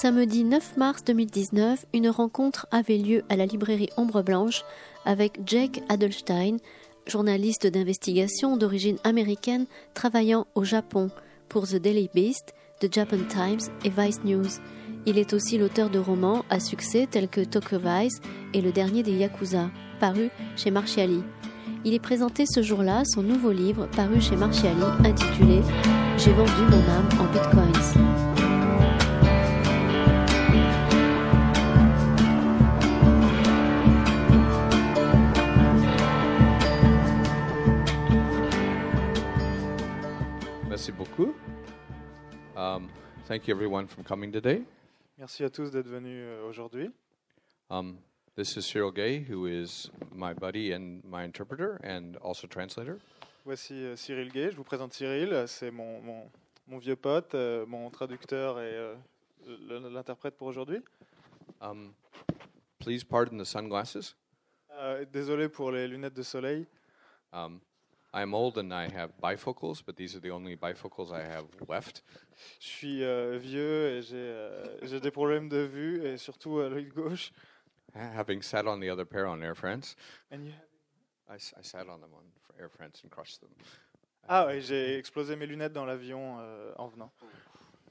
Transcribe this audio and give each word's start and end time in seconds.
Samedi 0.00 0.44
9 0.44 0.78
mars 0.78 1.04
2019, 1.04 1.84
une 1.92 2.08
rencontre 2.08 2.66
avait 2.70 2.96
lieu 2.96 3.22
à 3.28 3.36
la 3.36 3.44
librairie 3.44 3.90
Ombre 3.98 4.22
Blanche 4.22 4.64
avec 5.04 5.40
Jake 5.44 5.82
Adelstein, 5.90 6.56
journaliste 7.06 7.66
d'investigation 7.66 8.56
d'origine 8.56 8.96
américaine 9.04 9.66
travaillant 9.92 10.46
au 10.54 10.64
Japon 10.64 11.10
pour 11.50 11.68
The 11.68 11.76
Daily 11.76 12.08
Beast, 12.14 12.54
The 12.80 12.90
Japan 12.90 13.18
Times 13.28 13.60
et 13.84 13.90
Vice 13.90 14.24
News. 14.24 14.48
Il 15.04 15.18
est 15.18 15.34
aussi 15.34 15.58
l'auteur 15.58 15.90
de 15.90 15.98
romans 15.98 16.46
à 16.48 16.60
succès 16.60 17.06
tels 17.06 17.28
que 17.28 17.42
Tokyo 17.42 17.76
Vice 17.78 18.22
et 18.54 18.62
le 18.62 18.72
dernier 18.72 19.02
des 19.02 19.12
Yakuza, 19.12 19.68
paru 20.00 20.30
chez 20.56 20.70
Marchiali. 20.70 21.22
Il 21.84 21.92
est 21.92 21.98
présenté 21.98 22.44
ce 22.46 22.62
jour-là 22.62 23.02
son 23.04 23.22
nouveau 23.22 23.52
livre 23.52 23.86
paru 23.94 24.18
chez 24.22 24.36
Marchiali 24.36 24.80
intitulé 25.04 25.60
J'ai 26.16 26.32
vendu 26.32 26.62
mon 26.70 26.90
âme 26.90 27.08
en 27.20 27.30
bitcoins. 27.30 28.09
Beaucoup. 41.20 41.34
Um, 42.56 42.88
thank 43.26 43.46
you 43.46 43.54
everyone 43.54 43.86
for 43.86 44.02
coming 44.02 44.32
today. 44.32 44.62
Merci 45.18 45.44
à 45.44 45.50
tous 45.50 45.70
d'être 45.70 45.88
venus 45.88 46.24
euh, 46.24 46.48
aujourd'hui. 46.48 46.90
Um, 47.68 47.98
this 48.36 48.56
is 48.56 48.62
Cyril 48.62 48.90
Gay, 48.90 49.24
who 49.28 49.46
is 49.46 49.90
my 50.14 50.32
buddy 50.32 50.72
and 50.72 51.02
my 51.04 51.24
interpreter 51.24 51.78
and 51.84 52.16
also 52.22 52.46
translator. 52.46 52.98
Voici 53.44 53.74
euh, 53.74 53.96
Cyril 53.96 54.30
Gay. 54.30 54.50
Je 54.50 54.56
vous 54.56 54.64
présente 54.64 54.92
Cyril. 54.92 55.44
C'est 55.46 55.70
mon, 55.70 56.00
mon, 56.00 56.30
mon 56.66 56.78
vieux 56.78 56.96
pote, 56.96 57.34
euh, 57.34 57.66
mon 57.66 57.90
traducteur 57.90 58.58
et 58.60 58.72
euh, 58.74 58.94
l'interprète 59.90 60.36
pour 60.36 60.48
aujourd'hui. 60.48 60.80
Um, 61.60 61.92
please 62.78 63.04
pardon 63.04 63.36
the 63.36 63.44
sunglasses. 63.44 64.16
Euh, 64.78 65.04
désolé 65.12 65.48
pour 65.48 65.70
les 65.70 65.86
lunettes 65.86 66.14
de 66.14 66.22
soleil. 66.22 66.66
Um, 67.32 67.60
I'm 68.12 68.34
old 68.34 68.58
and 68.58 68.72
I 68.72 68.88
have 68.88 69.12
bifocals, 69.22 69.82
but 69.84 69.96
these 69.96 70.16
are 70.16 70.20
the 70.20 70.30
only 70.30 70.56
bifocals 70.56 71.12
I 71.12 71.22
have 71.22 71.46
left. 71.68 72.02
Je 72.58 72.68
suis 72.68 73.04
euh, 73.04 73.38
vieux 73.38 73.88
et 73.98 74.02
j'ai 74.02 74.16
euh, 74.16 74.78
j'ai 74.82 74.98
des 75.00 75.10
problèmes 75.12 75.48
de 75.48 75.58
vue 75.64 76.04
et 76.04 76.16
surtout 76.16 76.58
à 76.58 76.68
l'œil 76.68 76.86
gauche. 76.86 77.30
Ha- 77.94 78.12
Having 78.20 78.42
sat 78.42 78.66
on 78.66 78.80
the 78.80 78.88
other 78.90 79.04
pair 79.04 79.26
on 79.28 79.40
Air 79.42 79.54
France, 79.56 79.94
And 80.32 80.44
you- 80.44 80.52
have- 80.52 81.34
I, 81.34 81.36
s- 81.36 81.54
I 81.56 81.62
sat 81.62 81.86
on 81.88 82.00
them 82.00 82.10
on 82.14 82.24
Air 82.60 82.68
France 82.68 83.02
and 83.04 83.10
crushed 83.10 83.40
them. 83.40 83.50
Ah 84.28 84.46
ouais, 84.46 84.60
j'ai 84.60 84.96
explosé 84.98 85.36
mes 85.36 85.46
lunettes 85.46 85.72
dans 85.72 85.86
l'avion 85.86 86.38
euh, 86.40 86.72
en 86.78 86.88
venant. 86.88 87.12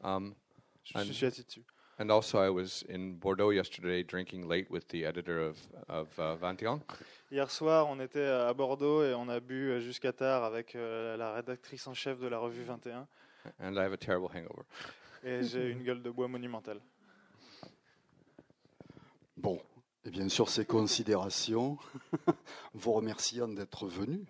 Um, 0.04 0.36
Je 0.84 0.98
And- 0.98 1.06
me 1.08 1.14
suis 1.14 1.26
assis 1.28 1.44
dessus. 1.46 1.64
and 1.98 2.10
also, 2.12 2.40
I 2.42 2.50
was 2.50 2.84
in 2.90 3.14
Bordeaux 3.20 3.52
yesterday 3.52 4.04
drinking 4.04 4.48
late 4.48 4.70
with 4.70 4.88
the 4.90 5.06
editor 5.06 5.40
of, 5.40 5.58
of 5.90 6.08
uh, 6.20 6.36
Vintian. 6.38 6.82
Hier 7.32 7.52
soir, 7.52 7.88
on 7.88 8.00
était 8.00 8.26
à 8.26 8.52
Bordeaux 8.56 9.04
et 9.04 9.14
on 9.14 9.30
a 9.30 9.40
bu 9.40 9.70
euh, 9.70 9.80
jusqu'à 9.80 10.12
tard 10.12 10.44
avec 10.44 10.74
euh, 10.74 11.16
la 11.16 11.32
rédactrice 11.32 11.86
en 11.86 11.94
chef 11.94 12.20
de 12.20 12.26
la 12.28 12.40
revue 12.40 12.64
21. 12.64 13.08
and 13.60 13.76
I 13.76 13.82
have 13.82 13.94
a 13.94 13.98
terrible 13.98 14.26
hangover. 14.34 14.64
Et 15.24 15.44
j'ai 15.44 15.70
une 15.70 15.84
gueule 15.84 16.02
de 16.02 16.10
bois 16.10 16.28
monumentale. 16.28 16.82
Bon, 19.38 19.62
et 20.06 20.10
bien 20.10 20.28
sûr, 20.28 20.50
ces 20.50 20.66
considérations, 20.66 21.78
vous 22.74 22.94
remerciant 22.94 23.48
d'être 23.48 23.86
venus, 23.86 24.26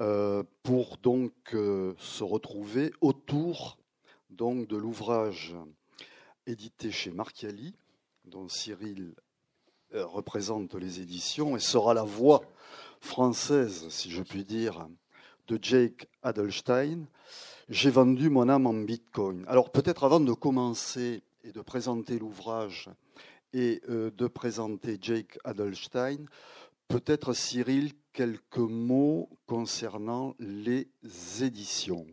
euh, 0.00 0.42
pour 0.64 0.96
donc 0.96 1.32
euh, 1.54 1.94
se 1.98 2.24
retrouver 2.24 2.92
autour 3.00 3.78
donc 4.28 4.66
de 4.66 4.76
l'ouvrage 4.76 5.54
édité 6.46 6.90
chez 6.90 7.12
Marchiali, 7.12 7.76
dont 8.24 8.48
Cyril 8.48 9.14
euh, 9.16 9.21
représente 9.94 10.74
les 10.74 11.00
éditions 11.00 11.56
et 11.56 11.60
sera 11.60 11.94
la 11.94 12.02
voix 12.02 12.42
française, 13.00 13.86
si 13.88 14.10
je 14.10 14.22
puis 14.22 14.44
dire, 14.44 14.88
de 15.48 15.58
Jake 15.60 16.08
Adelstein. 16.22 17.06
J'ai 17.68 17.90
vendu 17.90 18.28
mon 18.30 18.48
âme 18.48 18.66
en 18.66 18.74
bitcoin. 18.74 19.44
Alors 19.48 19.70
peut-être 19.70 20.04
avant 20.04 20.20
de 20.20 20.32
commencer 20.32 21.22
et 21.44 21.52
de 21.52 21.60
présenter 21.60 22.18
l'ouvrage 22.18 22.88
et 23.52 23.82
euh, 23.88 24.10
de 24.10 24.26
présenter 24.26 24.98
Jake 25.00 25.38
Adelstein, 25.44 26.26
peut-être 26.88 27.32
Cyril, 27.32 27.92
quelques 28.12 28.58
mots 28.58 29.28
concernant 29.46 30.34
les 30.38 30.88
éditions. 31.40 32.06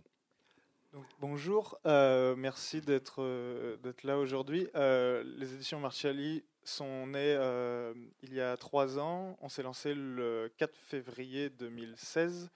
Bonjour, 1.20 1.78
euh, 1.86 2.36
merci 2.36 2.82
d'être 2.82 3.22
euh, 3.22 3.78
là 4.04 4.18
aujourd'hui. 4.18 4.68
Euh, 4.76 5.24
les 5.38 5.54
éditions 5.54 5.80
Marchiali 5.80 6.44
sont 6.64 7.08
nées 7.08 7.36
euh, 7.38 7.94
il 8.24 8.34
y 8.34 8.42
a 8.42 8.58
trois 8.58 9.00
ans. 9.00 9.38
On 9.42 9.50
s'est 9.50 9.64
lancé 9.64 9.94
le 9.94 10.52
4 10.58 10.76
février 10.76 11.50
2016. 11.50 12.50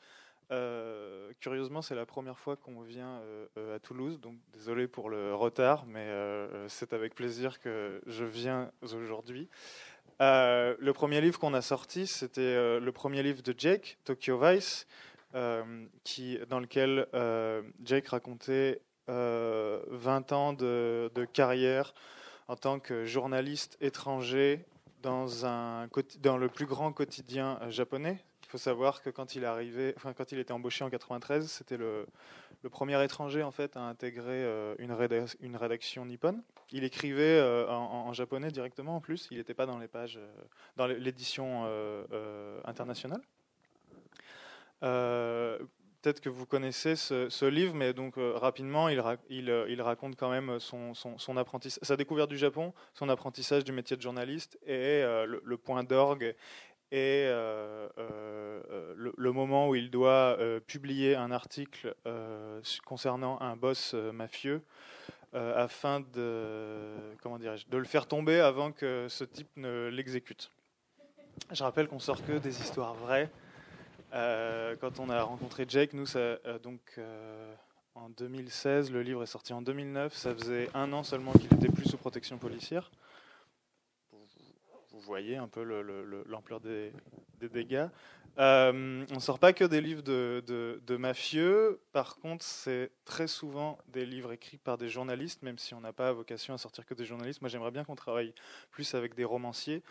Euh, 0.51 1.31
curieusement, 1.39 1.81
c'est 1.81 1.95
la 1.95 2.05
première 2.05 2.37
fois 2.37 2.55
qu'on 2.55 2.81
vient 2.81 3.21
euh, 3.57 3.75
à 3.75 3.79
Toulouse, 3.79 4.19
donc 4.19 4.35
désolé 4.53 4.87
pour 4.87 5.09
le 5.09 5.33
retard, 5.33 5.85
mais 5.87 6.07
c'est 6.67 6.93
avec 6.93 7.15
plaisir 7.15 7.59
que 7.59 8.01
je 8.05 8.25
viens 8.25 8.71
aujourd'hui. 8.81 9.49
Le 10.19 10.91
premier 10.91 11.21
livre 11.21 11.39
qu'on 11.39 11.53
a 11.53 11.61
sorti, 11.61 12.07
c'était 12.07 12.79
le 12.79 12.91
premier 12.91 13.23
livre 13.23 13.41
de 13.41 13.53
Jake, 13.57 13.97
Tokyo 14.03 14.37
Vice, 14.37 14.85
qui, 16.03 16.37
dans 16.49 16.59
lequel 16.59 17.07
Jake 17.83 18.07
racontait 18.09 18.81
euh, 19.09 19.81
20 19.89 20.31
ans 20.31 20.53
de 20.53 21.27
carrière 21.33 21.93
en 22.47 22.55
tant 22.55 22.79
que 22.79 23.05
journaliste 23.05 23.77
étranger 23.81 24.65
dans, 25.01 25.45
un, 25.45 25.87
dans 26.21 26.37
le 26.37 26.49
plus 26.49 26.65
grand 26.65 26.91
quotidien 26.93 27.59
euh, 27.61 27.69
japonais. 27.69 28.23
Il 28.43 28.49
faut 28.49 28.57
savoir 28.57 29.01
que 29.01 29.09
quand 29.09 29.35
il 29.35 29.45
arrivé, 29.45 29.93
enfin 29.97 30.13
quand 30.13 30.31
il 30.31 30.37
était 30.39 30.51
embauché 30.53 30.83
en 30.83 30.89
93, 30.89 31.49
c'était 31.49 31.75
le, 31.75 32.05
le 32.61 32.69
premier 32.69 33.03
étranger 33.03 33.41
en 33.41 33.51
fait 33.51 33.75
à 33.75 33.81
intégrer 33.81 34.43
euh, 34.43 34.75
une, 34.77 34.91
rédac- 34.91 35.35
une 35.41 35.55
rédaction 35.57 36.05
nippone. 36.05 36.43
Il 36.71 36.83
écrivait 36.83 37.39
euh, 37.39 37.67
en, 37.69 38.13
japonais 38.13 38.51
directement 38.51 38.97
en 38.97 39.01
plus. 39.01 39.27
Il 39.31 39.37
n'était 39.37 39.55
pas 39.55 39.65
dans 39.65 39.79
les 39.79 39.87
pages, 39.87 40.19
dans 40.77 40.85
l'édition 40.85 41.65
internationale. 42.63 43.21
Peut-être 46.03 46.19
que 46.19 46.27
vous 46.27 46.45
connaissez 46.45 46.97
ce, 46.97 47.45
livre, 47.45 47.73
mais 47.73 47.93
donc 47.93 48.17
euh, 48.17 48.33
rapidement, 48.35 48.89
euh, 48.89 49.65
il 49.69 49.81
raconte 49.81 50.17
quand 50.17 50.29
même 50.29 50.59
son, 50.59 50.93
son, 50.93 51.37
apprentissage, 51.37 51.79
sa 51.81 51.95
découverte 51.95 52.29
du 52.29 52.37
Japon, 52.37 52.73
son 52.93 53.07
apprentissage 53.07 53.63
du 53.63 53.71
métier 53.71 53.95
de 53.95 54.01
journaliste 54.01 54.59
et 54.65 55.01
euh, 55.01 55.25
le, 55.41 55.57
point 55.57 55.85
d'orgue 55.85 56.35
et 56.91 57.23
euh, 57.25 57.87
euh, 57.97 58.93
le, 59.15 59.31
moment 59.31 59.69
où 59.69 59.75
il 59.75 59.89
doit 59.89 60.37
euh, 60.39 60.59
publier 60.59 61.15
un 61.15 61.31
article 61.31 61.95
euh, 62.05 62.61
concernant 62.85 63.39
un 63.39 63.55
boss 63.55 63.93
euh, 63.93 64.11
mafieux 64.11 64.61
euh, 65.35 65.55
afin 65.55 66.01
de, 66.01 67.15
comment 67.21 67.39
de 67.39 67.77
le 67.77 67.85
faire 67.85 68.07
tomber 68.07 68.41
avant 68.41 68.73
que 68.73 69.07
ce 69.07 69.23
type 69.23 69.49
ne 69.55 69.87
l'exécute. 69.87 70.51
Je 71.49 71.63
rappelle 71.63 71.87
qu'on 71.87 71.99
sort 71.99 72.25
que 72.25 72.33
des 72.33 72.59
histoires 72.59 72.93
vraies. 72.93 73.29
Euh, 74.13 74.75
quand 74.79 74.99
on 74.99 75.09
a 75.09 75.21
rencontré 75.23 75.65
Jake, 75.67 75.93
nous, 75.93 76.17
euh, 76.17 76.59
donc 76.59 76.81
euh, 76.97 77.53
en 77.95 78.09
2016, 78.09 78.91
le 78.91 79.01
livre 79.01 79.23
est 79.23 79.27
sorti 79.27 79.53
en 79.53 79.61
2009. 79.61 80.13
Ça 80.15 80.35
faisait 80.35 80.69
un 80.73 80.93
an 80.93 81.03
seulement 81.03 81.31
qu'il 81.33 81.51
était 81.53 81.69
plus 81.69 81.85
sous 81.89 81.97
protection 81.97 82.37
policière. 82.37 82.91
Vous, 84.11 84.99
voyez 84.99 85.37
un 85.37 85.47
peu 85.47 85.63
le- 85.63 85.81
le- 85.81 86.05
le- 86.05 86.23
l'ampleur 86.27 86.59
des, 86.59 86.93
dégâts. 87.51 87.87
On 88.37 88.71
ne 88.73 89.19
sort 89.19 89.39
pas 89.39 89.51
que 89.51 89.65
des 89.65 89.81
livres 89.81 90.01
de- 90.03 90.43
de 90.47 90.95
mafieux. 90.97 91.81
Par 91.91 92.17
contre, 92.17 92.45
c'est 92.45 92.91
très 93.03 93.27
souvent 93.27 93.77
des 93.87 94.05
livres 94.05 94.31
écrits 94.31 94.57
par 94.59 94.77
des 94.77 94.87
journalistes, 94.89 95.41
même 95.41 95.57
si 95.57 95.73
on 95.73 95.81
n'a 95.81 95.91
pas 95.91 96.13
vocation 96.13 96.53
à 96.53 96.57
sortir 96.57 96.85
que 96.85 96.93
des 96.93 97.05
journalistes. 97.05 97.41
Moi, 97.41 97.49
j'aimerais 97.49 97.71
bien 97.71 97.83
qu'on 97.83 97.95
travaille 97.95 98.33
plus 98.71 98.93
avec 98.95 99.15
des 99.15 99.25
romanciers. 99.25 99.83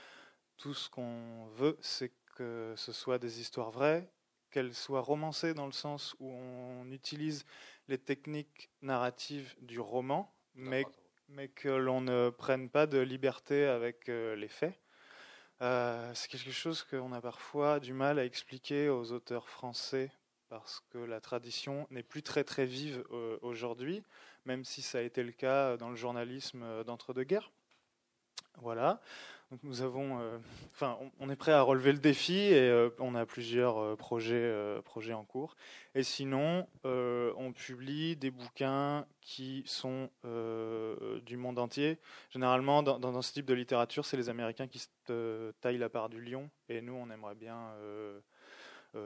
Tout 0.57 0.73
ce 0.75 0.89
qu'on 0.89 1.47
veut, 1.57 1.77
c'est 1.81 2.13
que 2.33 2.75
ce 2.77 2.93
soit 2.93 3.19
des 3.19 3.41
histoires 3.41 3.71
vraies, 3.71 4.11
qu'elles 4.51 4.75
soient 4.75 5.01
romancées 5.01 5.55
dans 5.55 5.67
le 5.67 5.73
sens 5.73 6.15
où 6.21 6.31
on 6.31 6.91
utilise 6.91 7.45
les 7.89 7.99
techniques 7.99 8.71
narratives 8.83 9.55
du 9.61 9.81
roman, 9.81 10.33
mais, 10.55 10.85
mais 11.29 11.49
que 11.49 11.69
l'on 11.69 12.01
ne 12.01 12.31
prenne 12.31 12.69
pas 12.69 12.87
de 12.87 12.99
liberté 12.99 13.67
avec 13.67 14.09
euh, 14.09 14.37
les 14.37 14.49
faits. 14.49 14.79
Euh, 15.63 16.13
c'est 16.15 16.29
quelque 16.29 16.51
chose 16.51 16.85
qu'on 16.85 17.13
a 17.13 17.21
parfois 17.21 17.81
du 17.81 17.93
mal 17.93 18.19
à 18.19 18.25
expliquer 18.25 18.89
aux 18.89 19.13
auteurs 19.13 19.49
français 19.49 20.11
parce 20.49 20.83
que 20.91 20.99
la 20.99 21.21
tradition 21.21 21.87
n'est 21.91 22.03
plus 22.03 22.23
très 22.23 22.45
très 22.45 22.67
vive 22.67 23.05
euh, 23.13 23.39
aujourd'hui, 23.41 24.03
même 24.45 24.65
si 24.65 24.83
ça 24.83 24.99
a 24.99 25.01
été 25.03 25.23
le 25.23 25.33
cas 25.33 25.79
dans 25.79 25.89
le 25.89 25.97
journalisme 25.97 26.85
d'entre-deux-guerres. 26.85 27.51
Voilà. 28.59 29.01
Nous 29.63 29.83
avons, 29.83 30.19
euh, 30.19 30.39
enfin, 30.73 30.99
on, 31.21 31.29
est 31.29 31.37
prêt 31.37 31.53
à 31.53 31.61
relever 31.61 31.93
le 31.93 31.99
défi 31.99 32.39
et 32.39 32.71
euh, 32.71 32.89
on 32.99 33.15
a 33.15 33.27
plusieurs 33.27 33.79
euh, 33.79 33.97
projets, 33.97 34.51
projets 34.85 35.13
en 35.13 35.25
cours. 35.25 35.57
Et 35.95 36.03
sinon, 36.03 36.67
on 36.85 37.53
publie 37.53 38.17
des 38.17 38.31
bouquins 38.31 39.07
qui 39.21 39.63
sont 39.67 40.09
du 40.25 41.37
monde 41.37 41.59
entier. 41.59 41.99
Généralement, 42.31 42.83
dans, 42.83 43.23
ce 43.23 43.33
type 43.33 43.47
de 43.47 43.55
littérature, 43.55 44.07
c'est 44.07 44.17
les 44.17 44.31
Américains 44.31 44.69
qui 44.69 44.87
taillent 45.61 45.79
la 45.79 45.91
part 45.91 46.09
du 46.09 46.21
lion, 46.21 46.49
et 46.69 46.81
nous, 46.81 46.95
on 46.95 47.11
aimerait 47.11 47.35
bien 47.35 47.73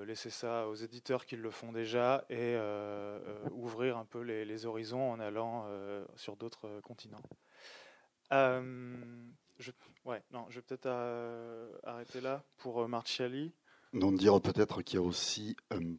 laisser 0.06 0.30
ça 0.30 0.68
aux 0.68 0.74
éditeurs 0.74 1.26
qui 1.26 1.36
le 1.36 1.50
font 1.50 1.72
déjà 1.72 2.24
et 2.30 2.56
ouvrir 3.50 3.96
un 3.96 4.04
peu 4.04 4.20
les, 4.20 4.66
horizons 4.66 5.10
en 5.10 5.18
allant 5.18 5.66
sur 6.14 6.36
d'autres 6.36 6.80
continents. 6.82 7.22
Je, 9.58 9.70
ouais, 10.04 10.22
non, 10.32 10.46
je 10.50 10.56
vais 10.56 10.62
peut-être 10.62 10.86
euh, 10.86 11.70
arrêter 11.84 12.20
là 12.20 12.42
pour 12.58 12.82
euh, 12.82 12.88
Marciali. 12.88 13.52
Non, 13.92 14.12
dire 14.12 14.40
peut-être 14.40 14.82
qu'il 14.82 14.98
y 14.98 15.02
a 15.02 15.06
aussi 15.06 15.56
un 15.70 15.94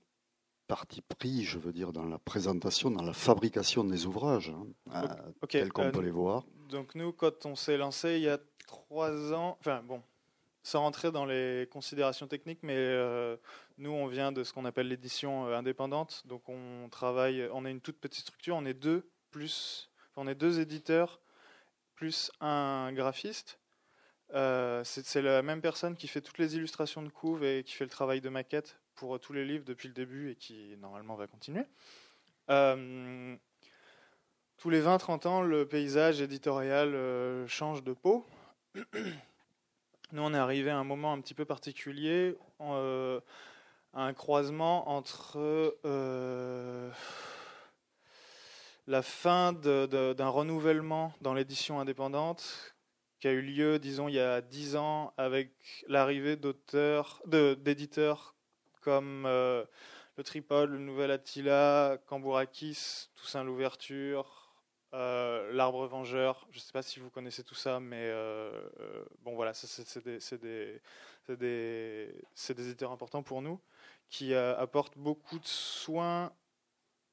parti 0.68 1.02
pris, 1.02 1.44
je 1.44 1.58
veux 1.58 1.72
dire, 1.72 1.92
dans 1.92 2.06
la 2.06 2.20
présentation, 2.20 2.92
dans 2.92 3.04
la 3.04 3.14
fabrication 3.14 3.84
des 3.84 4.06
ouvrages, 4.06 4.54
hein, 4.92 5.08
tels 5.50 5.72
qu'on 5.72 5.86
euh, 5.86 5.92
peut 5.92 6.02
les 6.02 6.12
voir. 6.12 6.44
Donc 6.70 6.94
nous, 6.94 7.12
quand 7.14 7.46
on 7.46 7.56
s'est 7.56 7.78
lancé 7.78 8.18
il 8.18 8.24
y 8.24 8.30
a 8.30 8.38
trois 8.68 9.34
ans, 9.34 9.58
enfin 9.60 9.82
bon, 9.82 10.04
sans 10.62 10.82
rentrer 10.82 11.12
dans 11.12 11.26
les 11.26 11.68
considérations 11.72 12.28
techniques, 12.28 12.60
mais 12.62 12.78
nous, 13.78 13.92
on 13.92 14.08
vient 14.08 14.34
de 14.34 14.44
ce 14.44 14.52
qu'on 14.52 14.66
appelle 14.66 14.90
l'édition 14.90 15.48
indépendante. 15.48 16.24
Donc 16.26 16.50
on 16.50 16.90
travaille, 16.92 17.48
on 17.54 17.66
est 17.66 17.72
une 17.72 17.82
toute 17.82 17.98
petite 17.98 18.24
structure, 18.24 18.58
on 18.58 18.66
est 18.66 18.74
deux 18.74 19.10
plus, 19.32 19.90
on 20.18 20.28
est 20.28 20.36
deux 20.36 20.60
éditeurs 20.60 21.22
plus 21.98 22.32
un 22.40 22.94
graphiste. 22.94 23.60
Euh, 24.34 24.84
c'est 24.84 25.22
la 25.22 25.42
même 25.42 25.62
personne 25.62 25.96
qui 25.96 26.08
fait 26.08 26.22
toutes 26.22 26.38
les 26.38 26.56
illustrations 26.56 27.02
de 27.02 27.10
couve 27.10 27.44
et 27.44 27.64
qui 27.64 27.74
fait 27.74 27.86
le 27.86 27.90
travail 27.90 28.22
de 28.22 28.30
maquette 28.30 28.78
pour 28.96 29.20
tous 29.20 29.34
les 29.34 29.44
livres 29.44 29.66
depuis 29.66 29.88
le 29.88 29.94
début 29.94 30.32
et 30.32 30.36
qui 30.36 30.78
normalement 30.78 31.16
va 31.16 31.28
continuer. 31.28 31.64
Euh, 32.50 33.36
tous 34.58 34.70
les 34.70 34.82
20-30 34.82 35.28
ans, 35.28 35.42
le 35.42 35.68
paysage 35.68 36.22
éditorial 36.22 36.94
euh, 36.94 37.48
change 37.48 37.84
de 37.84 37.94
peau. 37.94 38.26
Nous, 40.12 40.22
on 40.22 40.34
est 40.34 40.38
arrivé 40.38 40.70
à 40.70 40.78
un 40.78 40.84
moment 40.84 41.14
un 41.14 41.20
petit 41.20 41.34
peu 41.34 41.46
particulier, 41.46 42.38
à 42.60 43.22
un 43.94 44.14
croisement 44.14 44.90
entre 44.90 45.38
la 48.88 49.02
fin 49.02 49.52
d'un 49.52 50.30
renouvellement 50.30 51.14
dans 51.22 51.34
l'édition 51.34 51.80
indépendante 51.80 52.74
qui 53.20 53.28
a 53.28 53.32
eu 53.32 53.42
lieu, 53.42 53.80
disons, 53.80 54.08
il 54.08 54.16
y 54.16 54.20
a 54.20 54.42
dix 54.42 54.76
ans 54.76 55.14
avec 55.18 55.52
l'arrivée 55.88 56.36
d'auteurs, 56.36 57.22
d'éditeurs 57.26 58.36
comme 58.82 59.26
euh, 59.26 59.66
le 60.16 60.24
Tripod, 60.24 60.70
le 60.70 60.78
Nouvel 60.78 61.12
Attila, 61.12 61.98
Cambourakis, 62.06 63.10
Toussaint 63.16 63.44
l'Ouverture, 63.44 64.54
euh, 64.94 65.52
L'Arbre 65.52 65.88
Vengeur. 65.88 66.48
Je 66.52 66.60
ne 66.60 66.62
sais 66.62 66.72
pas 66.72 66.84
si 66.84 67.00
vous 67.00 67.10
connaissez 67.10 67.44
tout 67.44 67.56
ça, 67.56 67.80
mais 67.82 68.04
euh, 68.04 68.52
bon 69.24 69.36
voilà, 69.36 69.54
c'est 69.54 70.06
des, 70.06 70.20
des, 70.38 70.80
des, 71.28 72.14
des, 72.48 72.62
éditeurs 72.62 72.92
importants 72.92 73.24
pour 73.24 73.42
nous 73.42 73.60
qui 74.10 74.34
apportent 74.34 74.98
beaucoup 74.98 75.38
de 75.38 75.46
soins 75.46 76.32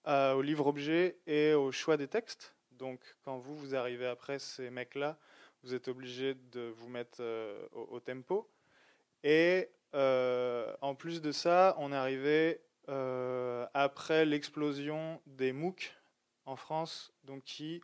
au 0.06 0.43
livre-objet 0.43 1.19
et 1.27 1.55
au 1.55 1.73
choix 1.73 1.97
des 1.97 2.09
textes. 2.09 2.55
Donc, 2.73 3.01
quand 3.25 3.39
vous, 3.39 3.56
vous 3.56 3.75
arrivez 3.75 4.06
après 4.06 4.39
ces 4.39 4.71
mecs-là, 4.71 5.19
vous 5.62 5.75
êtes 5.75 5.89
obligé 5.89 6.35
de 6.35 6.73
vous 6.77 6.89
mettre 6.89 7.19
euh, 7.21 7.67
au, 7.73 7.99
tempo. 8.01 8.51
Et 9.23 9.71
euh, 9.95 10.75
en 10.83 10.95
plus 10.95 11.23
de 11.23 11.33
ça, 11.33 11.75
on 11.79 11.93
est 11.93 11.97
arrivé 11.97 12.61
euh, 12.91 13.67
après 13.73 14.27
l'explosion 14.27 15.23
des 15.27 15.53
MOOC 15.53 15.95
en 16.45 16.57
France, 16.57 17.12
donc 17.25 17.45
qui 17.45 17.81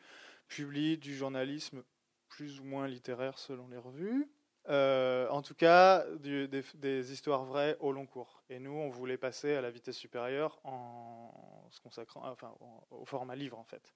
publient 0.48 0.98
du 0.98 1.16
journalisme 1.16 1.82
plus 2.28 2.60
ou 2.60 2.64
moins 2.64 2.86
littéraire 2.86 3.38
selon 3.38 3.68
les 3.68 3.78
revues. 3.78 4.28
En 4.68 5.42
tout 5.42 5.54
cas, 5.54 6.04
des, 6.18 7.12
histoires 7.12 7.44
vraies 7.44 7.76
au 7.80 7.92
long 7.92 8.06
cours. 8.06 8.42
Et 8.48 8.58
nous, 8.58 8.72
on 8.72 8.88
voulait 8.88 9.18
passer 9.18 9.54
à 9.54 9.60
la 9.60 9.70
vitesse 9.70 9.96
supérieure 9.96 10.60
en 10.64 11.66
se 11.70 11.80
consacrant, 11.80 12.28
enfin, 12.28 12.54
au 12.90 13.04
format 13.04 13.36
livre 13.36 13.58
en 13.58 13.64
fait. 13.64 13.94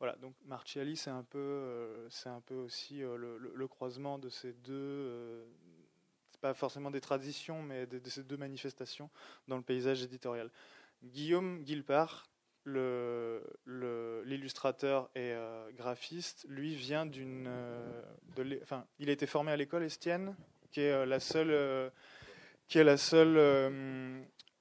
Voilà, 0.00 0.16
donc 0.16 0.34
Marciali, 0.46 0.96
c'est 0.96 1.10
un 1.10 1.22
peu, 1.22 1.38
euh, 1.38 2.08
c'est 2.08 2.30
un 2.30 2.40
peu 2.40 2.54
aussi 2.54 3.02
euh, 3.02 3.18
le, 3.18 3.68
croisement 3.68 4.18
de 4.18 4.30
ces 4.30 4.54
deux, 4.54 4.72
euh, 4.72 5.44
c'est 6.30 6.40
pas 6.40 6.54
forcément 6.54 6.90
des 6.90 7.02
traditions, 7.02 7.62
mais 7.62 7.86
de, 7.86 8.00
ces 8.08 8.24
deux 8.24 8.38
manifestations 8.38 9.10
dans 9.46 9.58
le 9.58 9.62
paysage 9.62 10.02
éditorial. 10.02 10.50
Guillaume 11.04 11.62
Guilpart, 11.64 12.29
l'illustrateur 12.66 15.10
et 15.14 15.34
graphiste, 15.76 16.46
lui 16.48 16.74
vient 16.74 17.06
d'une, 17.06 17.50
enfin, 18.62 18.86
il 18.98 19.08
a 19.08 19.12
été 19.12 19.26
formé 19.26 19.52
à 19.52 19.56
l'école 19.56 19.82
Estienne, 19.82 20.34
qui 20.70 20.80
est 20.80 21.06
la 21.06 21.20
seule, 21.20 21.90
qui 22.68 22.78
est 22.78 22.84
la 22.84 22.96
seule 22.96 23.36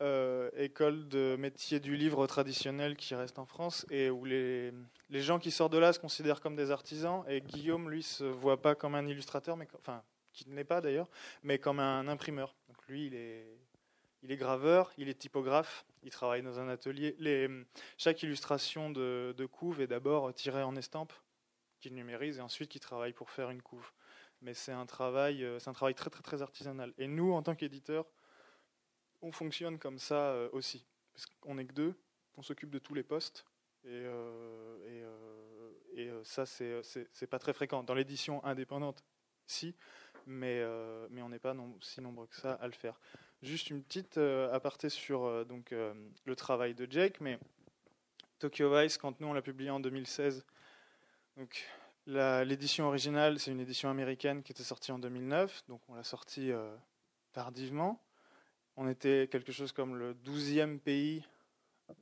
euh, 0.01 0.49
école 0.55 1.09
de 1.09 1.35
métier 1.37 1.81
du 1.81 1.97
livre 1.97 2.25
traditionnel 2.25 2.95
qui 2.95 3.15
reste 3.15 3.37
en 3.37 3.45
France 3.45 3.85
et 3.89 4.09
où 4.09 4.23
les, 4.23 4.71
les 5.09 5.21
gens 5.21 5.39
qui 5.39 5.51
sortent 5.51 5.73
de 5.73 5.77
là 5.77 5.91
se 5.91 5.99
considèrent 5.99 6.39
comme 6.39 6.55
des 6.55 6.71
artisans. 6.71 7.25
Et 7.27 7.41
Guillaume 7.41 7.89
lui 7.89 8.01
se 8.01 8.23
voit 8.23 8.61
pas 8.61 8.75
comme 8.75 8.95
un 8.95 9.05
illustrateur 9.05 9.57
mais 9.57 9.67
enfin 9.77 10.01
qui 10.31 10.47
n'est 10.47 10.63
pas 10.63 10.79
d'ailleurs 10.79 11.09
mais 11.43 11.59
comme 11.59 11.81
un 11.81 12.07
imprimeur. 12.07 12.55
Donc 12.69 12.77
lui 12.87 13.07
il 13.07 13.13
est 13.13 13.45
il 14.23 14.31
est 14.31 14.37
graveur 14.37 14.93
il 14.97 15.09
est 15.09 15.19
typographe 15.19 15.85
il 16.03 16.11
travaille 16.11 16.41
dans 16.41 16.59
un 16.59 16.69
atelier 16.69 17.15
chaque 17.97 18.23
illustration 18.23 18.89
de, 18.89 19.45
couve 19.51 19.81
est 19.81 19.87
d'abord 19.87 20.33
tirée 20.33 20.63
en 20.63 20.75
estampe 20.75 21.13
qu'il 21.79 21.95
numérise 21.95 22.37
et 22.37 22.41
ensuite 22.41 22.69
qu'il 22.69 22.81
travaille 22.81 23.13
pour 23.13 23.29
faire 23.29 23.49
une 23.49 23.61
couve 23.61 23.91
mais 24.41 24.53
c'est 24.53 24.71
un 24.71 24.85
travail 24.85 25.43
euh, 25.43 25.59
très 26.23 26.41
artisanal 26.41 26.93
et 26.97 27.07
nous 27.07 27.33
en 27.33 27.43
tant 27.43 27.55
qu'éditeurs 27.55 28.05
on 29.21 29.31
fonctionne 29.31 29.79
comme 29.79 29.99
ça 29.99 30.31
euh, 30.31 30.49
aussi. 30.51 30.85
Parce 31.13 31.25
qu'on 31.39 31.55
n'est 31.55 31.65
que 31.65 31.73
deux, 31.73 31.95
on 32.37 32.41
s'occupe 32.41 32.69
de 32.69 32.79
tous 32.79 32.93
les 32.93 33.03
postes. 33.03 33.45
Et, 33.83 33.89
euh, 33.89 35.13
euh, 35.97 36.23
ça, 36.23 36.45
c'est 36.45 37.27
pas 37.27 37.39
très 37.39 37.53
fréquent. 37.53 37.83
Dans 37.83 37.93
l'édition 37.93 38.43
indépendante, 38.45 39.03
si, 39.45 39.75
mais 40.25 40.63
on 41.21 41.29
n'est 41.29 41.39
pas 41.39 41.55
si 41.81 42.01
nombreux 42.01 42.27
que 42.27 42.35
ça 42.35 42.53
à 42.53 42.67
le 42.67 42.73
faire. 42.73 42.99
Juste 43.41 43.69
une 43.69 43.81
petite 43.81 44.17
aparté 44.17 44.89
sur 44.89 45.45
donc, 45.45 45.71
le 45.71 46.35
travail 46.35 46.73
de 46.73 46.85
Jake, 46.89 47.21
mais 47.21 47.39
Tokyo 48.39 48.75
Vice, 48.75 48.97
quand 48.97 49.19
nous 49.21 49.27
on 49.27 49.33
l'a 49.33 49.41
publié 49.41 49.69
en 49.69 49.79
2016, 49.79 50.45
donc 51.37 51.65
l'édition 52.05 52.87
originale, 52.87 53.39
c'est 53.39 53.51
une 53.51 53.61
édition 53.61 53.89
américaine 53.89 54.43
qui 54.43 54.51
était 54.51 54.63
sortie 54.63 54.91
en 54.91 54.99
2009, 54.99 55.63
donc 55.69 55.81
on 55.87 55.93
l'a 55.93 56.03
sortie 56.03 56.51
tardivement. 57.31 58.01
On 58.75 58.87
était 58.87 59.27
quelque 59.29 59.51
chose 59.51 59.71
comme 59.71 59.95
le 59.97 60.13
douzième 60.13 60.79
pays 60.79 61.25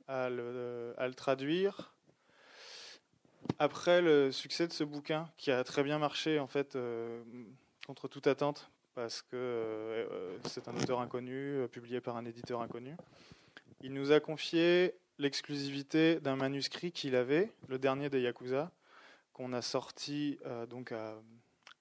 à 0.06 0.30
le, 0.30 0.94
traduire. 1.16 1.92
Après 3.58 4.00
le 4.00 4.30
succès 4.30 4.68
de 4.68 4.72
ce 4.72 4.84
bouquin, 4.84 5.28
qui 5.36 5.50
a 5.50 5.64
très 5.64 5.82
bien 5.82 5.98
marché 5.98 6.38
en 6.38 6.46
fait 6.46 6.76
euh, 6.76 7.22
contre 7.86 8.08
toute 8.08 8.26
attente, 8.26 8.70
parce 8.98 9.22
que 9.22 9.36
euh, 9.36 10.38
c'est 10.46 10.66
un 10.66 10.76
auteur 10.76 10.98
inconnu, 10.98 11.58
euh, 11.58 11.68
publié 11.68 12.00
par 12.00 12.16
un 12.16 12.24
éditeur 12.24 12.62
inconnu, 12.62 12.96
il 13.80 13.92
nous 13.94 14.10
a 14.10 14.18
confié 14.18 14.96
l'exclusivité 15.18 16.18
d'un 16.18 16.34
manuscrit 16.34 16.90
qu'il 16.90 17.14
avait, 17.14 17.52
le 17.68 17.78
dernier 17.78 18.10
des 18.10 18.22
Yakuza, 18.22 18.72
qu'on 19.32 19.52
a 19.52 19.62
sorti 19.62 20.40
donc 20.68 20.92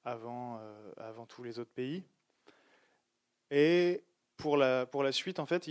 avant, 0.05 0.59
tous 1.27 1.41
les 1.41 1.57
autres 1.57 1.71
pays. 1.71 2.03
Et 3.49 4.03
pour 4.35 4.55
la, 4.55 4.85
pour 4.85 5.01
la 5.01 5.11
suite, 5.11 5.39
en 5.39 5.47
fait, 5.47 5.67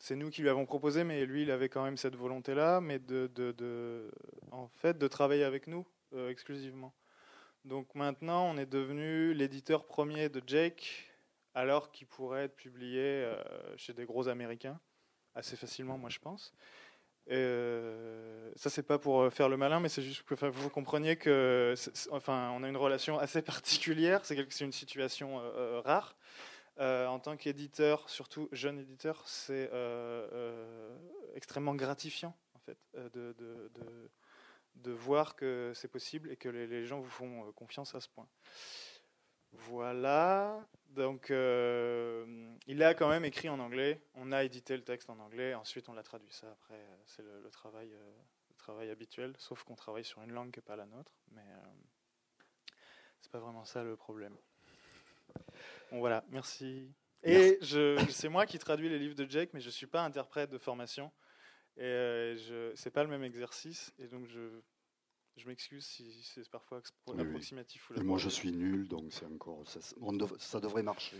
c'est 0.00 0.16
nous 0.16 0.30
qui 0.30 0.42
lui 0.42 0.48
avons 0.48 0.66
proposé, 0.66 1.04
mais 1.04 1.26
lui, 1.26 1.42
il 1.42 1.52
avait 1.52 1.68
quand 1.68 1.84
même 1.84 1.96
cette 1.96 2.16
volonté-là, 2.16 2.80
mais 2.80 2.98
de, 2.98 3.30
de, 3.36 4.10
en 4.50 4.66
fait, 4.66 4.98
de 4.98 5.06
travailler 5.06 5.44
avec 5.44 5.68
nous 5.68 5.86
euh, 6.12 6.28
exclusivement. 6.28 6.92
Donc 7.64 7.94
maintenant, 7.94 8.46
on 8.46 8.56
est 8.56 8.66
devenu 8.66 9.34
l'éditeur 9.34 9.86
premier 9.86 10.28
de 10.28 10.42
Jake, 10.46 11.12
alors 11.54 11.90
qu'il 11.90 12.06
pourrait 12.06 12.44
être 12.44 12.56
publié 12.56 13.00
euh, 13.00 13.36
chez 13.76 13.92
des 13.92 14.04
gros 14.04 14.28
Américains 14.28 14.80
assez 15.34 15.56
facilement, 15.56 15.98
moi 15.98 16.10
je 16.10 16.18
pense. 16.18 16.52
Euh, 17.30 18.50
ça, 18.56 18.70
c'est 18.70 18.82
pas 18.82 18.98
pour 18.98 19.32
faire 19.32 19.48
le 19.48 19.56
malin, 19.56 19.78
mais 19.78 19.88
c'est 19.88 20.02
juste 20.02 20.22
que 20.24 20.34
vous 20.46 20.70
compreniez 20.70 21.16
que, 21.16 21.74
on 22.10 22.64
a 22.64 22.68
une 22.68 22.76
relation 22.76 23.18
assez 23.18 23.42
particulière. 23.42 24.24
C'est 24.24 24.60
une 24.60 24.72
situation 24.72 25.40
rare. 25.84 26.16
Euh, 26.80 27.06
en 27.06 27.18
tant 27.18 27.36
qu'éditeur, 27.36 28.08
surtout 28.08 28.48
jeune 28.52 28.78
éditeur, 28.78 29.22
c'est 29.26 29.68
euh, 29.72 30.26
euh, 30.32 30.96
extrêmement 31.34 31.74
gratifiant 31.74 32.34
en 32.54 32.58
fait 32.58 32.78
de, 33.12 33.34
voir 34.84 35.36
que 35.36 35.72
c'est 35.74 35.88
possible 35.88 36.30
et 36.30 36.36
que 36.36 36.48
les, 36.48 36.84
gens 36.86 37.00
vous 37.00 37.10
font 37.10 37.52
confiance 37.52 37.94
à 37.94 38.00
ce 38.00 38.08
point. 38.08 38.28
Voilà. 39.52 40.66
Donc, 40.88 41.30
euh, 41.30 42.54
il 42.66 42.82
a 42.82 42.94
quand 42.94 43.08
même 43.08 43.24
écrit 43.24 43.48
en 43.48 43.58
anglais. 43.58 44.00
On 44.14 44.32
a 44.32 44.44
édité 44.44 44.76
le 44.76 44.84
texte 44.84 45.10
en 45.10 45.18
anglais. 45.18 45.54
Ensuite, 45.54 45.88
on 45.88 45.92
l'a 45.92 46.02
traduit. 46.02 46.32
Ça, 46.32 46.50
après, 46.50 46.74
euh, 46.74 46.96
c'est 47.06 47.22
le, 47.22 47.40
le 47.40 47.50
travail, 47.50 47.92
euh, 47.92 48.12
le 48.48 48.54
travail 48.56 48.90
habituel. 48.90 49.34
Sauf 49.38 49.64
qu'on 49.64 49.74
travaille 49.74 50.04
sur 50.04 50.22
une 50.22 50.32
langue 50.32 50.52
qui 50.52 50.58
n'est 50.58 50.64
pas 50.64 50.76
la 50.76 50.86
nôtre. 50.86 51.12
Mais 51.32 51.42
euh, 51.42 52.72
c'est 53.20 53.32
pas 53.32 53.40
vraiment 53.40 53.64
ça 53.64 53.82
le 53.82 53.96
problème. 53.96 54.36
Bon, 55.90 55.98
voilà. 55.98 56.24
Merci. 56.30 56.92
Et 57.22 57.58
c'est 57.62 58.28
moi 58.28 58.46
qui 58.46 58.58
traduis 58.58 58.88
les 58.88 58.98
livres 58.98 59.14
de 59.14 59.28
Jake, 59.28 59.50
mais 59.52 59.60
je 59.60 59.70
suis 59.70 59.86
pas 59.86 60.02
interprète 60.02 60.50
de 60.50 60.58
formation. 60.58 61.12
Et 61.80 61.84
euh, 61.84 62.36
je, 62.36 62.72
c'est 62.76 62.90
pas 62.90 63.02
le 63.02 63.10
même 63.10 63.24
exercice. 63.24 63.92
Et 63.98 64.06
donc, 64.06 64.26
je, 64.28 64.60
je 65.36 65.46
m'excuse 65.48 65.84
si 65.84 66.22
c'est 66.22 66.48
parfois 66.50 66.78
expro- 66.78 66.92
Oui, 67.08 67.14
oui. 67.16 67.26
approximatif. 67.26 67.90
Ou 67.90 67.94
Et 67.94 68.02
moi, 68.02 68.18
je 68.18 68.28
suis 68.28 68.52
nul, 68.52 68.86
donc 68.86 69.12
c'est 69.12 69.24
encore. 69.26 69.66
Ça, 69.66 69.80
on 70.00 70.12
dev- 70.12 70.36
ça 70.38 70.60
devrait 70.60 70.82
marcher. 70.82 71.16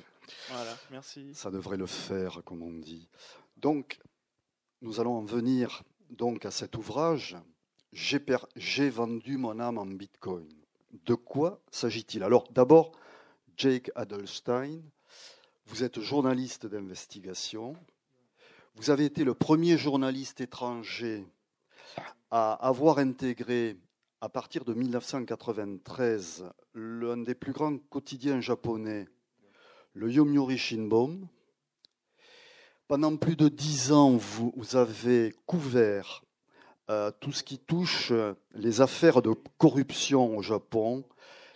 Voilà. 0.48 0.76
Merci. 0.90 1.34
Ça 1.34 1.50
devrait 1.50 1.78
le 1.78 1.86
faire, 1.86 2.42
comme 2.44 2.62
on 2.62 2.72
dit. 2.74 3.08
Donc, 3.56 3.98
nous 4.82 5.00
allons 5.00 5.14
en 5.16 5.24
venir 5.24 5.82
donc 6.10 6.44
à 6.44 6.50
cet 6.50 6.76
ouvrage. 6.76 7.36
J'ai 7.92 8.90
vendu 8.90 9.36
mon 9.38 9.58
âme 9.58 9.78
en 9.78 9.86
Bitcoin. 9.86 10.48
De 10.92 11.14
quoi 11.14 11.60
s'agit-il? 11.70 12.22
Alors, 12.22 12.50
d'abord, 12.52 12.92
Jake 13.56 13.90
Adelstein, 13.94 14.82
vous 15.66 15.82
êtes 15.84 16.00
journaliste 16.00 16.66
d'investigation. 16.66 17.74
Vous 18.80 18.88
avez 18.88 19.04
été 19.04 19.24
le 19.24 19.34
premier 19.34 19.76
journaliste 19.76 20.40
étranger 20.40 21.26
à 22.30 22.54
avoir 22.66 22.96
intégré, 22.96 23.76
à 24.22 24.30
partir 24.30 24.64
de 24.64 24.72
1993, 24.72 26.46
l'un 26.72 27.18
des 27.18 27.34
plus 27.34 27.52
grands 27.52 27.76
quotidiens 27.76 28.40
japonais, 28.40 29.06
le 29.92 30.10
Yomiuri 30.10 30.56
Shinbun. 30.56 31.18
Pendant 32.88 33.14
plus 33.18 33.36
de 33.36 33.48
dix 33.48 33.92
ans, 33.92 34.16
vous, 34.16 34.50
vous 34.56 34.76
avez 34.76 35.34
couvert 35.44 36.24
euh, 36.88 37.10
tout 37.20 37.32
ce 37.32 37.42
qui 37.42 37.58
touche 37.58 38.12
euh, 38.12 38.32
les 38.54 38.80
affaires 38.80 39.20
de 39.20 39.34
corruption 39.58 40.38
au 40.38 40.40
Japon, 40.40 41.04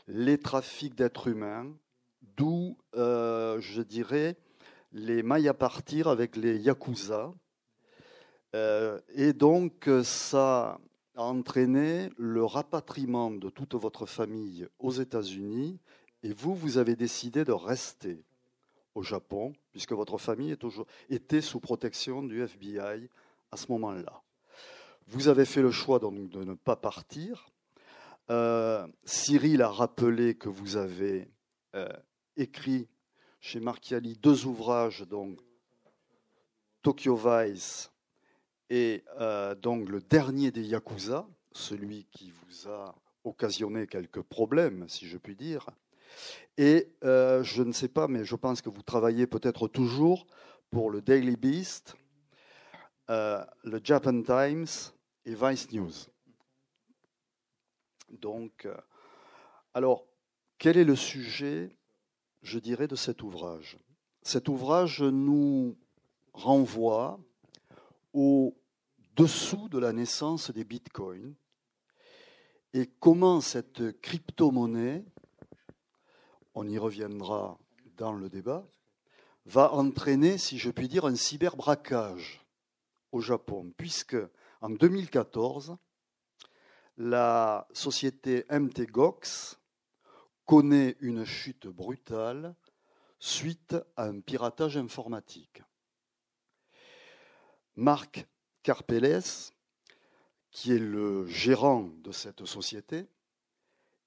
les 0.08 0.36
trafics 0.36 0.94
d'êtres 0.94 1.28
humains, 1.28 1.74
d'où, 2.36 2.76
euh, 2.96 3.58
je 3.62 3.80
dirais, 3.80 4.36
les 4.94 5.22
mailles 5.22 5.48
à 5.48 5.54
partir 5.54 6.08
avec 6.08 6.36
les 6.36 6.56
Yakuza. 6.56 7.34
Euh, 8.54 9.00
et 9.14 9.32
donc, 9.32 9.90
ça 10.04 10.78
a 11.16 11.22
entraîné 11.22 12.10
le 12.16 12.44
rapatriement 12.44 13.30
de 13.30 13.50
toute 13.50 13.74
votre 13.74 14.06
famille 14.06 14.66
aux 14.78 14.92
États-Unis, 14.92 15.78
et 16.22 16.32
vous, 16.32 16.54
vous 16.54 16.78
avez 16.78 16.96
décidé 16.96 17.44
de 17.44 17.52
rester 17.52 18.24
au 18.94 19.02
Japon, 19.02 19.52
puisque 19.72 19.92
votre 19.92 20.16
famille 20.18 20.52
est 20.52 20.56
toujours, 20.56 20.86
était 21.10 21.40
sous 21.40 21.60
protection 21.60 22.22
du 22.22 22.42
FBI 22.42 23.10
à 23.50 23.56
ce 23.56 23.70
moment-là. 23.72 24.22
Vous 25.08 25.28
avez 25.28 25.44
fait 25.44 25.60
le 25.60 25.72
choix 25.72 25.98
donc 25.98 26.30
de 26.30 26.44
ne 26.44 26.54
pas 26.54 26.76
partir. 26.76 27.50
Euh, 28.30 28.86
Cyril 29.04 29.60
a 29.60 29.68
rappelé 29.68 30.34
que 30.34 30.48
vous 30.48 30.76
avez 30.76 31.28
euh, 31.74 31.88
écrit 32.36 32.88
chez 33.44 33.60
Marchiali 33.60 34.16
deux 34.16 34.46
ouvrages, 34.46 35.02
donc 35.02 35.38
Tokyo 36.80 37.14
Vice 37.14 37.92
et 38.70 39.04
euh, 39.20 39.54
donc 39.54 39.86
le 39.90 40.00
dernier 40.00 40.50
des 40.50 40.62
Yakuza, 40.62 41.28
celui 41.52 42.06
qui 42.06 42.30
vous 42.30 42.70
a 42.70 42.94
occasionné 43.22 43.86
quelques 43.86 44.22
problèmes, 44.22 44.88
si 44.88 45.06
je 45.06 45.18
puis 45.18 45.36
dire. 45.36 45.68
Et 46.56 46.90
euh, 47.04 47.42
je 47.42 47.62
ne 47.62 47.72
sais 47.72 47.88
pas, 47.88 48.08
mais 48.08 48.24
je 48.24 48.34
pense 48.34 48.62
que 48.62 48.70
vous 48.70 48.82
travaillez 48.82 49.26
peut-être 49.26 49.68
toujours 49.68 50.26
pour 50.70 50.90
le 50.90 51.02
Daily 51.02 51.36
Beast, 51.36 51.96
euh, 53.10 53.44
le 53.62 53.78
Japan 53.84 54.22
Times 54.22 54.90
et 55.26 55.34
Vice 55.34 55.70
News. 55.70 55.92
Donc, 58.08 58.66
alors, 59.74 60.06
quel 60.56 60.78
est 60.78 60.84
le 60.84 60.96
sujet, 60.96 61.76
je 62.44 62.58
dirais, 62.58 62.86
de 62.86 62.94
cet 62.94 63.22
ouvrage. 63.22 63.78
Cet 64.22 64.48
ouvrage 64.48 65.02
nous 65.02 65.76
renvoie 66.32 67.18
au 68.12 68.56
dessous 69.16 69.68
de 69.68 69.78
la 69.78 69.92
naissance 69.92 70.50
des 70.50 70.64
bitcoins 70.64 71.34
et 72.74 72.86
comment 73.00 73.40
cette 73.40 74.00
crypto-monnaie, 74.00 75.04
on 76.54 76.68
y 76.68 76.76
reviendra 76.78 77.58
dans 77.96 78.12
le 78.12 78.28
débat, 78.28 78.66
va 79.46 79.72
entraîner, 79.72 80.38
si 80.38 80.58
je 80.58 80.70
puis 80.70 80.88
dire, 80.88 81.06
un 81.06 81.16
cyberbraquage 81.16 82.44
au 83.12 83.20
Japon, 83.20 83.72
puisque 83.76 84.16
en 84.60 84.70
2014, 84.70 85.76
la 86.96 87.66
société 87.72 88.44
MTGOX 88.50 89.58
connaît 90.44 90.96
une 91.00 91.24
chute 91.24 91.66
brutale 91.66 92.54
suite 93.18 93.76
à 93.96 94.04
un 94.04 94.20
piratage 94.20 94.76
informatique. 94.76 95.62
Marc 97.76 98.26
Carpeles, 98.62 99.52
qui 100.50 100.72
est 100.72 100.78
le 100.78 101.26
gérant 101.26 101.90
de 102.02 102.12
cette 102.12 102.44
société, 102.44 103.08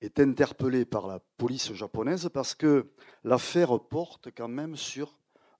est 0.01 0.19
interpellé 0.19 0.85
par 0.85 1.07
la 1.07 1.19
police 1.37 1.73
japonaise 1.73 2.29
parce 2.33 2.53
que 2.53 2.93
l'affaire 3.23 3.79
porte 3.79 4.29
quand 4.35 4.47
même 4.47 4.75
sur 4.75 5.17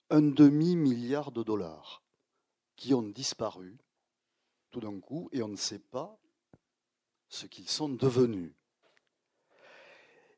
un 0.10 0.22
demi-milliard 0.22 1.31
de 1.31 1.43
dollars 1.43 2.03
qui 2.75 2.93
ont 2.93 3.03
disparu 3.03 3.77
tout 4.69 4.79
d'un 4.79 5.00
coup 5.00 5.29
et 5.31 5.41
on 5.41 5.48
ne 5.48 5.55
sait 5.55 5.79
pas 5.79 6.19
ce 7.27 7.46
qu'ils 7.46 7.69
sont 7.69 7.89
devenus. 7.89 8.53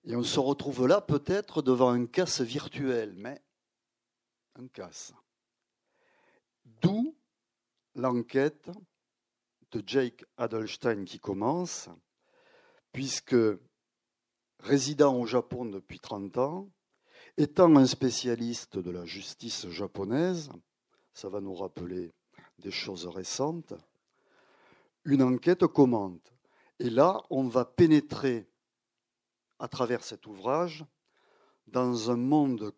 Et 0.05 0.15
on 0.15 0.23
se 0.23 0.39
retrouve 0.39 0.87
là 0.87 1.01
peut-être 1.01 1.61
devant 1.61 1.89
un 1.89 2.05
casse 2.05 2.41
virtuel, 2.41 3.13
mais 3.15 3.41
un 4.55 4.67
casse. 4.67 5.13
D'où 6.81 7.15
l'enquête 7.95 8.69
de 9.71 9.83
Jake 9.85 10.25
Adelstein 10.37 11.05
qui 11.05 11.19
commence, 11.19 11.89
puisque 12.91 13.35
résident 14.59 15.15
au 15.15 15.25
Japon 15.25 15.65
depuis 15.65 15.99
30 15.99 16.37
ans, 16.37 16.69
étant 17.37 17.75
un 17.75 17.85
spécialiste 17.85 18.77
de 18.77 18.91
la 18.91 19.05
justice 19.05 19.67
japonaise, 19.69 20.49
ça 21.13 21.29
va 21.29 21.39
nous 21.41 21.53
rappeler 21.53 22.11
des 22.57 22.71
choses 22.71 23.07
récentes, 23.07 23.73
une 25.05 25.23
enquête 25.23 25.65
commente. 25.67 26.33
Et 26.79 26.89
là, 26.89 27.21
on 27.29 27.47
va 27.47 27.65
pénétrer 27.65 28.48
à 29.59 29.67
travers 29.67 30.03
cet 30.03 30.25
ouvrage 30.27 30.85
dans 31.67 32.09
un 32.09 32.17
monde 32.17 32.73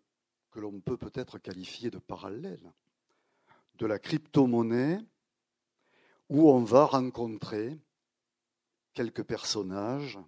que 0.52 0.60
l'on 0.60 0.82
peut 0.82 0.98
peut-être 0.98 1.38
qualifier 1.38 1.90
de 1.90 2.00
parallèle, 2.00 2.74
de 3.76 3.86
la 3.86 4.00
crypto-monnaie, 4.00 5.00
où 6.30 6.50
on 6.50 6.64
va 6.64 6.86
rencontrer 6.86 7.80
quelques 8.94 9.24
personnages 9.24 10.20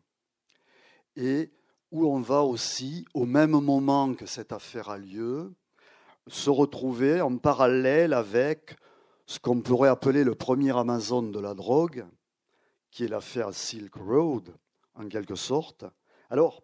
et 1.15 1.51
où 1.91 2.07
on 2.07 2.22
va 2.22 2.41
aussi, 2.41 3.05
au 3.13 3.25
même 3.25 3.51
moment 3.51 4.13
que 4.15 4.25
cette 4.25 4.51
affaire 4.51 4.89
a 4.89 4.98
lieu, 4.98 5.53
se 6.27 6.50
retrouver 6.50 7.22
en 7.22 7.38
parallèle 7.38 8.13
avec 8.13 8.75
ce 9.25 9.39
qu'on 9.39 9.62
pourrait 9.62 9.89
appeler 9.89 10.24
le 10.24 10.36
premier 10.36 10.75
Amazon 10.77 11.24
de 11.24 11.39
la 11.39 11.53
drogue, 11.53 12.05
qui 12.91 13.03
est 13.03 13.07
l'affaire 13.07 13.53
Silk 13.53 13.95
Road, 13.95 14.55
en 14.95 15.07
quelque 15.07 15.36
sorte. 15.36 15.86
Alors, 16.34 16.63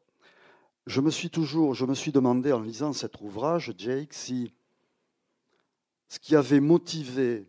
je 0.87 0.99
me 0.99 1.11
suis 1.11 1.29
toujours, 1.29 1.75
je 1.75 1.85
me 1.85 1.93
suis 1.93 2.11
demandé 2.11 2.51
en 2.51 2.59
lisant 2.59 2.91
cet 2.91 3.21
ouvrage, 3.21 3.71
Jake, 3.77 4.15
si 4.15 4.51
ce 6.07 6.17
qui 6.17 6.35
avait 6.35 6.59
motivé 6.59 7.45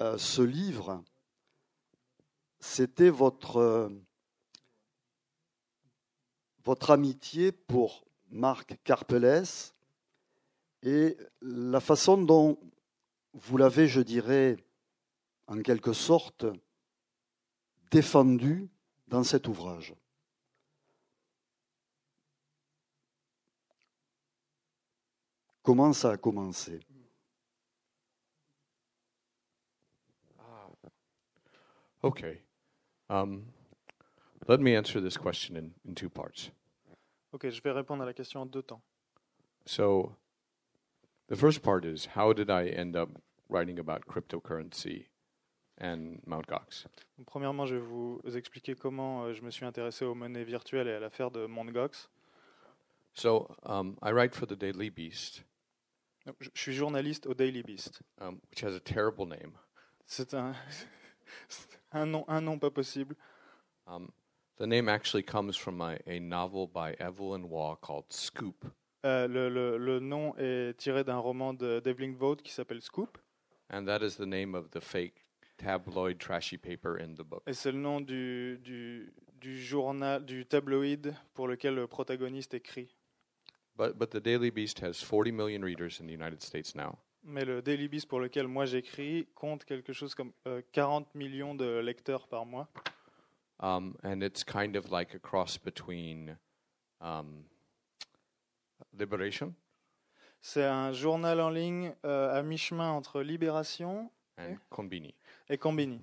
euh, 0.00 0.18
ce 0.18 0.42
livre, 0.42 1.04
c'était 2.58 3.10
votre, 3.10 3.58
euh, 3.58 3.88
votre 6.64 6.90
amitié 6.90 7.52
pour 7.52 8.04
Marc 8.32 8.76
Carpeles 8.82 9.70
et 10.82 11.16
la 11.42 11.78
façon 11.78 12.20
dont 12.20 12.58
vous 13.34 13.56
l'avez, 13.56 13.86
je 13.86 14.00
dirais, 14.00 14.56
en 15.46 15.62
quelque 15.62 15.92
sorte, 15.92 16.44
défendu 17.92 18.68
dans 19.06 19.22
cet 19.22 19.46
ouvrage. 19.46 19.94
Comment 25.70 25.92
ça 25.92 26.10
a 26.10 26.16
commencé? 26.16 26.80
Okay. 32.02 32.40
Um, 33.08 33.44
let 34.48 34.60
me 34.60 34.74
answer 34.74 35.00
this 35.00 35.16
question 35.16 35.56
in, 35.56 35.70
in 35.86 35.94
two 35.94 36.08
parts. 36.08 36.50
Ok, 37.32 37.50
je 37.50 37.62
vais 37.62 37.70
répondre 37.70 38.02
à 38.02 38.06
la 38.06 38.12
question 38.12 38.40
en 38.40 38.46
deux 38.46 38.64
temps. 38.64 38.82
So, 39.64 40.16
the 41.28 41.36
first 41.36 41.62
part 41.62 41.84
is 41.84 42.16
how 42.16 42.32
did 42.32 42.50
I 42.50 42.70
end 42.70 42.96
up 42.96 43.10
writing 43.48 43.78
about 43.78 44.08
cryptocurrency 44.08 45.06
and 45.78 46.18
Mt. 46.26 46.48
Gox? 46.48 46.88
Donc, 47.16 47.28
premièrement, 47.28 47.64
je 47.66 47.76
vais 47.76 47.86
vous 47.86 48.20
expliquer 48.34 48.74
comment 48.74 49.22
euh, 49.22 49.34
je 49.34 49.42
me 49.42 49.52
suis 49.52 49.66
intéressé 49.66 50.04
aux 50.04 50.16
monnaies 50.16 50.42
virtuelles 50.42 50.88
et 50.88 50.94
à 50.94 50.98
l'affaire 50.98 51.30
de 51.30 51.46
Mt. 51.46 51.70
Gox. 51.70 52.10
So, 53.12 53.54
um, 53.62 53.96
I 54.02 54.10
write 54.10 54.34
for 54.34 54.46
the 54.46 54.56
Daily 54.56 54.90
Beast, 54.90 55.44
Je 56.40 56.48
suis 56.54 56.72
journaliste 56.74 57.26
au 57.26 57.34
Daily 57.34 57.62
Beast. 57.62 58.02
um, 58.20 58.40
which 58.50 58.62
has 58.62 58.74
a 58.74 58.80
terrible 58.80 59.26
name. 59.26 59.52
C'est 60.06 60.34
un, 60.34 60.52
nom, 62.06 62.24
un 62.28 62.40
nom 62.40 62.58
pas 62.58 62.70
possible. 62.70 63.14
Um, 63.86 64.10
the 64.58 64.66
name 64.66 64.88
actually 64.88 65.22
comes 65.22 65.56
from 65.56 65.80
a, 65.80 65.96
a 66.06 66.18
novel 66.20 66.66
by 66.66 66.94
Evelyn 67.00 67.48
Waugh 67.48 67.76
called 67.80 68.04
Scoop. 68.10 68.66
Euh, 69.06 69.26
le, 69.28 69.48
le- 69.48 69.78
le 69.78 69.98
nom 69.98 70.34
est 70.36 70.76
tiré 70.78 71.04
d'un 71.04 71.16
roman 71.18 71.54
de 71.54 71.80
d'Evelyn 71.80 72.14
Waugh 72.20 72.36
qui 72.42 72.52
s'appelle 72.52 72.82
Scoop. 72.82 73.16
And 73.70 73.86
that 73.86 74.02
is 74.02 74.16
the 74.16 74.26
name 74.26 74.54
of 74.54 74.70
the 74.72 74.80
fake 74.80 75.24
tabloid 75.56 76.18
trashy 76.18 76.58
paper 76.58 76.98
in 77.00 77.14
the 77.14 77.22
book. 77.24 77.42
Et 77.46 77.54
c'est 77.54 77.72
le 77.72 77.78
nom 77.78 78.00
du, 78.02 78.58
du, 78.62 79.12
du 79.40 79.58
journal, 79.62 80.24
du 80.24 80.44
tabloïd 80.44 81.14
pour 81.32 81.48
lequel 81.48 81.76
le 81.76 81.86
protagoniste 81.86 82.52
écrit. 82.52 82.94
But, 83.80 83.98
but 83.98 84.10
the 84.10 84.20
Daily 84.20 84.50
Beast 84.50 84.80
has 84.80 85.00
40 85.00 85.32
million 85.32 85.62
readers 85.64 86.00
in 86.00 86.06
the 86.06 86.12
United 86.12 86.42
States 86.42 86.74
now. 86.74 86.98
Mais 87.24 87.46
le 87.46 87.62
Daily 87.62 87.88
Beast 87.88 88.08
pour 88.08 88.20
lequel 88.20 88.46
moi 88.46 88.66
j'écris 88.66 89.26
compte 89.34 89.64
quelque 89.64 89.94
chose 89.94 90.14
comme 90.14 90.32
euh, 90.46 90.60
40 90.72 91.14
millions 91.14 91.54
de 91.54 91.80
lecteurs 91.80 92.28
par 92.28 92.44
mois. 92.44 92.68
Um, 93.60 93.96
and 94.02 94.22
it's 94.22 94.44
kind 94.44 94.76
of 94.76 94.90
like 94.90 95.14
a 95.14 95.18
cross 95.18 95.56
between 95.56 96.36
um, 97.00 97.44
Liberation 98.98 99.54
C'est 100.42 100.66
un 100.66 100.92
journal 100.92 101.40
en 101.40 101.48
ligne 101.48 101.94
euh, 102.04 102.38
à 102.38 102.42
mi-chemin 102.42 102.90
entre 102.90 103.22
Libération 103.22 104.10
and 104.38 104.56
Konbini. 104.68 105.14
et 105.48 105.56
Combini. 105.56 106.00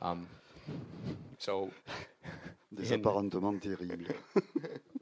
Um, 0.00 0.28
so, 1.38 1.72
Des 2.70 2.92
apparentements 2.92 3.58
terribles. 3.58 4.14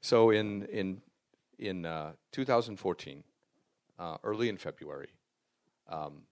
so 0.00 0.30
in 0.30 0.64
in 0.64 1.02
in 1.58 1.84
uh, 1.84 2.12
2014, 2.32 3.22
uh, 3.98 4.16
early 4.24 4.48
in 4.48 4.56
February, 4.56 5.10
um, 5.88 6.22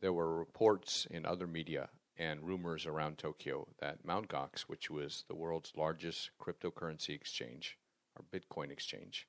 there 0.00 0.12
were 0.12 0.38
reports 0.38 1.06
in 1.10 1.24
other 1.24 1.46
media 1.46 1.88
and 2.18 2.42
rumors 2.42 2.86
around 2.86 3.18
Tokyo 3.18 3.66
that 3.78 4.04
Mt. 4.04 4.28
Gox, 4.28 4.62
which 4.62 4.90
was 4.90 5.24
the 5.28 5.34
world's 5.34 5.72
largest 5.76 6.30
cryptocurrency 6.40 7.14
exchange 7.14 7.78
or 8.16 8.24
Bitcoin 8.32 8.70
exchange, 8.70 9.26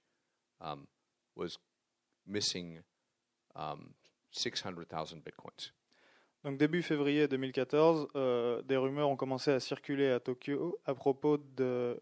um, 0.62 0.88
was 1.36 1.58
missing 2.26 2.80
um, 3.56 3.94
600,000 4.32 5.24
bitcoins. 5.24 5.72
Donc 6.44 6.58
début 6.58 6.82
février 6.82 7.28
2014, 7.28 8.08
euh, 8.16 8.62
des 8.62 8.78
rumeurs 8.78 9.10
ont 9.10 9.18
commencé 9.18 9.52
à 9.52 9.60
circuler 9.60 10.12
à 10.12 10.20
Tokyo 10.20 10.80
à 10.86 10.94
propos 10.94 11.38
de 11.38 12.00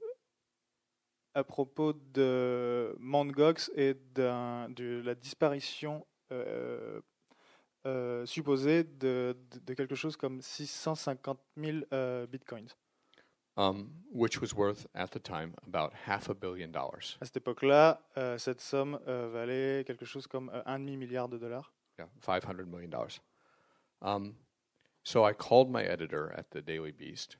à 1.35 1.43
propos 1.43 1.93
de 1.93 2.95
Mt. 2.99 3.31
Gox 3.31 3.71
et 3.75 3.93
de 4.15 5.01
la 5.05 5.13
disparition 5.15 6.05
euh, 6.31 6.99
euh, 7.85 8.25
supposée 8.25 8.83
de, 8.83 9.37
de- 9.51 9.59
de 9.59 9.73
quelque 9.75 9.93
chose 9.95 10.17
comme 10.17 10.41
650 10.41 11.39
000 11.57 11.77
euh, 11.93 12.25
bitcoins. 12.25 12.73
um, 13.57 13.89
which 14.11 14.41
was 14.41 14.53
worth 14.53 14.85
at 14.95 15.07
the 15.11 15.19
time 15.21 15.53
about 15.65 15.93
half 16.07 16.29
a 16.29 16.33
billion 16.33 16.67
dollars. 16.71 17.17
À 17.21 17.25
cette 17.25 17.37
époque-là, 17.37 18.01
euh, 18.17 18.37
cette 18.37 18.59
somme 18.59 18.99
euh, 19.07 19.29
valait 19.31 19.83
quelque 19.85 20.03
chose 20.05 20.27
comme 20.27 20.49
euh, 20.49 20.61
un 20.65 20.79
demi 20.79 20.97
milliard 20.97 21.29
de 21.29 21.37
dollars. 21.37 21.71
Yeah, 21.97 22.09
five 22.19 22.43
hundred 22.45 22.67
million 22.67 22.89
dollars. 22.89 23.21
Um, 24.01 24.35
so 25.03 25.23
I 25.25 25.33
called 25.33 25.69
my 25.69 25.83
editor 25.83 26.33
at 26.35 26.49
the 26.51 26.57
Daily 26.61 26.91
Beast, 26.91 27.37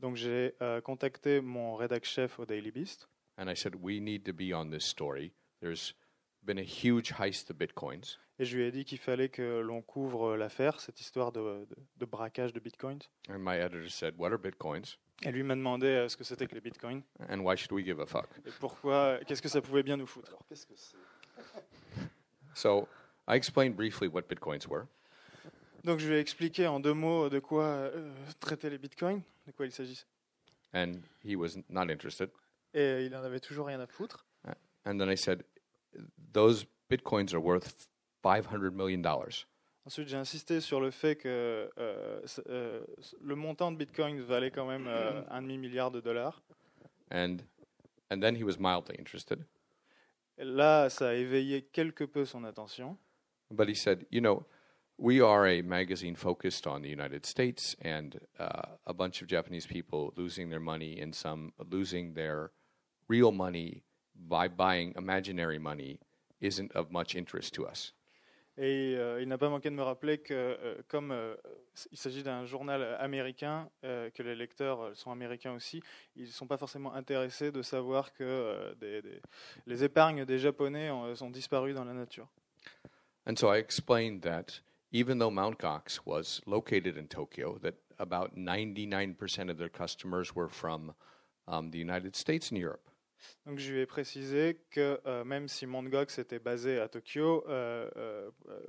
Donc 0.00 0.16
j'ai 0.16 0.52
contacté 0.82 1.40
mon 1.40 1.76
rédac 1.76 2.04
chef 2.04 2.38
au 2.38 2.44
Daily 2.44 2.70
Beast 2.70 3.08
and 3.36 3.48
I 3.50 3.54
said, 3.56 3.74
"We 3.82 4.00
need 4.00 4.24
to 4.24 4.32
be 4.32 4.52
on 4.54 4.70
this 4.70 4.84
story. 4.84 5.32
There's 5.60 5.94
been 6.42 6.58
a 6.58 6.62
huge 6.62 7.12
heist 7.18 7.50
of 7.50 7.56
bitcoins, 7.56 8.18
et 8.38 8.44
je 8.44 8.56
lui 8.56 8.64
ai 8.64 8.70
dit 8.72 8.84
qu'il 8.84 8.98
fallait 8.98 9.28
que 9.30 9.60
l'on 9.60 9.80
couvre 9.82 10.36
l'affaire, 10.36 10.80
cette 10.80 11.00
histoire 11.00 11.32
de, 11.32 11.40
de- 11.64 11.76
de 11.96 12.04
braquage 12.04 12.52
de 12.52 12.60
bitcoins. 12.60 13.00
and 13.28 13.38
my 13.38 13.56
editor 13.56 13.88
said, 13.90 14.14
"What 14.18 14.30
are 14.32 14.38
bitcoins? 14.38 14.98
Et 15.22 15.30
lui 15.30 15.42
m'a 15.44 15.54
demandé 15.54 15.86
euh, 15.86 16.08
ce 16.08 16.16
que 16.16 16.24
c'était 16.24 16.46
que 16.46 16.54
les 16.54 16.60
bitcoins 16.60 17.02
And 17.30 17.38
why 17.40 17.56
should 17.56 17.72
we 17.72 17.84
give 17.84 18.00
a 18.00 18.06
fuck?" 18.06 18.28
et 18.44 18.50
pourquoi, 18.60 19.18
qu'est-ce 19.26 19.40
que 19.42 19.48
ça 19.48 19.62
pouvait 19.62 19.82
bien 19.84 19.96
nous 19.96 20.06
foutre? 20.06 20.28
Alors, 20.28 20.44
qu'est-ce 20.48 20.66
que 20.66 20.74
c'est? 20.76 20.96
So 22.54 22.88
I 23.26 23.34
explained 23.36 23.74
briefly 23.76 24.06
what 24.08 24.22
bitcoins 24.28 24.68
were, 24.68 24.86
Donc 25.84 25.98
je 25.98 26.08
lui 26.08 26.16
ai 26.16 26.20
expliqué 26.20 26.66
en 26.66 26.78
deux 26.80 26.94
mots 26.94 27.28
de 27.28 27.38
quoi 27.40 27.64
euh, 27.64 28.12
traitaient 28.40 28.70
les 28.70 28.78
bitcoins, 28.78 29.22
de 29.46 29.52
quoi 29.52 29.66
il 29.66 29.72
s'agissait. 29.72 30.06
and 30.72 31.00
he 31.24 31.36
was 31.36 31.56
not 31.68 31.90
interested. 31.90 32.30
Et 32.74 33.04
il 33.06 33.14
en 33.14 33.22
avait 33.22 33.40
toujours 33.40 33.66
rien 33.66 33.80
à 33.80 33.86
foutre. 33.86 34.26
And 34.86 34.98
then 34.98 35.08
I 35.08 35.16
said, 35.16 35.44
"Those 36.32 36.66
bitcoins 36.90 37.32
are 37.32 37.42
worth 37.42 37.88
five 38.22 38.46
hundred 38.46 38.74
million 38.74 39.00
dollars." 39.00 39.46
Ensuite, 39.86 40.08
j'ai 40.08 40.16
insisté 40.16 40.60
sur 40.60 40.80
le 40.80 40.90
fait 40.90 41.16
que 41.16 41.70
euh, 41.78 42.20
euh, 42.48 42.80
le 43.20 43.34
montant 43.34 43.70
de 43.70 43.76
bitcoin 43.76 44.20
valait 44.20 44.50
quand 44.50 44.66
même 44.66 44.86
euh, 44.86 45.22
un 45.30 45.42
demi-milliard 45.42 45.90
de 45.90 46.00
dollars. 46.00 46.42
And 47.10 47.38
and 48.10 48.20
then 48.20 48.36
he 48.36 48.44
was 48.44 48.58
mildly 48.58 48.96
interested. 48.98 49.44
Et 50.38 50.44
là, 50.44 50.88
ça 50.90 51.10
a 51.10 51.14
éveillé 51.14 51.62
quelque 51.62 52.04
peu 52.04 52.24
son 52.24 52.44
attention. 52.44 52.96
But 53.50 53.68
he 53.68 53.74
said, 53.74 54.06
you 54.10 54.20
know, 54.20 54.46
we 54.98 55.20
are 55.20 55.46
a 55.46 55.62
magazine 55.62 56.16
focused 56.16 56.66
on 56.66 56.80
the 56.80 56.88
United 56.88 57.26
States 57.26 57.76
and 57.82 58.18
uh, 58.38 58.76
a 58.86 58.92
bunch 58.94 59.22
of 59.22 59.28
Japanese 59.28 59.66
people 59.66 60.12
losing 60.16 60.48
their 60.48 60.60
money 60.60 60.98
in 60.98 61.12
some, 61.12 61.52
losing 61.70 62.14
their 62.14 62.50
real 63.08 63.30
money 63.32 63.82
by 64.14 64.48
buying 64.48 64.92
imaginary 64.96 65.58
money 65.58 65.98
isn't 66.40 66.70
of 66.74 66.90
much 66.90 67.14
interest 67.14 67.54
to 67.54 67.64
us. 67.66 67.94
Et 68.56 68.94
euh, 68.96 69.20
il 69.20 69.26
n'a 69.26 69.36
pas 69.36 69.48
manqué 69.48 69.68
de 69.68 69.74
me 69.74 69.82
rappeler 69.82 70.18
que, 70.18 70.32
euh, 70.32 70.76
comme 70.86 71.10
euh, 71.10 71.34
il 71.90 71.98
s'agit 71.98 72.22
d'un 72.22 72.44
journal 72.46 72.96
américain, 73.00 73.68
euh, 73.82 74.10
que 74.10 74.22
les 74.22 74.36
lecteurs 74.36 74.80
euh, 74.80 74.94
sont 74.94 75.10
américains 75.10 75.52
aussi, 75.54 75.82
ils 76.14 76.26
ne 76.26 76.30
sont 76.30 76.46
pas 76.46 76.56
forcément 76.56 76.94
intéressés 76.94 77.50
de 77.50 77.62
savoir 77.62 78.12
que 78.12 78.22
euh, 78.22 78.72
des- 78.76 79.02
des- 79.02 79.20
les 79.66 79.82
épargnes 79.82 80.24
des 80.24 80.38
Japonais 80.38 80.88
ont, 80.90 81.16
sont 81.16 81.30
disparues 81.30 81.74
dans 81.74 81.84
la 81.84 81.94
nature. 81.94 82.28
And 83.26 83.34
so 83.36 83.52
I 83.52 83.58
explained 83.58 84.20
that 84.22 84.60
even 84.92 85.18
though 85.18 85.32
Mt. 85.32 85.58
Gox 85.58 85.98
was 86.06 86.40
located 86.46 86.96
in 86.96 87.08
Tokyo, 87.08 87.58
that 87.58 87.74
about 87.98 88.36
99% 88.36 89.50
of 89.50 89.56
their 89.58 89.68
customers 89.70 90.32
were 90.36 90.48
from 90.48 90.94
um, 91.48 91.72
the 91.72 91.78
United 91.78 92.14
States 92.14 92.52
and 92.52 92.58
Europe. 92.60 92.88
Donc 93.46 93.58
je 93.58 93.72
lui 93.72 93.80
ai 93.80 93.86
précisé 93.86 94.60
que 94.70 95.00
euh, 95.06 95.24
même 95.24 95.48
si 95.48 95.66
Mt. 95.66 95.88
Gox 95.88 96.18
était 96.18 96.38
basé 96.38 96.78
à 96.78 96.88
Tokyo, 96.88 97.44
euh, 97.48 97.88
euh, 97.96 98.30
euh, 98.48 98.60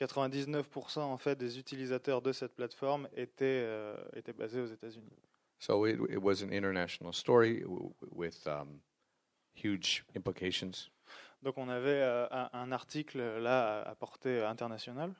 99% 0.00 1.00
en 1.00 1.18
fait 1.18 1.36
des 1.36 1.58
utilisateurs 1.58 2.22
de 2.22 2.32
cette 2.32 2.54
plateforme 2.54 3.08
étaient, 3.16 3.66
étaient 4.14 4.32
basés 4.32 4.60
aux 4.60 4.66
États-Unis. 4.66 5.16
So 5.58 5.86
it, 5.86 5.98
it 6.10 6.20
was 6.20 6.42
an 6.42 6.50
international 6.50 7.12
story 7.12 7.62
with 8.10 8.46
um, 8.48 8.80
huge 9.54 10.04
implications. 10.16 10.90
Donc 11.42 11.56
on 11.56 11.68
avait 11.68 12.02
un, 12.02 12.50
un 12.52 12.72
article 12.72 13.18
là 13.18 13.82
à, 13.82 13.90
à 13.90 13.94
portée 13.94 14.42
internationale. 14.42 15.12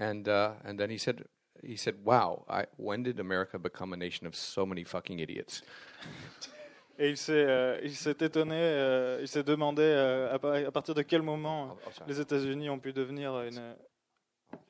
And 0.00 0.26
uh, 0.26 0.54
and 0.64 0.76
then 0.76 0.90
he 0.90 0.98
said 0.98 1.24
he 1.62 1.76
said, 1.76 2.04
"Wow, 2.04 2.44
I, 2.48 2.66
when 2.78 3.04
did 3.04 3.20
America 3.20 3.58
become 3.58 3.92
a 3.92 3.96
nation 3.96 4.26
of 4.26 4.34
so 4.34 4.66
many 4.66 4.82
fucking 4.82 5.20
idiots?" 5.20 5.62
Et 6.98 7.08
il 7.10 7.16
s'est, 7.16 7.32
euh, 7.32 7.80
il 7.82 7.94
s'est 7.94 8.16
étonné, 8.20 8.54
euh, 8.56 9.18
il 9.20 9.26
s'est 9.28 9.42
demandé 9.42 9.82
euh, 9.82 10.32
à, 10.34 10.38
par- 10.38 10.54
à 10.54 10.70
partir 10.70 10.94
de 10.94 11.02
quel 11.02 11.22
moment 11.22 11.76
Oh, 11.76 11.88
oh, 11.88 12.04
les 12.06 12.20
États-Unis 12.20 12.70
ont 12.70 12.78
pu 12.78 12.92
devenir 12.92 13.40
une- 13.42 13.74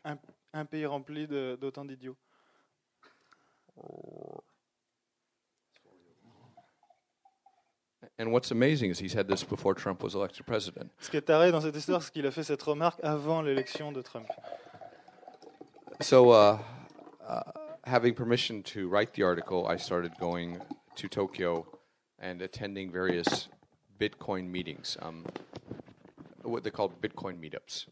un, 0.05 0.17
un 0.55 0.65
pays 0.65 0.87
rempli 0.87 1.27
de- 1.27 1.59
d'autant 1.61 1.85
d'idiots. 1.85 2.17
And 8.19 8.31
what's 8.31 8.51
amazing 8.53 8.91
is 8.91 8.99
he 9.01 9.09
said 9.09 9.27
this 9.29 9.43
before 9.43 9.75
Trump 9.75 10.03
was 10.03 10.15
elected 10.15 10.47
president. 10.47 10.91
Ce 11.01 11.11
qui 11.11 11.17
est 11.17 11.23
taré 11.23 11.51
dans 11.51 11.61
cette 11.61 11.75
histoire, 11.77 12.03
c'est 12.03 12.13
qu'il 12.13 12.27
a 12.27 12.31
fait 12.31 12.45
cette 12.45 12.63
remarque 12.63 13.01
avant 13.03 13.43
l'élection 13.43 13.91
de 13.93 14.03
Trump. 14.03 14.29
So, 16.01 16.33
uh, 16.33 16.59
uh, 17.29 17.41
having 17.85 18.15
permission 18.15 18.63
to 18.63 18.89
write 18.89 19.13
the 19.15 19.23
article, 19.25 19.67
I 19.69 19.79
started 19.79 20.13
going 20.21 20.59
to 20.97 21.09
Tokyo 21.09 21.67
and 22.25 22.41
attending 22.41 22.91
various 22.91 23.49
Bitcoin 24.01 24.45
meetings, 24.49 24.97
um, 25.03 25.25
what 26.43 26.63
they 26.63 26.71
call 26.73 26.89
Bitcoin 26.89 27.37
meetups. 27.39 27.89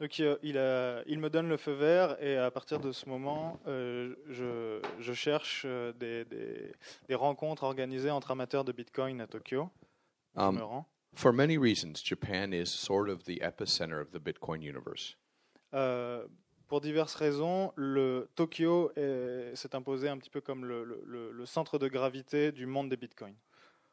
Donc 0.00 0.18
il, 0.18 0.38
il 0.42 0.56
a- 0.58 1.02
il 1.06 1.18
me 1.18 1.28
donne 1.28 1.48
le 1.48 1.56
feu 1.58 1.72
vert 1.72 2.16
et 2.22 2.36
à 2.36 2.50
partir 2.50 2.80
de 2.80 2.90
ce 2.90 3.06
moment, 3.08 3.60
euh, 3.66 4.14
je, 4.28 4.80
je 4.98 5.12
cherche 5.12 5.64
euh, 5.66 5.92
des, 5.92 6.24
des- 6.24 6.72
des 7.08 7.14
rencontres 7.14 7.64
organisées 7.64 8.10
entre 8.10 8.30
amateurs 8.30 8.64
de 8.64 8.72
Bitcoin 8.72 9.20
à 9.20 9.26
Tokyo. 9.26 9.68
Je 10.36 10.40
Um, 10.42 10.56
me 10.56 10.62
rends. 10.62 10.86
For 11.14 11.32
many 11.32 11.58
reasons, 11.58 11.94
Japan 12.04 12.52
is 12.52 12.66
sort 12.66 13.08
of 13.10 13.24
the 13.24 13.40
epicenter 13.42 14.00
of 14.00 14.10
the 14.12 14.18
Bitcoin 14.20 14.62
universe. 14.62 15.16
Euh, 15.74 16.26
pour 16.68 16.80
diverses 16.80 17.16
raisons, 17.16 17.72
le 17.76 18.28
Tokyo 18.36 18.92
est- 18.96 19.54
s'est 19.56 19.74
imposé 19.74 20.08
un 20.08 20.16
petit 20.18 20.30
peu 20.30 20.40
comme 20.40 20.64
le- 20.64 20.84
le- 21.04 21.30
le 21.32 21.46
centre 21.46 21.78
de 21.78 21.88
gravité 21.88 22.52
du 22.52 22.64
monde 22.64 22.88
des 22.88 22.96
bitcoins. 22.96 23.34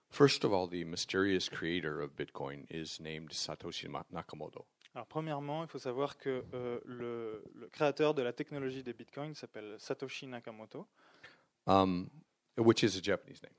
First 0.09 0.43
of 0.45 0.53
all, 0.53 0.67
the 0.67 0.83
mysterious 0.85 1.49
creator 1.49 2.01
of 2.01 2.15
Bitcoin 2.15 2.65
is 2.69 2.99
named 2.99 3.31
Satoshi 3.31 3.87
Nakamoto. 4.13 4.65
Alors, 4.95 5.05
premièrement, 5.07 5.63
il 5.63 5.67
faut 5.69 5.77
savoir 5.79 6.17
que 6.17 6.43
euh, 6.53 6.79
le, 6.85 7.43
le 7.53 7.67
créateur 7.67 8.13
de 8.15 8.23
la 8.23 8.33
technologie 8.33 8.81
des 8.83 8.93
bitcoins 8.93 9.35
s'appelle 9.35 9.75
Satoshi 9.77 10.25
Nakamoto, 10.25 10.87
um, 11.67 12.07
which 12.57 12.81
is 12.83 12.97
a 12.97 13.03
Japanese 13.03 13.43
name, 13.43 13.53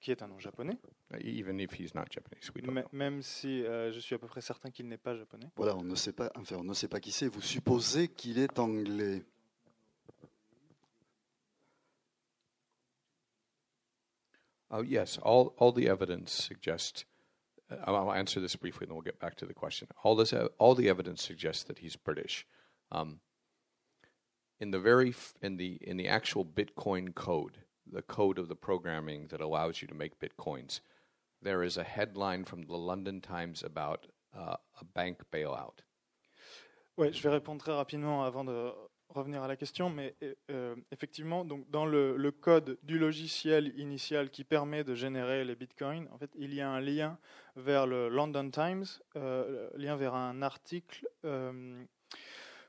qui 0.00 0.10
est 0.10 0.20
un 0.22 0.26
nom 0.26 0.40
japonais, 0.40 0.76
uh, 1.14 1.18
even 1.22 1.60
if 1.60 1.78
he's 1.78 1.94
not 1.94 2.06
Japanese. 2.10 2.50
We 2.56 2.62
don't 2.64 2.74
know. 2.74 2.88
même 2.92 3.22
si 3.22 3.62
euh, 3.64 3.92
je 3.92 4.00
suis 4.00 4.16
à 4.16 4.18
peu 4.18 4.26
près 4.26 4.40
certain 4.40 4.70
qu'il 4.70 4.88
n'est 4.88 4.96
pas 4.98 5.14
japonais. 5.14 5.46
Voilà, 5.54 5.76
on 5.76 5.84
ne 5.84 5.94
sait 5.94 6.12
pas, 6.12 6.32
enfin, 6.34 6.56
on 6.58 6.64
ne 6.64 6.74
sait 6.74 6.88
pas 6.88 6.98
qui 6.98 7.12
c'est. 7.12 7.28
Vous 7.28 7.42
supposez 7.42 8.08
qu'il 8.08 8.38
est 8.40 8.58
anglais. 8.58 9.22
Oh, 14.72 14.80
yes, 14.80 15.18
all, 15.22 15.54
all 15.58 15.70
the 15.70 15.86
evidence 15.86 16.32
suggests. 16.32 17.04
Uh, 17.70 17.76
I'll 17.84 18.12
answer 18.12 18.40
this 18.40 18.56
briefly, 18.56 18.84
and 18.84 18.90
then 18.90 18.94
we'll 18.96 19.02
get 19.02 19.20
back 19.20 19.36
to 19.36 19.46
the 19.46 19.52
question. 19.52 19.88
All 20.02 20.16
this, 20.16 20.32
uh, 20.32 20.48
all 20.58 20.74
the 20.74 20.88
evidence 20.88 21.22
suggests 21.22 21.62
that 21.64 21.80
he's 21.80 21.94
British. 21.94 22.46
Um, 22.90 23.20
in 24.58 24.70
the 24.70 24.78
very, 24.80 25.10
f- 25.10 25.34
in 25.42 25.58
the 25.58 25.78
in 25.82 25.98
the 25.98 26.08
actual 26.08 26.44
Bitcoin 26.44 27.14
code, 27.14 27.58
the 27.90 28.02
code 28.02 28.38
of 28.38 28.48
the 28.48 28.56
programming 28.56 29.26
that 29.28 29.40
allows 29.40 29.82
you 29.82 29.88
to 29.88 29.94
make 29.94 30.18
bitcoins, 30.18 30.80
there 31.42 31.62
is 31.62 31.76
a 31.76 31.84
headline 31.84 32.44
from 32.44 32.62
the 32.62 32.76
London 32.76 33.20
Times 33.20 33.62
about 33.62 34.06
uh, 34.34 34.56
a 34.80 34.84
bank 34.84 35.18
bailout. 35.30 35.82
Ouais, 36.96 37.12
je 37.12 37.22
vais 37.22 37.30
répondre 37.30 37.60
très 37.62 37.74
rapidement 37.74 38.24
avant 38.24 38.44
de 38.44 38.72
revenir 39.12 39.42
à 39.42 39.48
la 39.48 39.56
question, 39.56 39.90
mais 39.90 40.14
euh, 40.50 40.74
effectivement, 40.90 41.44
donc 41.44 41.68
dans 41.70 41.86
le, 41.86 42.30
code 42.30 42.78
du 42.82 42.98
logiciel 42.98 43.72
initial 43.78 44.30
qui 44.30 44.44
permet 44.44 44.84
de 44.84 44.94
générer 44.94 45.44
les 45.44 45.54
bitcoins, 45.54 46.08
en 46.12 46.18
fait, 46.18 46.30
il 46.36 46.54
y 46.54 46.60
a 46.60 46.70
un 46.70 46.80
lien 46.80 47.18
vers 47.56 47.86
le 47.86 48.08
London 48.08 48.50
Times, 48.50 48.84
euh, 49.16 49.68
lien 49.76 49.96
vers 49.96 50.14
un 50.14 50.42
article 50.42 51.06
euh, 51.24 51.84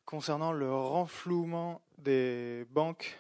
concernant 0.06 0.52
le 0.52 0.74
renflouement 0.74 1.82
des 1.98 2.66
banques 2.70 3.20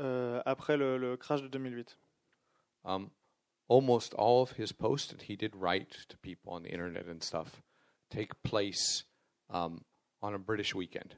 euh, 0.00 0.40
après 0.46 0.76
le, 0.76 0.96
le 0.96 1.16
crash 1.16 1.42
de 1.42 1.48
2008. 1.48 1.98
Um, 2.84 3.10
almost 3.68 4.14
all 4.14 4.42
of 4.42 4.52
his 4.58 4.72
posts 4.72 5.08
that 5.08 5.22
he 5.28 5.36
did 5.36 5.54
write 5.54 6.06
to 6.08 6.16
people 6.18 6.52
on 6.52 6.62
the 6.62 6.70
internet 6.70 7.06
and 7.08 7.22
stuff 7.22 7.62
take 8.10 8.30
place 8.42 9.04
um, 9.50 9.84
on 10.22 10.34
a 10.34 10.38
British 10.38 10.74
weekend. 10.74 11.16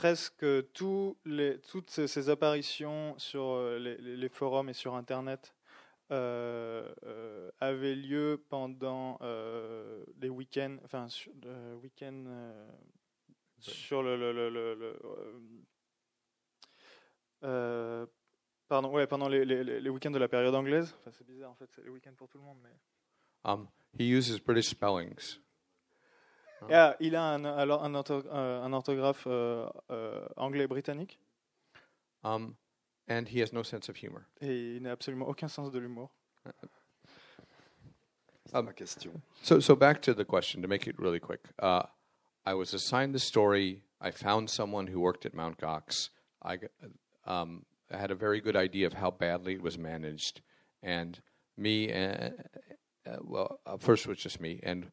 Presque 0.00 0.44
tous 0.74 1.16
les, 1.24 1.58
toutes 1.60 1.88
ces, 1.88 2.06
ces 2.06 2.28
apparitions 2.28 3.18
sur 3.18 3.44
euh, 3.54 3.78
les, 3.78 3.96
les- 3.96 4.28
forums 4.28 4.68
et 4.68 4.74
sur 4.74 4.94
Internet 4.94 5.54
euh, 6.10 6.92
euh, 7.04 7.50
avaient 7.60 7.94
lieu 7.94 8.44
pendant 8.50 9.16
euh, 9.22 10.04
les 10.20 10.28
week-ends, 10.28 10.76
enfin, 10.84 11.08
sur, 11.08 11.32
euh, 11.46 11.74
week-end, 11.76 12.24
euh, 12.26 12.68
sur 13.58 14.02
le, 14.02 14.18
le- 14.18 14.32
le- 14.50 14.74
le- 17.40 18.06
pardon, 18.68 18.90
ouais, 18.92 19.06
pendant 19.06 19.28
les- 19.28 19.46
les 19.46 19.88
week-ends 19.88 20.10
de 20.10 20.18
la 20.18 20.28
période 20.28 20.54
anglaise. 20.54 20.94
Enfin, 21.00 21.10
c'est 21.12 21.26
bizarre 21.26 21.52
en 21.52 21.54
fait, 21.54 21.70
c'est 21.74 21.82
les 21.84 21.90
week-ends 21.90 22.14
pour 22.18 22.28
tout 22.28 22.36
le 22.36 22.44
monde, 22.44 22.58
mais. 22.62 22.76
Um, 23.44 23.66
he 23.98 24.10
uses 24.10 24.38
British 24.40 24.68
spellings. 24.68 25.38
Ah, 26.70 26.96
il 27.00 27.14
a 27.14 27.22
un, 27.34 27.44
alors 27.44 27.84
un, 27.84 27.92
ortho- 27.94 28.24
euh, 28.32 28.62
un 28.62 28.72
orthographe 28.72 29.24
euh, 29.26 29.68
euh, 29.90 30.26
anglais 30.36 30.66
britannique 30.66 31.18
Um, 32.24 32.56
and 33.08 33.28
he 33.28 33.40
has 33.40 33.52
no 33.52 33.62
sense 33.62 33.88
of 33.88 33.96
humor. 34.02 34.26
et 34.40 34.76
il 34.76 34.82
n'a 34.82 34.90
absolument 34.92 35.28
aucun 35.28 35.48
sens 35.48 35.70
de 35.70 35.78
l'humour. 35.78 36.10
C'est 38.46 38.62
ma 38.62 38.72
question. 38.72 39.20
So, 39.42 39.60
so 39.60 39.74
back 39.76 40.00
to 40.02 40.14
the 40.14 40.24
question 40.24 40.62
to 40.62 40.68
make 40.68 40.86
it 40.86 40.98
really 40.98 41.20
quick. 41.20 41.40
Uh, 41.60 41.82
I 42.44 42.54
was 42.54 42.72
assigned 42.74 43.14
the 43.14 43.18
story. 43.18 43.82
I 44.00 44.10
found 44.10 44.48
someone 44.50 44.86
who 44.88 45.00
worked 45.00 45.26
at 45.26 45.34
Mount 45.34 45.58
Gox. 45.58 46.10
I, 46.42 46.56
g- 46.56 46.66
um, 47.26 47.64
I 47.90 47.96
had 47.96 48.10
a 48.10 48.14
very 48.14 48.40
good 48.40 48.56
idea 48.56 48.86
of 48.86 48.94
how 48.94 49.10
badly 49.10 49.54
it 49.54 49.62
was 49.62 49.76
managed, 49.78 50.42
and 50.82 51.20
me, 51.56 51.92
uh, 51.92 52.30
uh, 53.06 53.16
well, 53.22 53.60
uh, 53.66 53.76
first 53.78 54.04
it 54.06 54.08
was 54.08 54.18
just 54.18 54.40
me, 54.40 54.60
and 54.62 54.90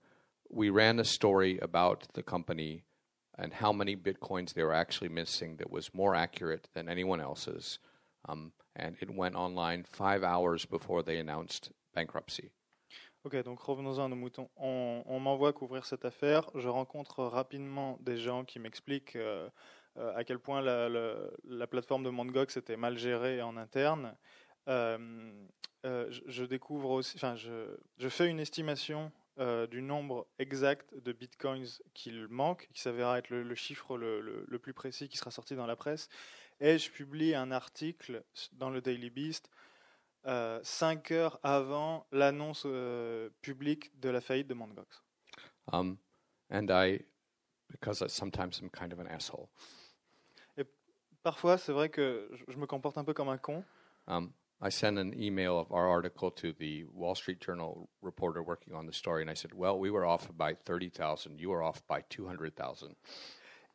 we 0.53 0.69
ran 0.69 0.99
a 0.99 1.03
story 1.03 1.59
about 1.61 2.07
the 2.13 2.23
company 2.23 2.83
and 3.37 3.53
how 3.53 3.73
many 3.73 3.95
bitcoins 3.95 4.53
they 4.53 4.63
were 4.63 4.73
actually 4.75 5.09
missing 5.09 5.57
that 5.57 5.71
was 5.71 5.89
more 5.93 6.15
accurate 6.15 6.67
than 6.73 6.87
anyone 6.87 7.19
else's. 7.19 7.79
Um, 8.29 8.51
and 8.75 8.95
it 9.01 9.09
went 9.09 9.35
online 9.35 9.83
five 9.83 10.23
hours 10.23 10.65
before 10.65 11.03
they 11.03 11.17
announced 11.19 11.71
bankruptcy. 11.93 12.51
Ok, 13.25 13.41
donc 13.43 13.59
revenons-en 13.61 14.05
à 14.05 14.09
nos 14.09 14.15
moutons. 14.15 14.49
On, 14.57 15.01
on 15.05 15.19
m'envoie 15.19 15.53
couvrir 15.53 15.85
cette 15.85 16.05
affaire. 16.05 16.49
Je 16.55 16.67
rencontre 16.67 17.23
rapidement 17.23 17.97
des 18.01 18.17
gens 18.17 18.43
qui 18.45 18.59
m'expliquent 18.59 19.15
euh, 19.15 19.49
euh, 19.97 20.15
à 20.15 20.23
quel 20.23 20.39
point 20.39 20.61
la, 20.61 20.89
la- 20.89 21.29
la 21.45 21.67
plateforme 21.67 22.03
de 22.03 22.09
Mondgox 22.09 22.57
était 22.57 22.77
mal 22.77 22.97
gérée 22.97 23.41
en 23.41 23.55
interne. 23.57 24.15
Euh, 24.67 25.31
euh, 25.85 26.07
je, 26.09 26.21
je 26.27 26.43
découvre 26.45 26.89
aussi, 26.91 27.17
enfin, 27.17 27.35
je, 27.35 27.75
je 27.97 28.09
fais 28.09 28.27
une 28.29 28.39
estimation 28.39 29.11
euh, 29.39 29.65
du 29.67 29.81
nombre 29.81 30.27
exact 30.39 30.93
de 30.95 31.11
bitcoins 31.11 31.65
qu'il 31.93 32.27
manque, 32.27 32.67
qui 32.73 32.81
s'avérera 32.81 33.17
être 33.19 33.29
le, 33.29 33.43
le 33.43 33.55
chiffre 33.55 33.97
le, 33.97 34.21
le- 34.21 34.45
le 34.47 34.59
plus 34.59 34.73
précis 34.73 35.09
qui 35.09 35.17
sera 35.17 35.31
sorti 35.31 35.55
dans 35.55 35.65
la 35.65 35.75
presse. 35.75 36.07
Et 36.59 36.77
je 36.77 36.91
publie 36.91 37.33
un 37.35 37.51
article 37.51 38.23
dans 38.53 38.69
le 38.69 38.81
Daily 38.81 39.09
Beast 39.09 39.49
euh, 40.25 40.59
cinq 40.63 41.11
heures 41.11 41.39
avant 41.43 42.05
l'annonce 42.11 42.63
euh, 42.65 43.29
publique 43.41 43.99
de 43.99 44.09
la 44.09 44.21
faillite 44.21 44.47
de 44.47 44.53
Mt. 44.53 44.79
Um, 45.71 45.97
and 46.51 46.67
I, 46.69 47.03
because 47.69 48.05
sometimes 48.07 48.59
I'm 48.61 48.69
kind 48.69 48.93
of 48.93 48.99
an 48.99 49.07
asshole, 49.07 49.47
Parfois, 51.23 51.57
c'est 51.57 51.71
vrai 51.71 51.87
que 51.89 52.29
je, 52.33 52.43
je 52.49 52.57
me 52.57 52.65
comporte 52.67 52.97
un 52.97 53.05
peu 53.05 53.13
comme 53.13 53.29
un 53.29 53.37
con. 53.37 53.63
um, 54.07 54.29
I 54.65 54.69
sent 54.69 54.97
an 54.97 55.13
email 55.21 55.59
of 55.59 55.71
our 55.73 55.87
article 55.89 56.31
to 56.31 56.53
the 56.53 56.85
Wall 56.93 57.15
Street 57.15 57.41
Journal 57.41 57.89
reporter 58.01 58.41
working 58.41 58.73
on 58.73 58.85
the 58.85 58.93
story, 58.93 59.21
and 59.21 59.29
I 59.29 59.33
said, 59.35 59.51
"Well, 59.53 59.77
we 59.77 59.89
were 59.91 60.05
off 60.05 60.29
by 60.37 60.53
thirty 60.53 60.89
thousand. 60.89 61.37
You 61.37 61.49
were 61.49 61.61
off 61.61 61.81
by 61.87 62.01
two 62.09 62.25
hundred 62.27 62.55
thousand. 62.55 62.95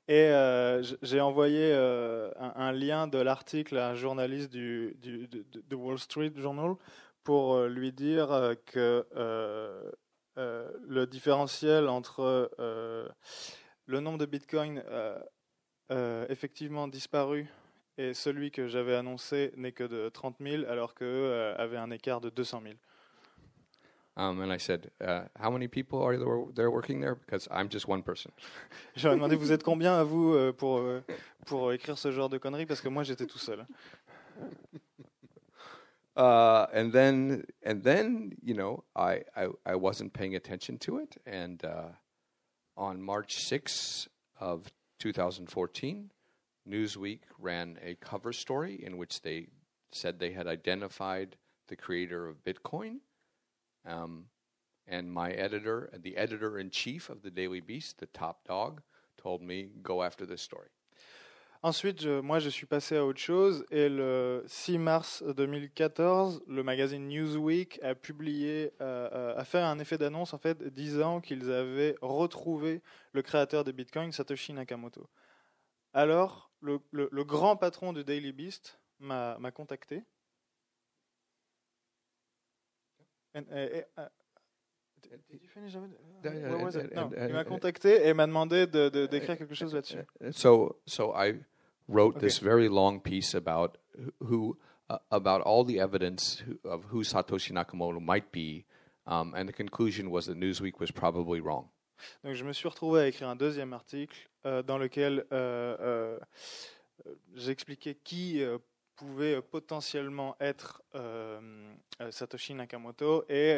Et 0.08 0.30
euh, 0.32 0.82
j'ai 1.02 1.20
envoyé 1.20 1.70
euh, 1.74 2.30
un, 2.40 2.52
un 2.56 2.72
lien 2.72 3.06
de 3.06 3.18
l'article 3.18 3.76
à 3.76 3.90
un 3.90 3.94
journaliste 3.94 4.50
du, 4.50 4.96
du, 5.02 5.28
de- 5.28 5.44
de 5.68 5.76
Wall 5.76 5.98
Street 5.98 6.32
Journal 6.34 6.76
pour 7.22 7.56
euh, 7.56 7.68
lui 7.68 7.92
dire 7.92 8.32
euh, 8.32 8.54
que 8.64 9.06
euh, 9.14 9.92
euh, 10.38 10.72
le 10.86 11.06
différentiel 11.06 11.86
entre 11.90 12.50
le 13.86 14.00
nombre 14.00 14.16
de 14.18 14.24
bitcoins 14.24 14.82
effectivement 16.30 16.88
disparu 16.88 17.46
et 17.98 18.14
celui 18.14 18.50
que 18.50 18.68
j'avais 18.68 18.94
annoncé 18.94 19.52
n'est 19.56 19.72
que 19.72 19.84
de 19.84 20.08
30 20.08 20.36
000 20.40 20.64
alors 20.68 20.94
qu'eux 20.94 21.04
euh, 21.06 21.54
avaient 21.56 21.76
un 21.76 21.90
écart 21.90 22.20
de 22.20 22.30
200 22.30 22.62
000. 22.62 22.74
Um, 24.16 24.40
and 24.40 24.52
I 24.52 24.58
said, 24.58 24.90
uh, 25.00 25.28
"How 25.40 25.50
many 25.50 25.68
people 25.68 26.00
are 26.00 26.16
there, 26.16 26.52
there 26.52 26.70
working 26.70 27.00
there? 27.00 27.14
Because 27.14 27.48
I'm 27.52 27.70
just 27.70 27.86
one 27.86 28.02
person." 28.02 28.32
Ai 28.96 29.10
demandé 29.10 29.36
vous 29.36 29.52
êtes 29.52 29.62
combien 29.62 29.94
à 29.94 30.02
vous 30.02 30.34
euh, 30.34 30.52
pour, 30.52 30.78
euh, 30.78 31.04
pour 31.46 31.72
écrire 31.72 31.96
ce 31.96 32.10
genre 32.10 32.28
de 32.28 32.36
conneries? 32.38 32.66
Parce 32.66 32.80
que 32.80 32.88
moi 32.88 33.04
j'étais 33.04 33.26
tout 33.26 33.38
seul. 33.38 33.66
Uh, 36.16 36.66
and 36.74 36.90
then, 36.90 37.44
and 37.64 37.84
then, 37.84 38.32
you 38.42 38.52
know, 38.52 38.82
I, 38.96 39.22
I, 39.36 39.46
I 39.64 39.76
wasn't 39.76 40.12
paying 40.12 40.34
attention 40.34 40.76
to 40.78 40.98
it. 40.98 41.16
And 41.24 41.64
uh, 41.64 41.90
on 42.76 43.00
March 43.00 43.36
6th 43.36 44.08
of 44.40 44.72
2014, 44.98 46.10
Newsweek 46.68 47.20
ran 47.38 47.78
a 47.82 47.94
cover 47.96 48.32
story 48.32 48.74
in 48.84 48.96
which 48.98 49.22
they 49.22 49.48
said 49.90 50.18
they 50.18 50.32
had 50.32 50.46
identified 50.46 51.36
the 51.68 51.76
creator 51.76 52.28
of 52.28 52.44
Bitcoin. 52.44 53.00
Um, 53.86 54.26
and 54.86 55.10
my 55.12 55.30
editor, 55.32 55.90
the 56.02 56.16
editor 56.16 56.58
in 56.58 56.70
chief 56.70 57.10
of 57.10 57.22
the 57.22 57.30
Daily 57.30 57.60
Beast, 57.60 57.98
the 57.98 58.06
top 58.06 58.44
dog, 58.46 58.82
told 59.16 59.42
me 59.42 59.70
go 59.82 60.02
after 60.02 60.26
this 60.26 60.40
story. 60.42 60.68
Ensuite, 61.62 62.00
je- 62.00 62.20
moi, 62.22 62.38
je 62.38 62.50
suis 62.50 62.66
passé 62.66 62.96
à 62.96 63.04
autre 63.04 63.18
chose 63.18 63.64
et 63.72 63.88
le 63.88 64.44
6 64.46 64.78
mars 64.78 65.24
2014, 65.24 66.40
le 66.46 66.62
magazine 66.62 67.08
Newsweek 67.08 67.80
a 67.82 67.96
publié, 67.96 68.72
euh, 68.80 69.08
euh, 69.12 69.36
a 69.36 69.44
fait 69.44 69.58
un 69.58 69.78
effet 69.80 69.98
d'annonce 69.98 70.32
en 70.34 70.38
fait, 70.38 70.62
disant 70.72 71.20
qu'ils 71.20 71.50
avaient 71.50 71.96
retrouvé 72.00 72.80
le 73.12 73.22
créateur 73.22 73.64
des 73.64 73.72
bitcoins, 73.72 74.12
Satoshi 74.12 74.52
Nakamoto. 74.52 75.08
Alors, 75.92 76.47
le, 76.60 76.80
le- 76.92 77.08
le 77.12 77.24
grand 77.24 77.56
patron 77.56 77.92
du 77.92 78.04
Daily 78.04 78.32
Beast 78.32 78.78
m'a 79.00 79.50
contacté. 79.52 80.02
And- 83.34 83.46
uh, 83.50 83.82
il 86.24 87.32
m'a 87.32 87.44
contacté 87.44 88.06
et 88.06 88.14
m'a 88.14 88.26
demandé 88.26 88.66
de- 88.66 88.88
de- 88.88 89.06
d'écrire 89.06 89.36
quelque 89.38 89.54
chose 89.54 89.72
là-dessus. 89.74 90.04
So, 90.32 90.80
so 90.86 91.12
I 91.14 91.34
wrote 91.88 92.16
Okay. 92.16 92.26
this 92.26 92.38
very 92.40 92.68
long 92.68 93.00
piece 93.00 93.34
about 93.34 93.78
who, 94.20 94.58
uh, 94.90 94.98
about 95.10 95.42
all 95.42 95.64
the 95.64 95.78
evidence 95.78 96.40
who, 96.40 96.58
of 96.68 96.84
who 96.90 97.02
Satoshi 97.04 97.52
Nakamoto 97.52 98.00
might 98.00 98.30
be, 98.32 98.66
um, 99.06 99.34
and 99.34 99.48
the 99.48 99.52
conclusion 99.52 100.10
was 100.10 100.26
that 100.26 100.36
Newsweek 100.36 100.78
was 100.80 100.90
probably 100.90 101.40
wrong. 101.40 101.70
Donc 102.24 102.34
je 102.34 102.44
me 102.44 102.52
suis 102.52 102.68
retrouvé 102.68 103.00
à 103.02 103.06
écrire 103.08 103.28
un 103.28 103.36
deuxième 103.36 103.72
article 103.72 104.28
euh, 104.46 104.62
dans 104.62 104.78
lequel 104.78 105.26
euh, 105.32 105.76
euh, 105.80 106.18
j'expliquais 107.34 107.94
qui 107.94 108.42
pouvait 108.96 109.40
potentiellement 109.42 110.36
être 110.40 110.82
Satoshi 112.10 112.54
Nakamoto 112.54 113.24
et 113.28 113.54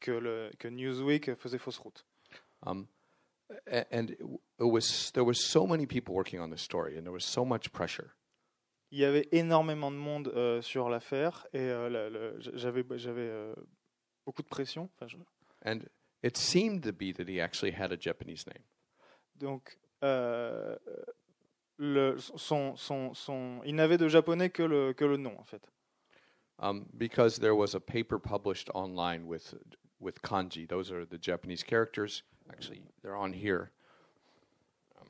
que, 0.00 0.10
le, 0.10 0.50
que 0.58 0.68
Newsweek 0.68 1.34
faisait 1.36 1.58
fausse 1.58 1.78
route. 1.78 2.04
Um, 2.64 2.86
a- 3.66 3.84
and 3.92 4.10
it 4.10 4.20
w- 4.20 4.38
it 4.60 4.62
was 4.64 5.10
there 5.12 5.24
was 5.24 5.34
so 5.34 5.66
many 5.66 5.86
people 5.86 6.14
working 6.14 6.40
on 6.40 6.48
this 6.50 6.62
story, 6.62 6.96
and 6.96 7.02
there 7.02 7.12
was 7.12 7.24
so 7.24 7.44
much 7.44 7.68
pressure. 7.70 8.14
Il 8.92 8.98
y 8.98 9.04
avait 9.04 9.28
énormément 9.32 9.90
de 9.90 9.96
monde 9.96 10.28
euh, 10.36 10.62
sur 10.62 10.88
l'affaire 10.88 11.46
et 11.52 11.58
euh, 11.58 12.38
j'avais 12.54 12.84
j'avais 12.98 13.20
euh, 13.22 13.52
beaucoup 14.24 14.42
de 14.42 14.48
pression. 14.48 14.88
Enfin, 14.94 15.08
je- 15.08 15.16
And 15.64 15.80
it 16.22 16.36
seemed 16.36 16.82
to 16.84 16.92
be 16.92 17.12
that 17.12 17.28
he 17.28 17.40
actually 17.40 17.72
had 17.72 17.92
a 17.92 17.96
Japanese 17.96 18.46
name. 18.46 18.62
donc 19.38 19.76
euh, 20.02 20.76
le, 21.78 22.16
son, 22.18 22.76
son, 22.76 23.14
son, 23.14 23.60
il 23.64 23.74
n'avait 23.74 23.98
de 23.98 24.08
japonais 24.08 24.50
que 24.50 24.62
le, 24.62 24.92
que 24.94 25.04
le 25.04 25.16
nom 25.16 25.36
en 25.38 25.44
fait. 25.44 25.62
Um, 26.58 26.86
because 26.96 27.38
there 27.38 27.54
was 27.56 27.74
a 27.74 27.80
paper 27.80 28.18
published 28.20 28.70
online 28.74 29.26
with 29.26 29.54
with 29.98 30.22
kanji. 30.22 30.68
Those 30.68 30.92
are 30.92 31.04
the 31.04 31.18
Japanese 31.18 31.62
characters. 31.64 32.22
Actually, 32.50 32.82
they're 33.02 33.16
on 33.16 33.32
here. 33.32 33.70
Um, 35.00 35.08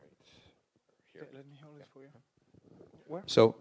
right 0.00 0.12
here. 1.12 1.26
Let 1.34 1.46
me 1.48 1.56
hold 1.60 1.78
it 1.80 1.86
for 1.92 2.00
you. 2.02 2.10
Where? 3.06 3.22
So, 3.26 3.56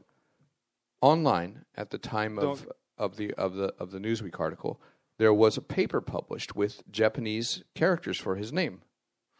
online 1.02 1.66
at 1.76 1.90
the 1.90 1.98
time 1.98 2.38
of 2.38 2.66
Donc- 2.66 2.76
of 2.98 3.16
the 3.16 3.34
of 3.36 3.56
the 3.56 3.74
of 3.80 3.90
the 3.92 4.00
Newsweek 4.00 4.40
article, 4.40 4.80
there 5.18 5.34
was 5.34 5.58
a 5.58 5.62
paper 5.62 6.02
published 6.02 6.56
with 6.56 6.84
Japanese 6.92 7.64
characters 7.74 8.18
for 8.18 8.36
his 8.36 8.52
name, 8.52 8.82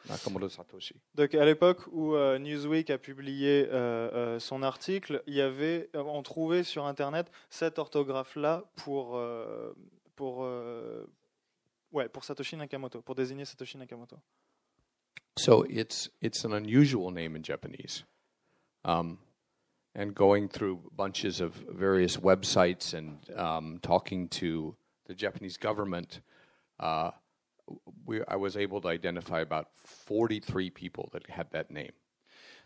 Nakamoto 0.08 0.50
Satoshi. 0.50 0.96
Donc 1.16 1.34
à 1.36 1.46
l'époque 1.46 1.88
où 1.92 2.16
euh, 2.16 2.40
Newsweek 2.40 2.90
a 2.90 2.98
publié 2.98 3.68
euh, 3.70 4.10
euh, 4.14 4.40
son 4.40 4.64
article, 4.64 5.22
il 5.28 5.36
y 5.36 5.42
avait, 5.42 5.90
euh, 5.96 6.04
on 6.04 6.24
trouvait 6.24 6.64
sur 6.64 6.86
internet 6.86 7.32
cette 7.50 7.80
orthographe-là 7.80 8.64
pour 8.76 9.18
euh, 9.18 9.74
pour 10.16 10.44
euh, 10.44 11.06
ouais 11.92 12.10
pour 12.10 12.24
Satoshi 12.24 12.56
Nakamoto, 12.58 13.02
pour 13.02 13.16
désigner 13.16 13.46
Satoshi 13.46 13.78
Nakamoto. 13.78 14.18
So 15.38 15.66
it's 15.70 16.10
it's 16.22 16.44
an 16.46 16.54
unusual 16.54 17.12
name 17.12 17.36
in 17.36 17.44
Japanese. 17.44 18.04
Um, 18.84 19.20
and 19.94 20.14
going 20.14 20.48
through 20.48 20.80
bunches 20.96 21.42
of 21.42 21.54
various 21.68 22.18
websites 22.18 22.94
and 22.94 23.18
um, 23.36 23.80
talking 23.82 24.30
to 24.30 24.76
the 25.08 25.16
Japanese 25.18 25.58
government, 25.58 26.22
uh, 26.80 27.12
we, 28.06 28.22
I 28.28 28.36
was 28.36 28.56
able 28.56 28.80
to 28.82 28.90
identify 28.90 29.42
about 29.42 29.68
43 29.76 30.70
people 30.70 31.10
that 31.12 31.24
had 31.30 31.48
that 31.52 31.72
name. 31.72 31.92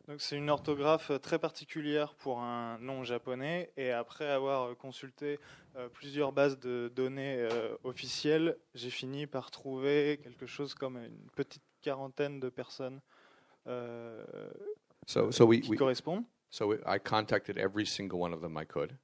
Donc 0.07 0.19
c'est 0.19 0.35
une 0.35 0.49
orthographe 0.49 1.11
euh, 1.11 1.19
très 1.19 1.37
particulière 1.37 2.15
pour 2.15 2.41
un 2.41 2.79
nom 2.79 3.03
japonais 3.03 3.71
et 3.77 3.91
après 3.91 4.27
avoir 4.27 4.63
euh, 4.71 4.73
consulté 4.75 5.39
euh, 5.75 5.89
plusieurs 5.89 6.31
bases 6.31 6.59
de 6.59 6.91
données 6.95 7.37
euh, 7.37 7.75
officielles, 7.83 8.57
j'ai 8.73 8.89
fini 8.89 9.27
par 9.27 9.51
trouver 9.51 10.19
quelque 10.23 10.47
chose 10.47 10.73
comme 10.73 10.97
une 10.97 11.29
petite 11.35 11.61
quarantaine 11.81 12.39
de 12.39 12.49
personnes 12.49 12.99
euh, 13.67 14.23
So, 15.07 15.31
so 15.31 15.45
we, 15.45 15.61
qui 15.61 15.69
we 15.69 15.77
correspondent. 15.77 16.25
so 16.49 16.67
we, 16.67 16.77
I 16.85 16.97
contacted 16.99 17.57
every 17.57 17.85
single 17.85 18.19
one 18.19 18.33
of 18.33 18.41
them 18.41 18.57
I 18.57 18.65
could. 18.65 18.97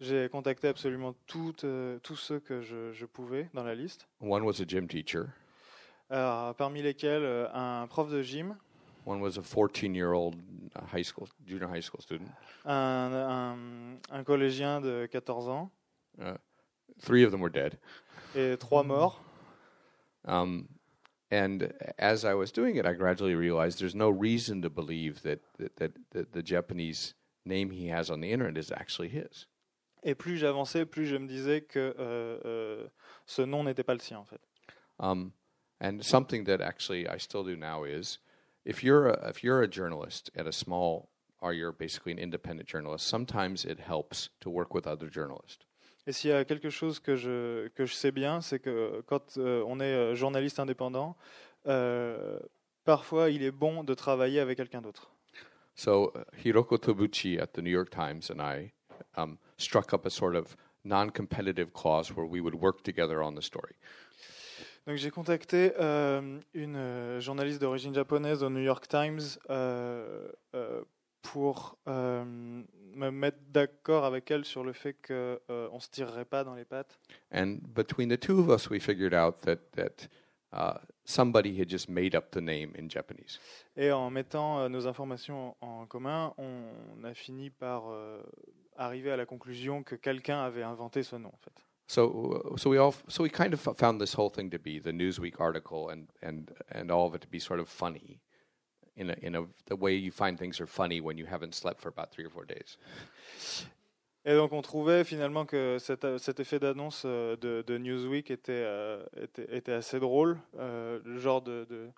J'ai 0.00 0.28
contacté 0.28 0.68
absolument 0.68 1.14
toutes, 1.26 1.64
euh, 1.64 1.98
tous 2.00 2.14
ceux 2.16 2.38
que 2.38 2.60
je, 2.62 2.92
je 2.92 3.04
pouvais 3.04 3.48
dans 3.54 3.64
la 3.64 3.74
liste, 3.74 4.06
One 4.20 4.42
was 4.44 4.60
a 4.60 4.64
gym 4.66 4.86
teacher. 4.86 5.24
Alors, 6.10 6.54
parmi 6.54 6.82
lesquels 6.82 7.22
euh, 7.24 7.48
un 7.52 7.86
prof 7.88 8.08
de 8.10 8.22
gym, 8.22 8.56
One 9.06 9.20
was 9.20 9.38
a 9.38 9.42
14-year-old 9.42 10.36
high 10.92 11.02
school 11.04 11.26
junior 11.46 11.68
high 11.68 11.82
school 11.82 12.00
student. 12.02 12.28
un, 12.64 13.12
un- 13.12 13.98
un 14.10 14.24
collégien 14.24 14.80
de 14.80 15.06
14 15.10 15.48
ans 15.48 15.70
Uh, 16.20 16.36
three 17.00 17.22
of 17.24 17.30
them 17.30 17.40
were 17.40 17.50
dead. 17.50 17.78
et 18.34 18.56
trois 18.58 18.82
morts. 18.82 19.16
Um, 20.24 20.68
and 21.30 21.72
as 21.98 22.24
I 22.24 22.34
was 22.34 22.50
doing 22.52 22.76
it, 22.76 22.84
I 22.86 22.92
gradually 22.94 23.34
realized 23.36 23.78
there's 23.80 23.94
no 23.94 24.10
reason 24.10 24.60
to 24.62 24.68
believe 24.70 25.22
that, 25.22 25.40
that, 25.58 25.76
that, 25.76 25.92
that 26.10 26.32
the 26.32 26.42
Japanese 26.42 27.14
name 27.44 27.70
he 27.70 27.86
has 27.88 28.10
on 28.10 28.20
the 28.20 28.30
internet 28.32 28.56
is 28.58 28.70
actually 28.72 29.08
his. 29.08 29.46
Et 30.08 30.14
plus 30.14 30.38
j'avançais, 30.38 30.86
plus 30.86 31.04
je 31.04 31.16
me 31.16 31.26
disais 31.26 31.60
que 31.60 31.94
euh, 31.98 32.40
euh, 32.46 32.88
ce 33.26 33.42
nom 33.42 33.64
n'était 33.64 33.82
pas 33.82 33.92
le 33.92 34.00
sien 34.00 34.18
en 34.18 34.24
fait. 34.24 34.40
Um, 34.98 35.32
and 35.82 36.00
something 36.00 36.44
that 36.44 36.62
actually 36.62 37.06
I 37.06 37.18
still 37.18 37.44
do 37.44 37.56
now 37.56 37.84
is 37.84 38.18
if 38.64 38.82
you're 38.82 39.08
a, 39.08 39.28
if 39.28 39.44
you're 39.44 39.62
a 39.62 39.68
journalist 39.70 40.30
at 40.34 40.46
a 40.46 40.52
small 40.52 41.10
or 41.42 41.52
you're 41.52 41.74
basically 41.74 42.12
an 42.12 42.18
independent 42.18 42.66
journalist, 42.66 43.06
sometimes 43.06 43.66
it 43.66 43.80
helps 43.80 44.30
to 44.40 44.48
work 44.48 44.72
with 44.72 44.86
other 44.86 45.10
journalists. 45.10 45.66
Et 46.06 46.12
s'il 46.12 46.30
y 46.30 46.32
a 46.32 46.46
quelque 46.46 46.70
chose 46.70 47.00
que 47.00 47.16
je, 47.16 47.68
que 47.74 47.84
je 47.84 47.92
sais 47.92 48.10
bien, 48.10 48.40
c'est 48.40 48.60
que 48.60 49.02
quand 49.06 49.36
euh, 49.36 49.62
on 49.66 49.78
est 49.78 49.94
euh, 49.94 50.14
journaliste 50.14 50.58
indépendant, 50.58 51.18
euh, 51.66 52.38
parfois 52.86 53.28
il 53.28 53.42
est 53.42 53.50
bon 53.50 53.84
de 53.84 53.92
travailler 53.92 54.40
avec 54.40 54.56
quelqu'un 54.56 54.80
d'autre. 54.80 55.10
So 55.74 56.14
uh, 56.14 56.24
Hiroko 56.42 56.78
Tobuchi 56.78 57.38
at 57.38 57.48
the 57.48 57.58
New 57.58 57.70
York 57.70 57.90
Times 57.90 58.30
and 58.30 58.40
I 58.40 58.72
um, 59.18 59.38
struck 59.56 59.92
up 59.92 60.06
a 60.06 60.10
sort 60.10 60.36
of 60.36 60.56
non-competitive 60.84 61.72
clause 61.72 62.14
where 62.14 62.26
we 62.26 62.40
would 62.40 62.54
work 62.54 62.82
together 62.82 63.22
on 63.22 63.34
the 63.34 63.42
story. 63.42 63.74
Donc 64.86 64.96
j'ai 64.96 65.10
contacté 65.10 65.72
euh, 65.78 66.40
une 66.54 66.76
euh, 66.76 67.20
journaliste 67.20 67.60
d'origine 67.60 67.94
japonaise 67.94 68.42
au 68.42 68.48
New 68.48 68.62
York 68.62 68.88
Times 68.88 69.38
euh, 69.50 70.32
euh, 70.54 70.82
pour 71.20 71.76
me 71.86 73.10
mettre 73.10 73.38
d'accord 73.50 74.06
avec 74.06 74.30
elle 74.30 74.46
sur 74.46 74.64
le 74.64 74.72
fait 74.72 74.94
qu'on 75.06 75.38
ne 75.50 75.78
se 75.78 75.90
tirerait 75.90 76.24
pas 76.24 76.42
dans 76.42 76.54
les 76.54 76.64
pattes. 76.64 76.98
And 77.34 77.58
between 77.74 78.08
the 78.08 78.18
two 78.18 78.40
of 78.40 78.48
us, 78.48 78.70
we 78.70 78.80
figured 78.80 79.12
out 79.12 79.42
that 79.42 79.58
that 79.72 80.08
uh, 80.52 80.78
somebody 81.04 81.60
had 81.60 81.68
just 81.68 81.90
made 81.90 82.14
up 82.14 82.30
the 82.30 82.40
name 82.40 82.72
in 82.78 82.88
Japanese. 82.88 83.38
Et 83.76 83.92
en 83.92 84.10
mettant 84.10 84.70
nos 84.70 84.86
informations 84.86 85.54
en, 85.60 85.82
en 85.82 85.86
commun, 85.86 86.32
on 86.38 87.04
a 87.04 87.12
fini 87.12 87.50
par 87.50 87.92
arriver 88.78 89.10
à 89.10 89.16
la 89.16 89.26
conclusion 89.26 89.82
que 89.82 89.94
quelqu'un 89.96 90.40
avait 90.40 90.62
inventé 90.62 91.02
ce 91.02 91.16
nom 91.16 91.28
en 91.28 91.38
fait. 91.38 91.52
So, 91.90 92.52
uh, 92.54 92.56
so 92.58 92.70
we 92.70 92.78
all, 92.78 92.92
so 93.08 93.22
we 93.22 93.30
kind 93.30 93.52
of 93.54 93.60
found 93.78 93.98
this 94.00 94.14
whole 94.14 94.30
thing 94.30 94.50
to 94.50 94.58
be 94.58 94.78
the 94.78 94.92
Newsweek 94.92 95.40
article 95.40 95.90
and 95.90 96.06
and 96.22 96.50
and 96.70 96.90
all 96.90 97.06
of 97.06 97.14
it 97.14 97.20
to 97.22 97.28
be 97.28 97.40
sort 97.40 97.60
of 97.60 97.68
funny, 97.68 98.20
in 98.96 99.10
a 99.10 99.14
in 99.22 99.34
a 99.34 99.46
the 99.66 99.74
way 99.76 99.94
you 99.96 100.10
find 100.12 100.38
things 100.38 100.60
are 100.60 100.66
funny 100.66 101.00
when 101.00 101.16
you 101.18 101.26
haven't 101.26 101.54
slept 101.54 101.80
for 101.80 101.88
about 101.88 102.10
three 102.10 102.26
or 102.26 102.30
four 102.30 102.44
days. 102.46 102.76
Et 104.26 104.34
donc 104.34 104.52
on 104.52 104.60
trouvait 104.60 105.04
finalement 105.04 105.46
que 105.46 105.78
cet, 105.78 106.18
cet 106.18 106.40
effet 106.40 106.58
d'annonce 106.58 107.04
euh, 107.06 107.36
de, 107.36 107.62
de 107.66 107.78
Newsweek 107.78 108.30
était, 108.30 108.52
euh, 108.52 109.02
était, 109.16 109.56
était 109.56 109.72
assez 109.72 109.98
drôle, 110.00 110.38
euh, 110.58 111.00
le 111.04 111.18
genre 111.18 111.40
de, 111.40 111.64
de- 111.70 111.90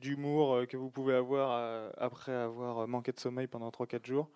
d'humour 0.00 0.54
euh, 0.54 0.66
que 0.66 0.76
vous 0.76 0.90
pouvez 0.90 1.14
avoir 1.14 1.52
euh, 1.52 1.88
après 1.96 2.32
avoir 2.32 2.86
manqué 2.88 3.12
de 3.12 3.20
sommeil 3.20 3.46
pendant 3.46 3.70
3-4 3.70 4.04
jours. 4.06 4.28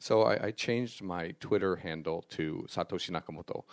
So 0.00 0.22
I, 0.22 0.46
I 0.46 0.50
changed 0.52 1.02
my 1.02 1.32
Twitter 1.40 1.76
handle 1.76 2.22
to 2.30 2.64
Satoshi 2.68 3.10
Nakamoto. 3.10 3.64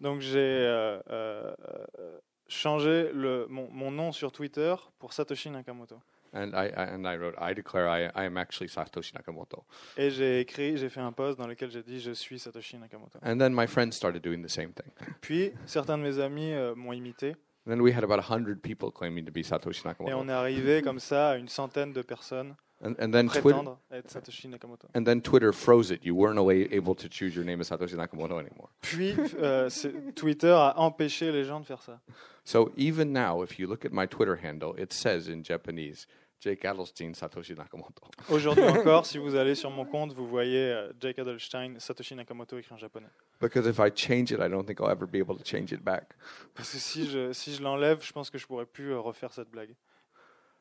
Donc 0.00 0.20
j'ai 0.20 0.38
euh, 0.38 1.00
euh, 1.10 1.54
euh, 1.98 2.18
changé 2.48 3.10
le, 3.14 3.46
mon, 3.48 3.68
mon 3.70 3.90
nom 3.90 4.12
sur 4.12 4.30
Twitter 4.30 4.74
pour 4.98 5.12
Satoshi 5.14 5.48
Nakamoto. 5.50 6.00
And 6.34 6.52
I, 6.52 6.66
I 6.76 6.82
and 6.92 7.06
I 7.06 7.16
wrote, 7.16 7.34
I 7.38 7.54
declare 7.54 7.88
I, 7.88 8.10
I 8.14 8.24
am 8.26 8.36
actually 8.36 8.68
Satoshi 8.68 9.14
Nakamoto. 9.14 9.64
Et 9.96 10.10
j'ai 10.10 10.40
écrit, 10.40 10.76
j'ai 10.76 10.90
fait 10.90 11.00
un 11.00 11.12
post 11.12 11.38
dans 11.38 11.46
lequel 11.46 11.70
j'ai 11.70 11.82
dit 11.82 11.98
je 11.98 12.10
suis 12.12 12.38
Satoshi 12.38 12.76
Nakamoto. 12.76 13.18
And 13.22 13.38
then 13.38 13.54
my 13.54 13.66
friends 13.66 13.92
started 13.92 14.22
doing 14.22 14.42
the 14.42 14.50
same 14.50 14.72
thing. 14.74 14.90
Puis 15.22 15.52
certains 15.64 15.96
de 15.96 16.02
mes 16.02 16.18
amis 16.18 16.52
euh, 16.52 16.74
m'ont 16.74 16.92
imité 16.92 17.36
then 17.66 17.80
we 17.80 17.94
had 17.96 18.04
about 18.04 18.20
100 18.20 18.60
people 18.62 18.90
claiming 18.90 19.24
to 19.24 19.32
be 19.32 19.42
Satoshi 19.42 19.80
Et 19.84 19.88
Nakamoto. 19.88 20.16
on 20.18 20.28
est 20.28 20.32
arrivé 20.32 20.82
comme 20.82 20.98
ça 21.00 21.30
à 21.30 21.36
une 21.36 21.48
centaine 21.48 21.94
de 21.94 22.02
personnes 22.02 22.54
And, 22.82 22.96
and 22.98 23.12
then 23.12 23.28
Twitter 23.28 23.52
prétendre 23.54 23.78
être 23.90 24.10
Satoshi 24.10 24.48
Nakamoto. 24.48 24.88
and 24.94 25.04
then 25.04 25.22
Twitter 25.22 25.52
froze 25.52 25.90
it. 25.90 26.04
You 26.04 26.14
weren't 26.14 26.38
able 26.72 26.94
to 26.96 27.08
choose 27.08 27.34
your 27.34 27.44
name 27.44 27.60
as 27.60 27.70
Satoshi 27.70 27.94
Nakamoto 27.96 28.38
anymore. 28.38 28.68
Puis 28.82 29.14
euh, 29.38 29.70
Twitter 30.14 30.50
a 30.50 30.74
empêché 30.76 31.32
les 31.32 31.44
gens 31.44 31.60
de 31.60 31.66
faire 31.66 31.80
ça. 31.80 32.00
So 32.44 32.72
even 32.76 33.12
now, 33.12 33.42
if 33.42 33.58
you 33.58 33.66
look 33.66 33.84
at 33.86 33.92
my 33.92 34.06
Twitter 34.06 34.36
handle, 34.36 34.74
it 34.76 34.92
says 34.92 35.28
in 35.28 35.42
Japanese, 35.42 36.06
Jake 36.40 36.62
Adelstein 36.64 37.14
Satoshi 37.14 37.54
Nakamoto. 37.56 38.02
Aujourd'hui 38.28 38.64
encore, 38.68 39.06
si 39.06 39.16
vous 39.16 39.34
allez 39.34 39.54
sur 39.54 39.70
mon 39.70 39.86
compte, 39.86 40.12
vous 40.12 40.26
voyez 40.28 40.72
euh, 40.72 40.92
Jake 41.00 41.18
Adelstein, 41.18 41.78
Satoshi 41.78 42.14
Nakamoto 42.14 42.58
écrit 42.58 42.74
en 42.74 42.76
japonais. 42.76 43.08
Because 43.40 43.66
if 43.66 43.78
I 43.78 43.88
change 43.94 44.30
it, 44.30 44.40
I 44.40 44.48
don't 44.50 44.66
think 44.66 44.80
I'll 44.80 44.90
ever 44.90 45.06
be 45.06 45.20
able 45.20 45.36
to 45.38 45.44
change 45.44 45.72
it 45.72 45.82
back. 45.82 46.14
Parce 46.54 46.70
que 46.72 46.78
si 46.78 47.06
je, 47.08 47.32
si 47.32 47.54
je 47.54 47.62
l'enlève, 47.62 48.02
je 48.04 48.12
pense 48.12 48.28
que 48.28 48.36
je 48.36 48.46
pourrais 48.46 48.66
plus 48.66 48.92
euh, 48.92 48.98
refaire 49.00 49.32
cette 49.32 49.48
blague. 49.50 49.74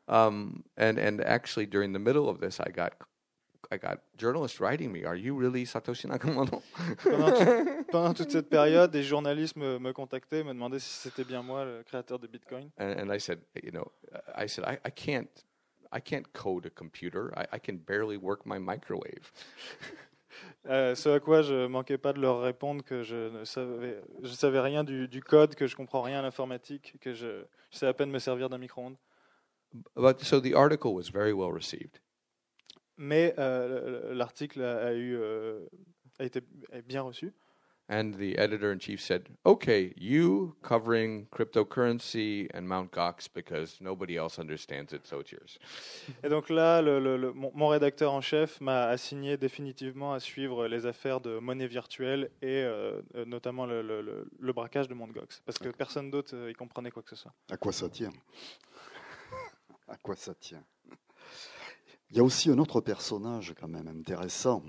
Um, 0.07 0.63
and 0.77 0.97
and 0.97 1.21
actually, 1.21 1.65
during 1.65 1.93
the 1.93 1.99
middle 1.99 2.27
of 2.29 2.39
this, 2.39 2.59
I 2.59 2.71
got 2.71 2.93
I 3.71 3.77
got 3.77 3.99
journalists 4.17 4.59
writing 4.59 4.91
me, 4.91 5.05
"Are 5.05 5.15
you 5.15 5.33
really 5.35 5.65
Satoshi 5.65 6.07
Nakamoto?" 6.07 6.61
Pendant, 7.03 7.31
tout- 7.37 7.85
pendant 7.91 8.13
toute 8.13 8.31
cette 8.31 8.49
période, 8.49 8.91
des 8.91 9.03
journalistes 9.03 9.55
me, 9.55 9.79
me 9.79 9.93
contactaient, 9.93 10.43
me 10.43 10.53
demandaient 10.53 10.79
si 10.79 10.89
c'était 11.09 11.23
bien 11.23 11.41
moi, 11.41 11.63
le 11.65 11.83
créateur 11.83 12.19
de 12.19 12.27
Bitcoin. 12.27 12.69
and, 12.77 12.99
and 12.99 13.11
I 13.13 13.17
said, 13.19 13.39
you 13.63 13.71
know, 13.71 13.91
I 14.35 14.47
said 14.47 14.65
I, 14.65 14.77
I 14.85 14.89
can't 14.91 15.29
I 15.91 16.01
can't 16.01 16.31
code 16.33 16.65
a 16.65 16.69
computer. 16.69 17.31
I, 17.37 17.45
I 17.55 17.59
can 17.59 17.77
barely 17.77 18.17
work 18.17 18.45
my 18.45 18.59
microwave. 18.59 19.31
Euh, 20.67 20.95
ce 20.95 21.09
à 21.09 21.19
quoi 21.19 21.41
je 21.43 21.67
manquais 21.67 21.97
pas 21.99 22.11
de 22.11 22.19
leur 22.19 22.41
répondre 22.41 22.83
que 22.83 23.03
je 23.03 23.29
ne 23.29 23.45
savais, 23.45 24.01
je 24.23 24.29
savais 24.33 24.59
rien 24.61 24.83
du, 24.83 25.07
du 25.07 25.21
code, 25.21 25.53
que 25.55 25.67
je 25.67 25.75
comprends 25.75 26.01
rien 26.01 26.19
à 26.19 26.21
l'informatique, 26.23 26.95
que 26.99 27.13
je, 27.13 27.43
je 27.69 27.77
sais 27.77 27.85
à 27.85 27.93
peine 27.93 28.09
me 28.09 28.17
servir 28.19 28.49
d'un 28.49 28.57
micro-ondes. 28.57 28.95
But 29.95 30.21
so 30.21 30.39
the 30.39 30.53
article 30.53 30.93
was 30.93 31.09
very 31.11 31.33
well 31.33 31.51
received. 31.51 31.99
Mais 32.97 33.33
euh, 33.39 34.13
l'article 34.13 34.61
a, 34.61 34.87
a 34.87 34.93
eu, 34.93 35.15
euh, 35.19 35.65
a 36.19 36.25
été 36.25 36.41
bien 36.85 37.01
reçu. 37.01 37.33
And 37.89 38.13
the 38.17 38.37
editor 38.39 38.71
in 38.71 38.79
chief 38.79 39.01
said, 39.01 39.27
"Okay, 39.45 39.93
you 39.97 40.55
covering 40.61 41.27
cryptocurrency 41.31 42.47
and 42.53 42.61
Mount 42.61 42.91
Gox 42.93 43.27
because 43.27 43.81
nobody 43.81 44.15
else 44.15 44.39
understands 44.39 44.93
it, 44.93 45.05
so 45.05 45.19
it's 45.19 45.31
yours." 45.31 45.59
Et 46.23 46.29
donc 46.29 46.49
là, 46.49 46.81
le, 46.81 46.99
le- 46.99 47.17
le- 47.17 47.33
mon, 47.33 47.51
mon 47.53 47.67
rédacteur 47.67 48.13
en 48.13 48.21
chef 48.21 48.61
m'a 48.61 48.85
assigné 48.85 49.35
définitivement 49.35 50.13
à 50.13 50.21
suivre 50.21 50.65
les 50.67 50.85
affaires 50.85 51.19
de 51.19 51.39
monnaie 51.39 51.67
virtuelle 51.67 52.29
et 52.41 52.63
euh, 52.63 53.01
euh, 53.15 53.25
notamment 53.25 53.65
le, 53.65 53.81
le- 53.81 54.01
le- 54.01 54.27
le 54.39 54.53
braquage 54.53 54.87
de 54.87 54.93
Mt. 54.93 55.11
Gox, 55.11 55.41
parce 55.45 55.57
que 55.57 55.67
personne 55.69 56.09
d'autre 56.09 56.33
euh, 56.35 56.51
y 56.51 56.53
comprenait 56.53 56.89
quoi 56.91 57.03
que 57.03 57.09
ce 57.09 57.17
soit. 57.17 57.33
À 57.51 57.57
quoi 57.57 57.73
ça 57.73 57.89
tient? 57.89 58.13
À 59.93 59.97
quoi 59.97 60.15
ça 60.15 60.33
tient 60.33 60.65
Il 62.09 62.17
y 62.17 62.19
a 62.19 62.23
aussi 62.23 62.49
un 62.49 62.57
autre 62.57 62.81
personnage 62.81 63.53
quand 63.59 63.67
même 63.67 63.87
intéressant 63.87 64.63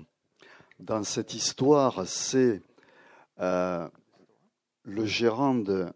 dans 0.77 1.03
cette 1.03 1.33
histoire, 1.33 2.05
c'est 2.05 2.61
euh, 3.39 3.89
le 4.83 5.05
gérant 5.05 5.55
de 5.55 5.87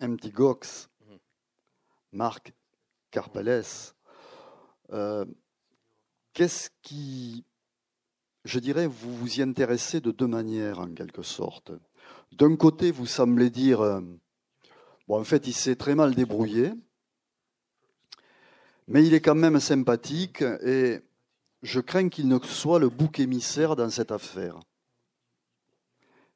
Empty 0.00 0.30
Gox, 0.30 0.88
Marc 2.12 2.52
Carpales. 3.10 3.64
Euh, 4.92 5.24
Qu'est-ce 6.32 6.70
qui, 6.80 7.44
je 8.44 8.60
dirais, 8.60 8.86
vous 8.86 9.16
vous 9.16 9.40
y 9.40 9.42
intéressez 9.42 10.00
de 10.00 10.12
deux 10.12 10.28
manières 10.28 10.78
en 10.78 10.94
quelque 10.94 11.22
sorte. 11.22 11.72
D'un 12.30 12.54
côté, 12.54 12.92
vous 12.92 13.06
semblez 13.06 13.50
dire, 13.50 13.80
euh, 13.80 14.00
en 15.08 15.24
fait, 15.24 15.48
il 15.48 15.54
s'est 15.54 15.74
très 15.74 15.96
mal 15.96 16.14
débrouillé, 16.14 16.72
mais 18.86 19.04
il 19.06 19.14
est 19.14 19.20
quand 19.20 19.34
même 19.34 19.60
sympathique 19.60 20.42
et 20.42 21.00
je 21.62 21.80
crains 21.80 22.08
qu'il 22.08 22.28
ne 22.28 22.38
soit 22.40 22.78
le 22.78 22.88
bouc 22.88 23.18
émissaire 23.18 23.76
dans 23.76 23.90
cette 23.90 24.12
affaire. 24.12 24.60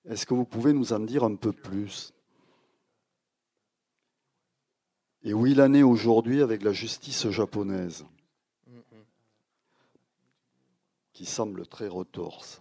Est-ce 0.06 0.24
que 0.24 0.34
vous 0.34 0.46
pouvez 0.46 0.72
nous 0.72 0.92
en 0.92 1.00
dire 1.00 1.24
un 1.24 1.36
peu 1.36 1.52
plus? 1.52 2.14
Et 5.22 5.34
où 5.34 5.46
il 5.46 5.60
en 5.60 5.74
est 5.74 5.82
aujourd'hui 5.82 6.40
avec 6.40 6.62
la 6.62 6.72
justice 6.72 7.28
japonaise, 7.28 8.06
qui 11.12 11.26
semble 11.26 11.66
très 11.66 11.88
retorse. 11.88 12.60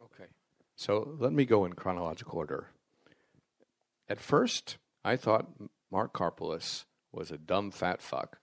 Okay. 0.00 0.28
So 0.76 1.16
let 1.20 1.32
me 1.32 1.44
go 1.44 1.66
in 1.66 1.74
chronological 1.74 2.38
order. 2.38 2.64
At 4.08 4.20
first, 4.20 4.78
I 5.04 5.16
thought 5.16 5.46
Mark 5.90 6.16
Karpelus 6.16 6.86
was 7.14 7.32
a 7.32 7.38
dumb 7.38 7.70
fat 7.70 8.00
fuck. 8.00 8.36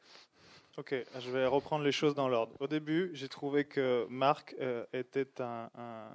Ok, 0.77 0.95
je 1.19 1.31
vais 1.31 1.45
reprendre 1.45 1.83
les 1.83 1.91
choses 1.91 2.15
dans 2.15 2.29
l'ordre. 2.29 2.55
Au 2.59 2.67
début, 2.67 3.11
j'ai 3.13 3.27
trouvé 3.27 3.65
que 3.65 4.07
Marc 4.09 4.55
euh, 4.59 4.85
était 4.93 5.41
un, 5.41 5.69
un, 5.75 6.07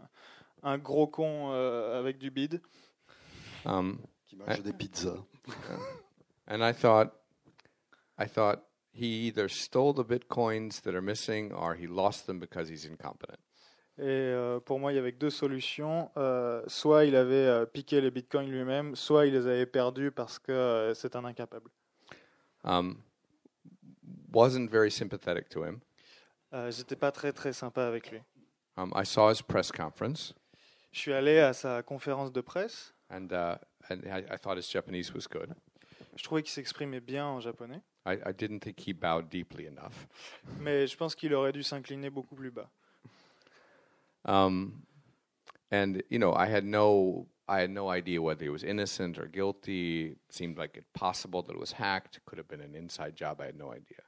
un 0.63 0.79
gros 0.79 1.07
con 1.07 1.53
euh, 1.53 1.99
avec 1.99 2.19
du 2.19 2.31
bide. 2.31 2.63
Um, 3.67 3.99
Qui 4.25 4.37
mange 4.37 4.63
des 4.63 4.73
pizzas. 4.73 5.19
and 6.49 6.63
I 6.63 6.73
thought, 6.73 7.13
I 8.19 8.27
thought 8.27 8.63
he 8.93 9.27
either 9.27 9.49
stole 9.49 9.93
the 9.93 10.05
bitcoins 10.05 10.81
that 10.83 10.95
are 10.95 11.03
missing 11.03 11.53
or 11.53 11.75
he 11.75 11.87
lost 11.87 12.27
them 12.27 12.41
because 12.41 12.71
he's 12.71 12.87
incompetent. 12.87 13.39
Et 13.99 14.03
euh, 14.05 14.61
pour 14.61 14.79
moi, 14.79 14.93
il 14.93 14.97
y 14.97 14.99
avait 14.99 15.13
que 15.13 15.19
deux 15.19 15.31
solutions. 15.31 16.11
Euh, 16.17 16.63
soit 16.67 17.07
il 17.07 17.17
avait 17.17 17.35
euh, 17.35 17.67
piqué 17.67 18.01
les 18.01 18.11
bitcoins 18.11 18.49
lui-même, 18.51 18.95
soit 18.95 19.27
il 19.27 19.33
les 19.33 19.47
avait 19.47 19.67
perdus 19.67 20.11
parce 20.11 20.39
que 20.39 20.53
euh, 20.53 20.95
c'est 20.95 21.17
un 21.17 21.25
incapable. 21.25 21.71
Um, 22.67 23.03
wasn't 24.33 24.71
very 24.71 24.91
sympathetic 24.91 25.49
to 25.51 25.63
him. 25.65 25.81
Euh, 26.53 26.71
J'étais 26.71 26.97
pas 26.97 27.13
très 27.13 27.33
très 27.33 27.53
sympa 27.53 27.87
avec 27.87 28.11
lui. 28.11 28.21
Um, 28.77 28.93
I 28.95 29.05
saw 29.05 29.31
his 29.31 29.41
press 29.43 29.71
conference, 29.73 30.35
Je 30.93 30.99
suis 31.01 31.13
allé 31.13 31.39
à 31.39 31.53
sa 31.55 31.83
conférence 31.83 32.33
de 32.33 32.41
presse. 32.41 32.93
and 33.11 33.29
uh, 33.33 33.57
and 33.89 34.01
I, 34.05 34.25
I 34.35 34.37
thought 34.37 34.57
his 34.59 34.69
Japanese 34.69 35.13
was 35.15 35.27
good. 35.29 35.55
Je 36.17 36.23
trouvais 36.25 36.43
qu'il 36.43 36.53
s'exprimait 36.53 37.01
bien 37.01 37.25
en 37.27 37.41
japonais, 37.41 37.83
I, 38.07 38.15
I 38.25 38.33
didn't 38.33 38.61
think 38.61 38.81
he 38.81 38.93
bowed 38.93 39.29
deeply 39.29 39.67
enough. 39.67 40.07
mais 40.61 40.87
je 40.87 40.97
pense 40.97 41.15
qu'il 41.15 41.33
aurait 41.35 41.53
dû 41.53 41.63
s'incliner 41.63 42.11
beaucoup 42.11 42.35
plus 42.35 42.51
bas. 42.51 42.69
Um, 44.25 44.83
and 45.71 46.03
you 46.11 46.19
know, 46.19 46.33
I 46.35 46.47
had 46.47 46.65
no, 46.65 47.27
I 47.49 47.61
had 47.63 47.71
no 47.71 47.91
idea 47.91 48.21
whether 48.21 48.45
he 48.45 48.51
was 48.51 48.65
innocent 48.65 49.19
or 49.19 49.27
guilty. 49.29 50.13
It 50.13 50.19
seemed 50.33 50.59
like 50.59 50.77
it 50.77 50.85
possible 50.93 51.43
that 51.45 51.53
it 51.55 51.59
was 51.61 51.73
hacked. 51.73 52.21
Could 52.27 52.39
have 52.39 52.49
been 52.49 52.61
an 52.61 52.75
inside 52.75 53.15
job. 53.17 53.41
I 53.41 53.47
had 53.47 53.57
no 53.57 53.73
idea. 53.73 54.03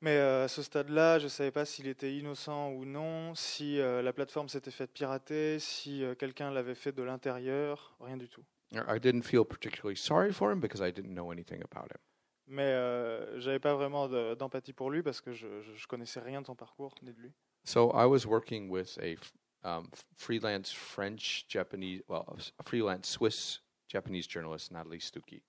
Mais 0.00 0.16
euh, 0.18 0.44
à 0.44 0.48
ce 0.48 0.62
stade-là, 0.62 1.18
je 1.18 1.24
ne 1.24 1.28
savais 1.28 1.50
pas 1.52 1.64
s'il 1.64 1.86
était 1.86 2.12
innocent 2.14 2.72
ou 2.72 2.84
non, 2.84 3.34
si 3.34 3.80
euh, 3.80 4.02
la 4.02 4.12
plateforme 4.12 4.48
s'était 4.48 4.70
faite 4.72 4.92
pirater, 4.92 5.58
si 5.58 6.02
euh, 6.04 6.14
quelqu'un 6.14 6.50
l'avait 6.50 6.74
fait 6.74 6.92
de 6.92 7.02
l'intérieur, 7.02 7.96
rien 8.00 8.16
du 8.16 8.28
tout. 8.28 8.44
I 8.72 8.80
I 8.96 8.98
didn't 9.00 9.22
feel 9.22 9.44
particularly 9.44 9.96
sorry 9.96 10.32
for 10.32 10.50
him 10.52 10.60
because 10.60 10.80
I 10.86 10.92
didn't 10.92 11.14
know 11.14 11.30
anything 11.30 11.62
about 11.62 11.86
him. 11.90 11.98
Mais 12.46 12.64
euh, 12.72 13.40
j'avais 13.40 13.60
pas 13.60 13.74
vraiment 13.74 14.08
de- 14.08 14.34
d'empathie 14.34 14.74
pour 14.74 14.90
lui 14.90 15.02
parce 15.02 15.22
que 15.22 15.32
je, 15.32 15.46
je, 15.62 15.72
je 15.74 15.86
connaissais 15.86 16.20
rien 16.20 16.42
de 16.42 16.46
son 16.46 16.56
parcours 16.56 16.94
ni 17.02 17.12
de 17.12 17.18
lui. 17.20 17.32
So 17.64 17.90
I 17.94 18.04
was 18.04 18.26
working 18.26 18.68
with 18.68 18.98
a 18.98 19.12
f- 19.12 19.32
um, 19.64 19.88
freelance 20.16 20.72
French 20.72 21.46
Japanese, 21.48 22.02
well, 22.08 22.24
freelance 22.64 23.08
Swiss 23.08 23.60
Japanese 23.88 24.26
journalist, 24.28 24.70
Natalie 24.70 25.00
Stuckey. 25.00 25.42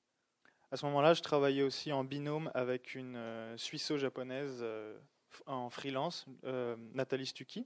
À 0.72 0.78
ce 0.78 0.86
moment-là, 0.88 1.14
je 1.14 1.22
travaillais 1.22 1.64
aussi 1.64 1.94
en 1.94 2.04
binôme 2.04 2.52
avec 2.54 2.96
une 2.96 3.16
euh, 3.16 3.58
Suisse-japonaise 3.58 4.60
euh, 4.62 4.98
en 5.46 5.70
freelance, 5.70 6.26
euh, 6.44 6.76
Nathalie 6.94 7.28
Stucky. 7.28 7.66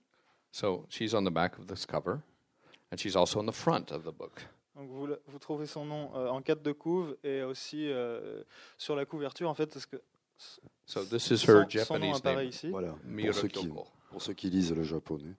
So 0.51 0.85
she's 0.89 1.13
on 1.13 1.23
the 1.23 1.31
back 1.31 1.57
of 1.59 1.67
this 1.67 1.85
cover, 1.85 2.21
and 2.91 2.97
she's 2.97 3.15
also 3.15 3.39
on 3.39 3.45
the 3.45 3.55
front 3.55 3.91
of 3.91 4.03
the 4.03 4.12
book. 4.12 4.47
Donc 4.75 4.89
vous, 4.89 5.07
vous 5.27 5.39
trouvez 5.39 5.65
son 5.65 5.85
nom 5.85 6.12
euh, 6.15 6.29
en 6.29 6.41
quatre 6.41 6.62
de 6.62 6.71
couve 6.71 7.17
et 7.23 7.43
aussi 7.43 7.89
euh, 7.89 8.43
sur 8.77 8.95
la 8.95 9.05
couverture 9.05 9.49
en 9.49 9.53
fait 9.53 9.67
parce 9.67 9.85
que 9.85 9.97
So 10.85 11.03
this 11.03 11.29
is 11.31 11.39
son, 11.39 11.51
her 11.51 11.85
son 11.85 11.99
nom 11.99 12.13
Japanese 12.13 12.17
apparaît 12.17 12.35
name, 12.38 12.47
ici. 12.47 12.69
Voilà, 12.69 12.95
pour 12.95 13.33
ceux, 13.33 13.47
qui, 13.49 13.67
pour 14.09 14.21
ceux 14.21 14.33
qui 14.33 14.49
lisent 14.49 14.73
le 14.73 14.83
japonais. 14.83 15.35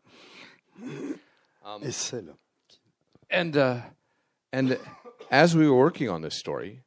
Um, 1.63 1.83
Et 1.83 1.93
celle. 1.93 2.35
and 3.31 3.57
uh, 3.57 3.81
and 4.53 4.77
as 5.31 5.55
we 5.55 5.69
were 5.69 5.77
working 5.77 6.09
on 6.09 6.23
this 6.23 6.35
story, 6.35 6.83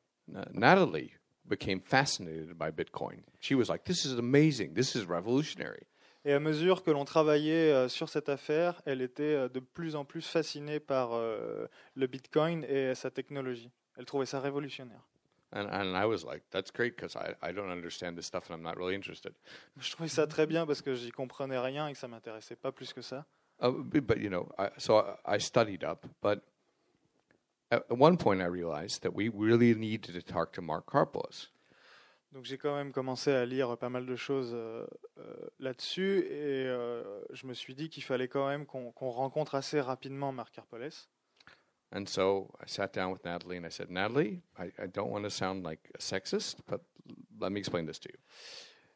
Natalie 0.53 1.13
became 1.47 1.79
fascinated 1.79 2.57
by 2.57 2.71
Bitcoin. 2.71 3.23
She 3.39 3.55
was 3.55 3.69
like, 3.69 3.83
"This 3.85 4.05
is 4.05 4.17
amazing. 4.17 4.73
This 4.73 4.95
is 4.95 5.05
revolutionary." 5.05 5.85
Et 6.25 6.31
à 6.33 6.39
mesure 6.39 6.83
que 6.83 6.89
l'on 6.91 7.03
travaillait 7.05 7.71
euh, 7.71 7.89
sur 7.89 8.07
cette 8.07 8.29
affaire, 8.29 8.81
elle 8.85 9.01
était 9.01 9.23
euh, 9.35 9.49
de 9.49 9.59
plus 9.59 9.95
en 9.95 10.05
plus 10.05 10.21
fascinée 10.25 10.79
par 10.79 11.13
euh, 11.13 11.67
le 11.95 12.07
Bitcoin 12.07 12.63
et 12.63 12.95
sa 12.95 13.11
technologie. 13.11 13.71
Elle 13.97 14.05
trouvait 14.05 14.25
ça 14.25 14.39
révolutionnaire. 14.39 15.05
And 15.51 15.67
and 15.69 15.95
I 15.95 16.05
was 16.05 16.23
like, 16.25 16.43
"That's 16.49 16.71
great 16.71 16.95
because 16.95 17.15
I 17.15 17.35
I 17.47 17.53
don't 17.53 17.69
understand 17.69 18.15
this 18.15 18.25
stuff 18.25 18.49
and 18.49 18.55
I'm 18.55 18.63
not 18.63 18.75
really 18.75 18.95
interested." 18.95 19.33
Je 19.77 19.91
trouvais 19.91 20.09
ça 20.09 20.25
très 20.25 20.47
bien 20.47 20.65
parce 20.65 20.81
que 20.81 20.95
j'y 20.95 21.11
comprenais 21.11 21.59
rien 21.59 21.87
et 21.89 21.93
que 21.93 21.99
ça 21.99 22.07
m'intéressait 22.07 22.55
pas 22.55 22.71
plus 22.71 22.91
que 22.93 23.01
ça. 23.03 23.25
Uh, 23.59 23.69
but 23.69 24.19
you 24.19 24.29
know, 24.29 24.51
I, 24.57 24.69
so 24.77 24.97
I, 25.25 25.35
I 25.35 25.37
studied 25.37 25.83
up, 25.83 26.05
but 26.21 26.41
at 27.71 27.97
one 27.97 28.17
point, 28.17 28.41
I 28.41 28.45
realized 28.45 29.01
that 29.03 29.13
we 29.13 29.29
really 29.29 29.73
needed 29.73 30.13
to 30.13 30.21
talk 30.21 30.53
to 30.53 30.61
Mark 30.61 30.85
Karpeles. 30.91 31.47
Donc 32.33 32.45
j'ai 32.45 32.57
quand 32.57 32.75
même 32.75 32.91
commencé 32.91 33.31
à 33.31 33.45
lire 33.45 33.77
pas 33.77 33.89
mal 33.89 34.07
de 34.07 34.15
choses 34.15 34.53
euh, 34.55 34.87
euh, 35.19 35.35
là-dessus 35.59 36.25
et 36.25 36.65
euh, 36.65 37.03
je 37.31 37.45
me 37.45 37.53
suis 37.53 37.75
dit 37.75 37.89
qu'il 37.89 38.01
fallait 38.03 38.27
quand 38.27 38.47
même 38.47 38.65
qu'on 38.65 38.91
qu'on 38.91 39.11
rencontre 39.11 39.53
assez 39.53 39.79
rapidement 39.79 40.31
Marc 40.31 40.51
Karpoles. 40.55 41.07
And 41.95 42.07
so 42.07 42.49
I 42.59 42.67
sat 42.67 42.91
down 42.91 43.11
with 43.11 43.23
Natalie 43.23 43.57
and 43.57 43.67
I 43.67 43.69
said, 43.69 43.91
Natalie, 43.91 44.41
I, 44.57 44.71
I 44.79 44.87
don't 44.87 45.11
want 45.11 45.25
to 45.25 45.29
sound 45.29 45.63
like 45.63 45.91
a 45.93 45.99
sexist, 45.99 46.57
but 46.67 46.81
let 47.39 47.51
me 47.51 47.59
explain 47.59 47.85
this 47.85 47.99
to 47.99 48.09
you. 48.09 48.17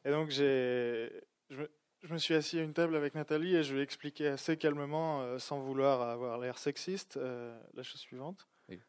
Et 0.03 0.10
donc 0.12 0.32
j'ai, 0.32 1.12
je, 1.51 1.64
je 2.04 2.14
me 2.14 2.18
suis 2.18 2.34
assis 2.36 2.60
à 2.60 2.64
une 2.64 2.74
table 2.74 2.95
avec 2.95 3.16
Nathalie 3.16 3.56
et 3.56 3.64
je 3.64 3.74
lui 3.74 3.80
ai 3.80 3.84
expliqué 3.84 4.28
assez 4.28 4.58
calmement, 4.58 5.22
euh, 5.22 5.39
sans 5.39 5.60
vouloir 5.60 6.02
avoir 6.02 6.38
l'air 6.38 6.58
sexiste, 6.58 7.18
euh, 7.18 7.60
la 7.74 7.84
chose 7.84 8.02
suivante. 8.02 8.48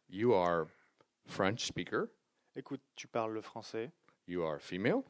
You 0.08 0.34
are 0.34 0.66
French 1.26 1.64
speaker, 1.66 2.08
Écoute, 2.56 2.80
tu 2.96 3.06
parles 3.06 3.32
le 3.32 3.40
français, 3.42 3.92
you 4.26 4.42
are 4.42 4.60
female, 4.60 5.02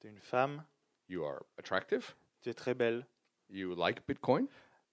tu 0.00 0.06
es 0.06 0.10
une 0.10 0.20
femme, 0.20 0.64
you 1.08 1.24
are 1.24 1.42
attractive, 1.58 2.14
tu 2.40 2.48
es 2.48 2.54
très 2.54 2.74
belle, 2.74 3.04
you 3.50 3.74
like 3.74 4.00
Bitcoin, 4.08 4.46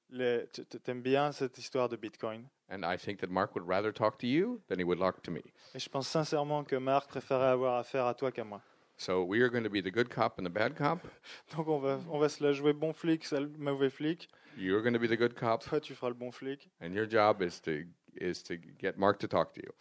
tu 0.10 0.66
t'aimes 0.84 1.02
bien 1.02 1.32
cette 1.32 1.58
histoire 1.58 1.88
de 1.88 1.96
Bitcoin. 1.96 2.48
and 2.70 2.84
I 2.84 2.98
think 2.98 3.20
that 3.20 3.30
Mark 3.30 3.56
would 3.56 3.68
rather 3.68 3.92
talk 3.94 4.18
to 4.20 4.28
you 4.28 4.62
than 4.68 4.80
he 4.80 4.84
would 4.84 5.00
talk 5.00 5.22
to 5.24 5.32
me. 5.32 5.42
Et 5.76 5.80
je 5.80 5.90
pense 5.90 6.08
sincèrement 6.08 6.64
que 6.66 6.76
Marc 6.76 7.08
préférait 7.08 7.48
avoir 7.52 7.78
affaire 7.78 8.06
à 8.06 8.14
toi 8.16 8.32
qu'à 8.32 8.44
moi. 8.44 8.62
So 9.04 9.22
we 9.26 9.42
are 9.42 9.50
going 9.50 9.66
to 9.66 9.70
be 9.70 9.82
the 9.82 9.92
good 9.92 10.10
cop 10.10 10.38
and 10.38 10.46
the 10.46 10.50
bad 10.50 10.78
cop. 10.78 11.06
Donc 11.58 11.68
on 11.68 11.80
va, 11.82 12.00
on 12.10 12.20
va 12.20 12.30
se 12.30 12.42
la 12.42 12.54
jouer 12.54 12.72
bon 12.74 12.94
flic, 12.94 13.26
sale- 13.26 13.50
mauvais 13.58 13.90
flic. 13.90 14.30
You're 14.58 14.82
going 14.82 14.94
to 14.94 15.00
be 15.00 15.08
the 15.08 15.18
good 15.18 15.36
cop, 15.36 15.62
Toi, 15.64 15.80
tu 15.80 15.94
feras 15.94 16.10
le 16.10 16.14
bon 16.16 16.32
flic. 16.32 16.70
and 16.80 16.94
your 16.94 17.06
job 17.06 17.42
is 17.42 17.60
to 17.62 17.84
is 18.16 18.42
to 18.44 18.56
get 18.80 18.98
Mark 18.98 19.20
to 19.20 19.28
talk 19.28 19.54
to 19.56 19.62
you. 19.62 19.74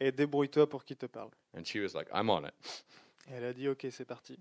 Et 0.00 0.10
débrouille-toi 0.10 0.68
pour 0.68 0.84
qu'il 0.84 0.96
te 0.96 1.06
parle. 1.06 1.30
And 1.56 1.64
she 1.64 1.78
was 1.78 1.94
like, 1.94 2.08
I'm 2.12 2.28
on 2.30 2.44
it. 2.46 2.54
Et 3.30 3.34
elle 3.36 3.44
a 3.44 3.52
dit, 3.52 3.68
ok, 3.68 3.86
c'est 3.92 4.04
parti. 4.06 4.38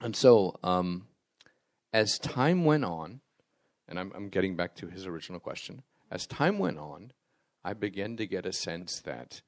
And 0.00 0.14
so, 0.14 0.54
um, 0.62 1.08
as 1.92 2.18
time 2.18 2.64
went 2.64 2.84
on, 2.84 3.20
and 3.88 3.98
I'm, 3.98 4.12
I'm 4.14 4.28
getting 4.28 4.54
back 4.54 4.76
to 4.76 4.86
his 4.88 5.06
original 5.06 5.40
question, 5.40 5.82
as 6.10 6.26
time 6.26 6.58
went 6.60 6.78
on, 6.78 7.12
I 7.64 7.72
began 7.72 8.16
to 8.18 8.26
get 8.26 8.46
a 8.46 8.52
sense 8.52 9.00
that 9.00 9.42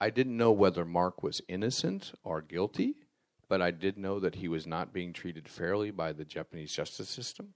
I 0.00 0.10
didn't 0.10 0.36
know 0.36 0.52
whether 0.52 0.84
Mark 0.84 1.22
was 1.22 1.42
innocent 1.48 2.12
or 2.22 2.40
guilty, 2.40 2.96
but 3.48 3.60
I 3.60 3.70
did 3.72 3.96
know 3.96 4.20
that 4.20 4.36
he 4.36 4.48
was 4.48 4.66
not 4.66 4.92
being 4.92 5.12
treated 5.12 5.48
fairly 5.48 5.90
by 5.90 6.12
the 6.12 6.24
Japanese 6.24 6.72
justice 6.72 7.08
system. 7.08 7.54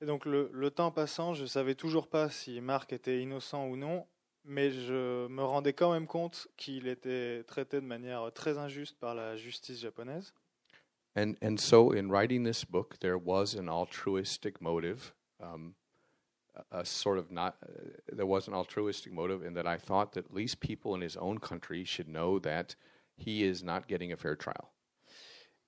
Et 0.00 0.06
donc 0.06 0.24
le, 0.24 0.48
le 0.52 0.70
temps 0.70 0.92
passant, 0.92 1.34
je 1.34 1.44
savais 1.44 1.74
toujours 1.74 2.06
pas 2.08 2.30
si 2.30 2.60
Marc 2.60 2.92
était 2.92 3.20
innocent 3.20 3.66
ou 3.68 3.76
non, 3.76 4.06
mais 4.44 4.70
je 4.70 5.26
me 5.26 5.42
rendais 5.42 5.72
quand 5.72 5.92
même 5.92 6.06
compte 6.06 6.46
qu'il 6.56 6.86
était 6.86 7.42
traité 7.44 7.80
de 7.80 7.86
manière 7.86 8.32
très 8.32 8.58
injuste 8.58 8.96
par 8.98 9.14
la 9.14 9.36
justice 9.36 9.80
japonaise. 9.80 10.32
And 11.16 11.34
and 11.42 11.58
so 11.58 11.92
in 11.92 12.10
writing 12.10 12.44
this 12.44 12.64
book, 12.64 12.98
there 13.00 13.18
was 13.18 13.56
an 13.56 13.68
altruistic 13.68 14.60
motive, 14.60 15.12
um, 15.40 15.74
a, 16.70 16.84
sort 16.84 17.18
of 17.18 17.30
not. 17.30 17.56
Uh, 17.62 18.16
there 18.16 18.26
was 18.26 18.48
an 18.48 18.54
altruistic 18.54 19.12
motive 19.12 19.42
in 19.44 19.54
that 19.54 19.66
I 19.66 19.78
thought 19.78 20.12
that 20.12 20.26
at 20.26 20.34
least 20.34 20.60
people 20.60 20.94
in 20.94 21.00
his 21.02 21.16
own 21.16 21.38
country 21.38 21.84
should 21.84 22.08
know 22.08 22.38
that 22.40 22.76
he 23.16 23.42
is 23.42 23.62
not 23.62 23.88
getting 23.88 24.12
a 24.12 24.16
fair 24.16 24.36
trial. 24.36 24.72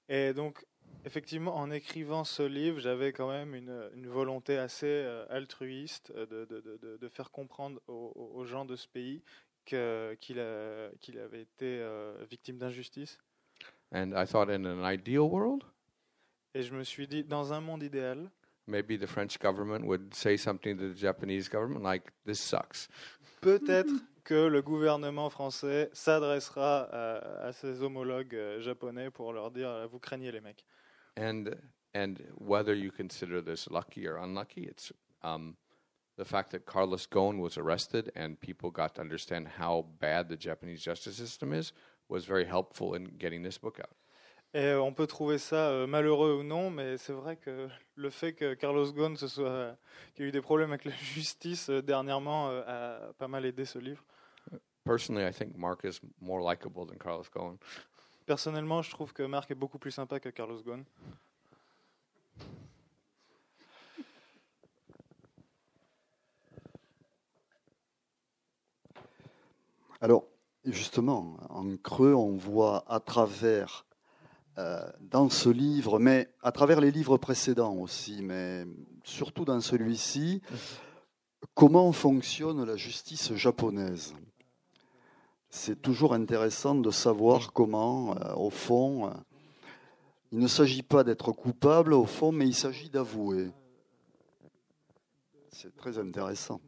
Et 0.09 0.33
donc, 0.35 0.65
effectivement, 1.05 1.57
en 1.57 1.71
écrivant 1.71 2.25
ce 2.25 2.43
livre, 2.43 2.81
j'avais 2.81 3.13
quand 3.13 3.29
même 3.29 3.55
une, 3.55 3.91
une 3.95 4.09
volonté 4.09 4.59
assez 4.59 4.87
euh, 4.87 5.25
altruiste 5.31 6.13
euh, 6.17 6.27
de, 6.27 6.45
de- 6.47 6.61
de- 6.61 6.97
de- 6.97 7.09
faire 7.09 7.31
comprendre 7.31 7.81
aux, 7.87 8.13
aux- 8.15 8.41
aux 8.41 8.45
gens 8.45 8.65
de 8.65 8.77
ce 8.77 8.89
pays 8.89 9.23
que- 9.65 10.17
qu'il 10.21 10.41
a- 10.41 10.91
qu'il 11.01 11.19
avait 11.19 11.43
été 11.43 11.79
euh, 11.81 12.25
victime 12.29 12.59
d'injustice. 12.59 13.19
And 13.93 14.13
I 14.15 14.27
thought, 14.27 14.49
in 14.51 14.65
an 14.65 14.85
ideal 14.89 15.29
world, 15.31 15.65
Et 16.55 16.63
je 16.63 16.75
me 16.75 16.83
suis 16.83 17.07
dit, 17.07 17.23
dans 17.23 17.53
un 17.53 17.61
monde 17.61 17.83
idéal, 17.85 18.29
maybe 18.71 18.97
the 18.97 19.07
French 19.07 19.39
government 19.39 19.85
would 19.87 20.15
say 20.15 20.37
something 20.37 20.79
to 20.79 20.89
the 20.89 20.95
Japanese 20.95 21.49
government 21.49 21.83
like, 21.83 22.13
"This 22.25 22.41
sucks," 22.41 22.89
peut-être 23.43 23.91
que 24.25 24.49
le 24.49 24.63
gouvernement 24.63 25.31
français 25.31 25.91
s'adressera 25.93 26.89
à, 26.93 27.49
à 27.49 27.53
ses 27.53 27.83
homologues 27.83 28.35
euh, 28.35 28.61
japonais 28.61 29.11
pour 29.11 29.33
leur 29.33 29.51
dire, 29.51 29.69
euh, 29.69 29.87
vous 29.87 29.99
craignez 29.99 30.31
les 30.31 30.41
mecs. 30.41 30.65
and 31.17 31.57
and 31.95 32.23
whether 32.37 32.73
you 32.75 32.91
consider 32.93 33.41
this 33.41 33.69
lucky 33.69 34.07
or 34.07 34.17
unlucky, 34.17 34.63
it's 34.63 34.93
um, 35.23 35.57
the 36.17 36.25
fact 36.25 36.53
that 36.53 36.65
Carlos 36.65 37.07
Ghosn 37.07 37.39
was 37.39 37.59
arrested 37.59 38.13
and 38.15 38.39
people 38.41 38.71
got 38.71 38.95
to 38.95 39.01
understand 39.01 39.49
how 39.59 39.87
bad 39.99 40.29
the 40.29 40.37
Japanese 40.37 40.83
justice 40.83 41.17
system 41.17 41.53
is 41.53 41.73
was 42.09 42.25
very 42.27 42.45
helpful 42.45 42.95
in 42.95 43.05
getting 43.19 43.43
this 43.43 43.59
book 43.59 43.81
out. 43.81 43.91
Et 44.53 44.75
on 44.75 44.93
peut 44.93 45.07
trouver 45.07 45.39
ça 45.39 45.69
euh, 45.69 45.87
malheureux 45.87 46.39
ou 46.41 46.43
non, 46.43 46.71
mais 46.71 46.99
c'est 46.99 47.13
vrai 47.13 47.37
que 47.37 47.69
le 47.95 48.11
fait 48.11 48.33
que 48.33 48.55
Carlos 48.55 48.93
Ghosn 48.93 49.17
se 49.17 49.29
soit, 49.29 49.77
qu'il 50.15 50.25
y 50.25 50.27
a 50.27 50.29
eu 50.29 50.33
des 50.33 50.41
problèmes 50.41 50.71
avec 50.71 50.85
la 50.85 50.91
justice 51.15 51.71
euh, 51.71 51.83
dernièrement 51.83 52.49
euh, 52.49 52.63
a 52.67 53.13
pas 53.13 53.29
mal 53.29 53.45
aidé 53.47 53.65
ce 53.65 53.79
livre. 53.79 54.05
Personally, 54.85 55.25
I 55.25 55.33
think 55.33 55.57
Mark 55.57 55.85
is 55.85 56.01
more 56.21 56.41
likable 56.41 56.87
than 56.87 56.97
Carlos 56.97 57.27
Ghosn. 57.33 57.59
Personnellement, 58.27 58.83
je 58.83 58.91
trouve 58.91 59.13
que 59.13 59.23
Marc 59.23 59.51
est 59.53 59.55
beaucoup 59.55 59.79
plus 59.79 59.93
sympa 59.93 60.19
que 60.19 60.31
Carlos 60.31 60.63
Ghosn. 60.63 60.85
Alors, 70.01 70.25
justement, 70.65 71.37
en 71.51 71.77
creux, 71.77 72.15
on 72.15 72.37
voit 72.37 72.85
à 72.89 73.01
travers, 73.01 73.85
dans 75.01 75.29
ce 75.31 75.49
livre, 75.49 75.99
mais 75.99 76.29
à 76.43 76.53
travers 76.53 76.81
les 76.81 76.91
livres 76.91 77.19
précédents 77.19 77.75
aussi, 77.75 78.23
mais 78.23 78.67
surtout 79.05 79.45
dans 79.45 79.61
celui-ci, 79.61 80.43
comment 81.55 81.93
fonctionne 81.93 82.65
la 82.65 82.77
justice 82.77 83.35
japonaise? 83.35 84.15
C'est 85.51 85.83
toujours 85.83 86.15
intéressant 86.15 86.77
de 86.77 86.91
savoir 86.91 87.53
comment, 87.53 88.17
euh, 88.17 88.35
au 88.35 88.51
fond, 88.51 89.09
euh, 89.09 89.11
il 90.31 90.39
ne 90.39 90.47
s'agit 90.47 90.85
pas 90.85 91.03
d'être 91.03 91.33
coupable, 91.33 91.93
au 91.93 92.07
fond, 92.07 92.31
mais 92.31 92.47
il 92.47 92.55
s'agit 92.55 92.89
d'avouer. 92.89 93.51
C'est 95.51 95.75
très 95.75 95.99
intéressant. 95.99 96.61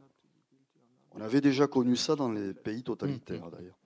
On 1.11 1.21
avait 1.21 1.39
déjà 1.39 1.65
connu 1.65 1.95
ça 1.95 2.17
dans 2.17 2.29
les 2.29 2.53
pays 2.53 2.83
totalitaires, 2.83 3.49
d'ailleurs. 3.49 3.77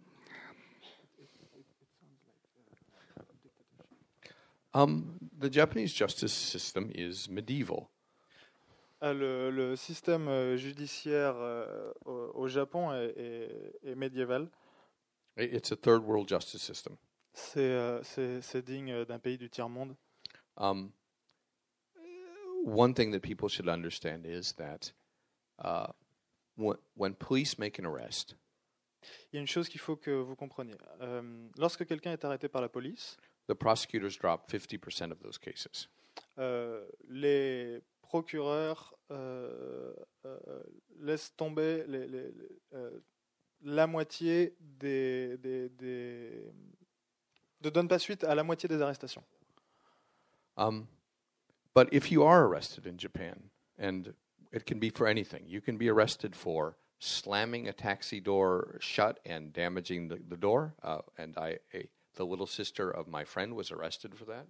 Um, 4.74 5.18
the 5.40 5.50
Japanese 5.52 5.94
justice 5.94 6.34
system 6.34 6.92
is 6.94 7.28
medieval. 7.30 7.90
Ah, 9.00 9.14
le, 9.14 9.50
le 9.52 9.76
système 9.76 10.28
euh, 10.28 10.58
judiciaire 10.58 11.36
euh, 11.38 11.92
au, 12.06 12.32
au 12.34 12.48
Japon 12.48 12.92
est, 12.94 13.14
est- 13.18 13.80
est 13.92 13.96
médiéval. 13.96 14.50
It's 15.38 15.72
a 15.72 15.76
third 15.76 16.04
world 16.04 16.28
justice 16.28 16.62
system. 16.64 16.98
C'est 17.34 17.60
euh, 17.60 18.02
c'est- 18.04 18.42
c'est 18.42 18.64
digne 18.66 19.06
d'un 19.06 19.20
pays 19.20 19.38
du 19.38 19.50
tiers-monde. 19.50 19.96
Um, 20.58 20.92
one 22.66 22.94
thing 22.94 23.12
that 23.12 23.20
people 23.20 23.48
should 23.48 23.70
understand 23.70 24.26
is 24.26 24.54
that 24.58 24.94
uh, 25.64 25.92
when, 26.56 26.78
when 26.96 27.14
police 27.14 27.58
make 27.60 27.80
an 27.80 27.86
arrest, 27.86 28.36
Il 29.32 29.36
y 29.36 29.38
a 29.38 29.42
une 29.42 29.48
chose 29.48 29.70
qu'il 29.70 29.80
faut 29.80 29.96
que 29.96 30.10
vous 30.12 30.36
compreniez. 30.36 30.76
Euh, 31.02 31.48
lorsque 31.58 31.86
quelqu'un 31.86 32.12
est 32.14 32.26
arrêté 32.26 32.50
par 32.50 32.62
la 32.62 32.68
police, 32.70 33.18
the 33.48 33.56
prosecutors 33.56 34.16
drop 34.18 34.50
50% 34.52 35.12
of 35.12 35.20
those 35.22 35.38
cases. 35.38 35.88
euh, 36.40 36.86
les 37.10 37.82
procureurs 38.02 38.94
euh, 39.12 39.94
euh, 40.26 40.64
laissent 41.00 41.34
tomber 41.36 41.84
les- 41.88 42.08
les- 42.08 42.34
euh, 42.74 43.00
la 43.64 43.88
moitié 43.88 44.56
des, 44.60 45.38
des, 45.38 45.70
des- 45.70 46.52
ne 47.64 47.70
donnent 47.70 47.88
pas 47.88 48.00
suite 48.00 48.24
à 48.24 48.36
la 48.36 48.44
moitié 48.44 48.68
des 48.70 48.82
arrestations. 48.82 49.24
Um, 50.58 50.88
but 51.76 51.88
if 51.92 52.12
you 52.12 52.24
are 52.24 52.44
arrested 52.46 52.86
in 52.88 52.98
Japan, 52.98 53.50
and 53.78 54.14
it 54.52 54.66
can 54.66 54.80
be 54.80 54.90
for 54.90 55.08
anything, 55.08 55.44
you 55.48 55.62
can 55.62 55.78
be 55.78 55.90
arrested 55.90 56.36
for 56.36 56.76
slamming 57.00 57.68
a 57.68 57.74
taxi 57.74 58.20
door 58.20 58.78
shut 58.80 59.20
and 59.26 59.52
damaging 59.54 60.08
the, 60.10 60.18
the 60.30 60.38
door. 60.38 60.74
Uh, 60.84 61.02
and 61.18 61.38
I, 61.38 61.60
a, 61.74 61.88
the 62.18 62.26
little 62.26 62.48
sister 62.48 62.90
of 62.90 63.08
my 63.08 63.24
friend 63.24 63.54
was 63.54 63.72
arrested 63.72 64.14
for 64.14 64.26
that. 64.26 64.46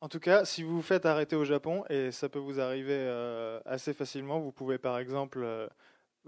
En 0.00 0.08
tout 0.08 0.20
cas, 0.20 0.44
si 0.44 0.62
vous 0.62 0.76
vous 0.76 0.82
faites 0.82 1.06
arrêter 1.06 1.36
au 1.36 1.44
Japon, 1.44 1.84
et 1.88 2.12
ça 2.12 2.28
peut 2.28 2.38
vous 2.38 2.60
arriver 2.60 2.96
euh, 2.96 3.60
assez 3.64 3.94
facilement, 3.94 4.38
vous 4.38 4.52
pouvez 4.52 4.78
par 4.78 4.98
exemple 4.98 5.42
euh, 5.42 5.66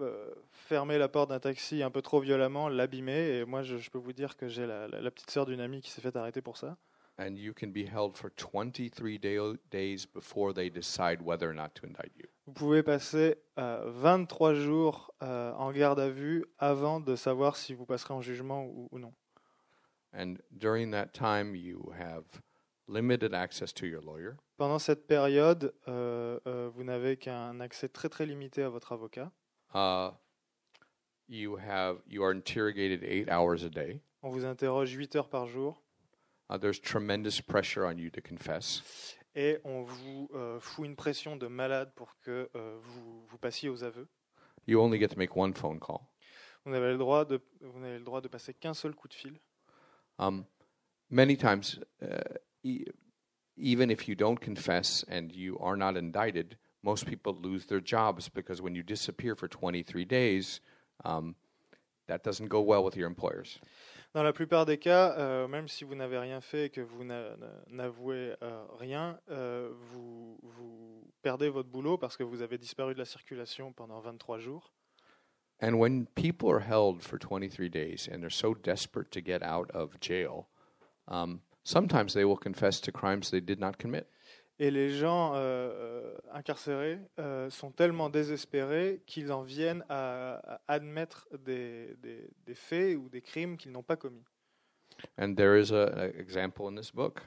euh, 0.00 0.34
fermer 0.50 0.98
la 0.98 1.08
porte 1.08 1.28
d'un 1.28 1.38
taxi 1.38 1.82
un 1.82 1.90
peu 1.90 2.00
trop 2.00 2.18
violemment, 2.20 2.68
l'abîmer. 2.68 3.38
Et 3.38 3.44
moi, 3.44 3.62
je, 3.62 3.76
peux 3.90 3.98
vous 3.98 4.14
dire 4.14 4.36
que 4.36 4.48
j'ai 4.48 4.66
la 4.66 5.10
petite 5.10 5.30
sœur 5.30 5.44
d'une 5.44 5.60
amie 5.60 5.82
qui 5.82 5.90
s'est 5.90 6.00
fait 6.00 6.16
arrêter 6.16 6.40
pour 6.40 6.56
ça. 6.56 6.78
And 7.18 7.36
you 7.36 7.52
can 7.52 7.72
be 7.72 7.84
held 7.84 8.16
for 8.16 8.30
23 8.30 9.18
day- 9.18 9.58
days 9.70 10.06
before 10.06 10.52
they 10.52 10.70
decide 10.70 11.20
whether 11.22 11.48
or 11.50 11.54
not 11.54 11.74
to 11.74 11.84
indict 11.86 12.12
you. 12.16 12.26
Vous 12.46 12.52
pouvez 12.52 12.82
passer 12.82 13.36
euh, 13.58 13.84
23 13.86 14.54
jours 14.54 15.12
euh, 15.22 15.52
en 15.52 15.72
garde 15.72 16.00
à 16.00 16.08
vue 16.08 16.44
avant 16.58 17.00
de 17.00 17.16
savoir 17.16 17.56
si 17.56 17.74
vous 17.74 17.84
passerez 17.84 18.14
en 18.14 18.22
jugement 18.22 18.64
ou, 18.64 18.88
ou 18.90 18.98
non. 18.98 19.12
And 20.14 20.36
during 20.52 20.90
that 20.92 21.08
time, 21.12 21.54
you 21.54 21.92
have 21.98 22.24
limited 22.88 23.34
access 23.34 23.74
to 23.74 23.86
your 23.86 24.00
lawyer. 24.02 24.36
Pendant 24.56 24.78
cette 24.78 25.06
période, 25.06 25.74
euh, 25.88 26.40
euh, 26.46 26.70
vous 26.72 26.84
n'avez 26.84 27.16
qu'un 27.18 27.60
accès 27.60 27.88
très 27.88 28.08
très 28.08 28.24
limité 28.24 28.62
à 28.62 28.70
votre 28.70 28.92
avocat. 28.92 29.30
Uh, 29.74 30.10
you 31.28 31.58
have 31.58 31.98
you 32.06 32.22
are 32.22 32.30
interrogated 32.32 33.04
eight 33.04 33.28
hours 33.28 33.62
a 33.64 33.68
day. 33.68 34.00
On 34.22 34.30
vous 34.30 34.46
interroge 34.46 34.90
8 34.94 35.14
heures 35.16 35.28
par 35.28 35.46
jour 35.46 35.82
Uh, 36.50 36.56
there's 36.56 36.78
tremendous 36.78 37.40
pressure 37.40 37.84
on 37.84 37.98
you 37.98 38.10
to 38.10 38.20
confess. 38.20 38.82
et 39.34 39.58
on 39.64 39.82
vous 39.82 40.28
euh, 40.34 40.58
fout 40.60 40.86
une 40.86 40.96
pression 40.96 41.36
de 41.36 41.46
malade 41.46 41.92
pour 41.94 42.16
que 42.22 42.48
euh, 42.56 42.78
vous, 42.82 43.26
vous 43.28 43.38
passiez 43.38 43.68
aux 43.68 43.84
aveux. 43.84 44.08
You 44.66 44.80
only 44.80 44.98
get 44.98 45.08
to 45.08 45.18
make 45.18 45.36
one 45.36 45.52
phone 45.54 45.78
call. 45.78 46.00
Vous 46.64 46.72
n'avez 46.72 46.92
le 46.92 46.98
droit 46.98 47.24
de, 47.24 47.40
vous 47.60 47.78
n'avez 47.78 47.98
le 47.98 48.04
droit 48.04 48.20
de 48.20 48.28
passer 48.28 48.52
qu'un 48.54 48.74
seul 48.74 48.94
coup 48.94 49.08
de 49.08 49.14
fil. 49.14 49.38
Um, 50.18 50.44
many 51.10 51.36
times, 51.36 51.78
uh, 52.02 52.18
e- 52.64 52.84
even 53.56 53.90
if 53.90 54.08
you 54.08 54.14
don't 54.14 54.40
confess 54.40 55.04
and 55.08 55.30
you 55.32 55.58
are 55.60 55.76
not 55.76 55.96
indicted, 55.96 56.56
most 56.82 57.06
people 57.06 57.34
lose 57.34 57.66
their 57.66 57.80
jobs 57.80 58.28
because 58.28 58.60
when 58.60 58.74
you 58.74 58.82
disappear 58.82 59.34
for 59.36 59.48
23 59.48 60.04
days, 60.04 60.60
um, 61.04 61.34
that 62.08 62.22
doesn't 62.24 62.48
go 62.48 62.60
well 62.60 62.82
with 62.82 62.96
your 62.96 63.06
employers. 63.06 63.58
Dans 64.14 64.22
la 64.22 64.32
plupart 64.32 64.64
des 64.64 64.78
cas, 64.78 65.14
euh, 65.18 65.46
même 65.48 65.68
si 65.68 65.84
vous 65.84 65.94
n'avez 65.94 66.18
rien 66.18 66.40
fait 66.40 66.66
et 66.66 66.70
que 66.70 66.80
vous 66.80 67.04
n'a- 67.04 67.36
n'a- 67.36 67.62
n'avouez 67.68 68.34
euh, 68.42 68.64
rien, 68.78 69.20
euh, 69.30 69.70
vous, 69.74 70.38
vous 70.42 71.10
perdez 71.22 71.50
votre 71.50 71.68
boulot 71.68 71.98
parce 71.98 72.16
que 72.16 72.22
vous 72.24 72.40
avez 72.42 72.56
disparu 72.58 72.94
de 72.94 72.98
la 72.98 73.04
circulation 73.04 73.72
pendant 73.72 74.00
23 74.00 74.38
jours. 74.38 74.72
And 75.60 75.74
when 75.74 76.06
people 76.14 76.48
are 76.50 76.60
held 76.62 77.02
for 77.02 77.18
23 77.18 77.68
days 77.68 78.08
and 78.08 78.20
they're 78.20 78.30
so 78.30 78.54
desperate 78.54 79.10
to 79.10 79.20
get 79.20 79.42
out 79.42 79.70
of 79.74 79.98
jail, 80.00 80.46
um, 81.08 81.40
sometimes 81.64 82.14
they 82.14 82.24
will 82.24 82.38
confess 82.38 82.80
to 82.80 82.92
crimes 82.92 83.30
they 83.30 83.40
did 83.40 83.58
not 83.60 83.72
commit. 83.78 84.06
Et 84.60 84.70
les 84.72 84.90
gens 84.90 85.34
euh, 85.34 85.38
euh, 85.38 86.16
incarcérés 86.32 86.98
euh, 87.20 87.48
sont 87.48 87.70
tellement 87.70 88.10
désespérés 88.10 89.02
qu'ils 89.06 89.30
en 89.32 89.42
viennent 89.42 89.84
à, 89.88 90.56
à 90.56 90.60
admettre 90.66 91.28
des, 91.44 91.94
des- 91.98 92.28
des 92.44 92.54
faits 92.54 92.96
ou 92.96 93.08
des 93.08 93.22
crimes 93.22 93.56
qu'ils 93.56 93.70
n'ont 93.72 93.84
pas 93.84 93.96
commis. 93.96 94.24
And 95.16 95.34
there 95.36 95.56
is 95.60 95.72
an 95.72 96.10
example 96.18 96.66
in 96.66 96.74
this 96.74 96.90
book, 96.92 97.20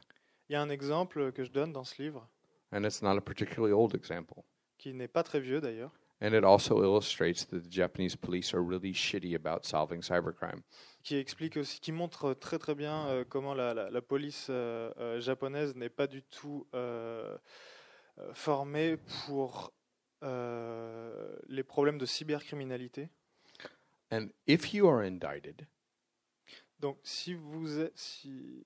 Il 0.49 0.53
y 0.53 0.55
a 0.57 0.61
un 0.61 0.69
exemple 0.69 1.31
que 1.31 1.45
je 1.45 1.51
donne 1.51 1.71
dans 1.71 1.85
ce 1.85 2.01
livre, 2.01 2.27
and 2.73 2.83
it's 2.83 3.01
not 3.01 3.15
a 3.17 3.21
particularly 3.21 3.71
old 3.73 3.95
example. 3.95 4.43
qui 4.77 4.93
n'est 4.93 5.07
pas 5.07 5.23
très 5.23 5.39
vieux 5.39 5.61
d'ailleurs, 5.61 5.91
And 6.21 6.33
it 6.37 6.43
also 6.43 6.83
illustrates 6.83 7.47
that 7.47 7.61
the 7.61 7.71
Japanese 7.71 8.15
police 8.17 8.53
are 8.53 8.61
really 8.61 8.93
shitty 8.93 9.33
about 9.35 9.63
solving 9.65 10.01
cybercrime. 10.03 10.61
Qui 11.01 11.15
explique 11.17 11.57
aussi, 11.57 11.79
qui 11.79 11.91
montre 11.91 12.33
très 12.33 12.57
très 12.59 12.75
bien 12.75 13.07
euh, 13.07 13.23
comment 13.27 13.53
la, 13.53 13.73
la- 13.73 13.89
la 13.89 14.01
police 14.01 14.47
euh, 14.49 14.91
euh, 14.97 15.19
japonaise 15.19 15.75
n'est 15.75 15.89
pas 15.89 16.07
du 16.07 16.23
tout 16.23 16.67
formée 18.33 18.97
pour 19.25 19.73
euh, 20.23 21.35
les 21.47 21.63
problèmes 21.63 21.97
de 21.97 22.05
cybercriminalité. 22.05 23.09
And 24.11 24.27
if 24.47 24.73
you 24.73 24.87
are 24.87 24.99
indicted, 25.01 25.67
Donc 26.79 26.99
si 27.03 27.33
vous 27.33 27.79
êtes, 27.79 27.97
si, 27.97 28.65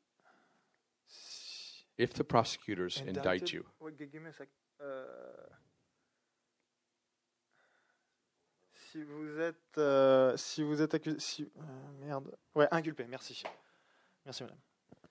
si- 1.07 1.85
if 1.97 2.13
the 2.13 2.23
prosecutors 2.23 2.97
indict 3.01 3.17
Indicted- 3.43 3.53
you, 3.53 3.63
Wait, 3.79 3.95
give 3.97 4.19
me 4.21 4.29
a 4.29 4.33
sec. 4.33 4.49
Euh, 4.81 5.33
si 8.95 9.03
vous 9.03 9.39
êtes, 9.41 9.77
euh, 9.77 10.37
si 10.37 10.63
vous 10.63 10.81
êtes 10.81 10.93
accusé, 10.93 11.19
si, 11.19 11.43
euh, 11.43 11.91
merde, 11.99 12.33
ouais, 12.55 12.65
inculpé. 12.71 13.05
Merci, 13.09 13.43
merci 14.25 14.43
madame. 14.43 14.57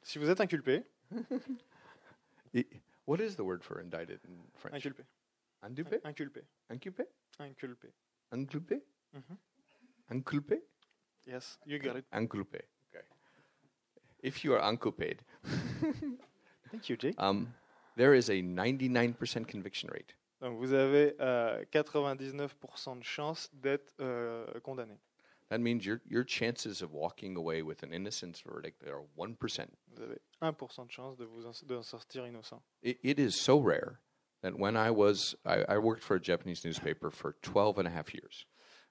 Si 0.03 0.19
vous 0.19 0.31
êtes 0.31 0.41
inculpé, 0.41 0.85
i- 2.55 2.67
what 3.07 3.21
is 3.21 3.37
the 3.37 3.41
word 3.45 3.63
for 3.63 3.79
indicted 3.81 4.21
in 4.27 4.39
French? 4.55 4.75
inculpé, 4.87 5.05
Inculpé? 5.63 6.01
inculpé, 6.05 6.43
Inculpé? 6.71 7.05
inculpé. 7.39 7.93
Inculpé? 8.33 8.83
Mhm. 9.13 9.37
Inculpé? 10.11 10.63
Yes, 11.27 11.59
you 11.67 11.79
got 11.79 11.97
it. 11.97 12.07
Inculpé. 12.11 12.63
Okay. 12.89 13.05
If 14.23 14.45
you 14.45 14.55
are 14.55 14.63
inculped, 14.73 15.23
Thank 16.71 16.89
you, 16.89 16.97
Jake. 16.97 17.15
um, 17.19 17.53
there 17.97 18.15
is 18.15 18.31
a 18.31 18.41
99% 18.43 19.47
conviction 19.47 19.91
rate. 19.93 20.15
Donc 20.41 20.59
vous 20.59 20.73
avez 20.73 21.15
euh, 21.21 21.65
99% 21.73 22.99
de 22.99 23.05
chances 23.05 23.51
d'être 23.53 23.93
euh, 24.01 24.47
condamné. 24.61 24.99
That 25.51 25.59
means 25.59 25.85
your, 25.85 26.01
your 26.09 26.25
chances 26.27 26.83
of 26.83 26.93
walking 26.93 27.37
away 27.37 27.63
with 27.63 27.83
an 27.83 27.93
innocence 27.93 28.43
verdict 28.43 28.83
are 28.85 29.05
1%. 29.17 29.67
Vous 29.89 30.03
avez 30.03 30.19
1% 30.43 30.87
de 30.87 30.91
chance 30.91 31.17
de 31.17 31.25
vous 31.25 31.47
en, 31.47 31.53
d'en 31.67 31.83
sortir 31.83 32.27
innocent. 32.27 32.63
It, 32.83 32.99
it 33.03 33.19
is 33.19 33.33
so 33.33 33.59
rare 33.59 34.01
that 34.43 34.59
when 34.59 34.77
I 34.77 34.91
was, 34.91 35.37
I, 35.45 35.65
I 35.69 35.79
worked 35.79 36.03
for 36.03 36.17
a 36.17 36.21
Japanese 36.21 36.65
newspaper 36.65 37.11
for 37.11 37.37
12 37.43 37.79
and 37.79 37.87
a 37.87 37.91
half 37.91 38.15
years. 38.15 38.47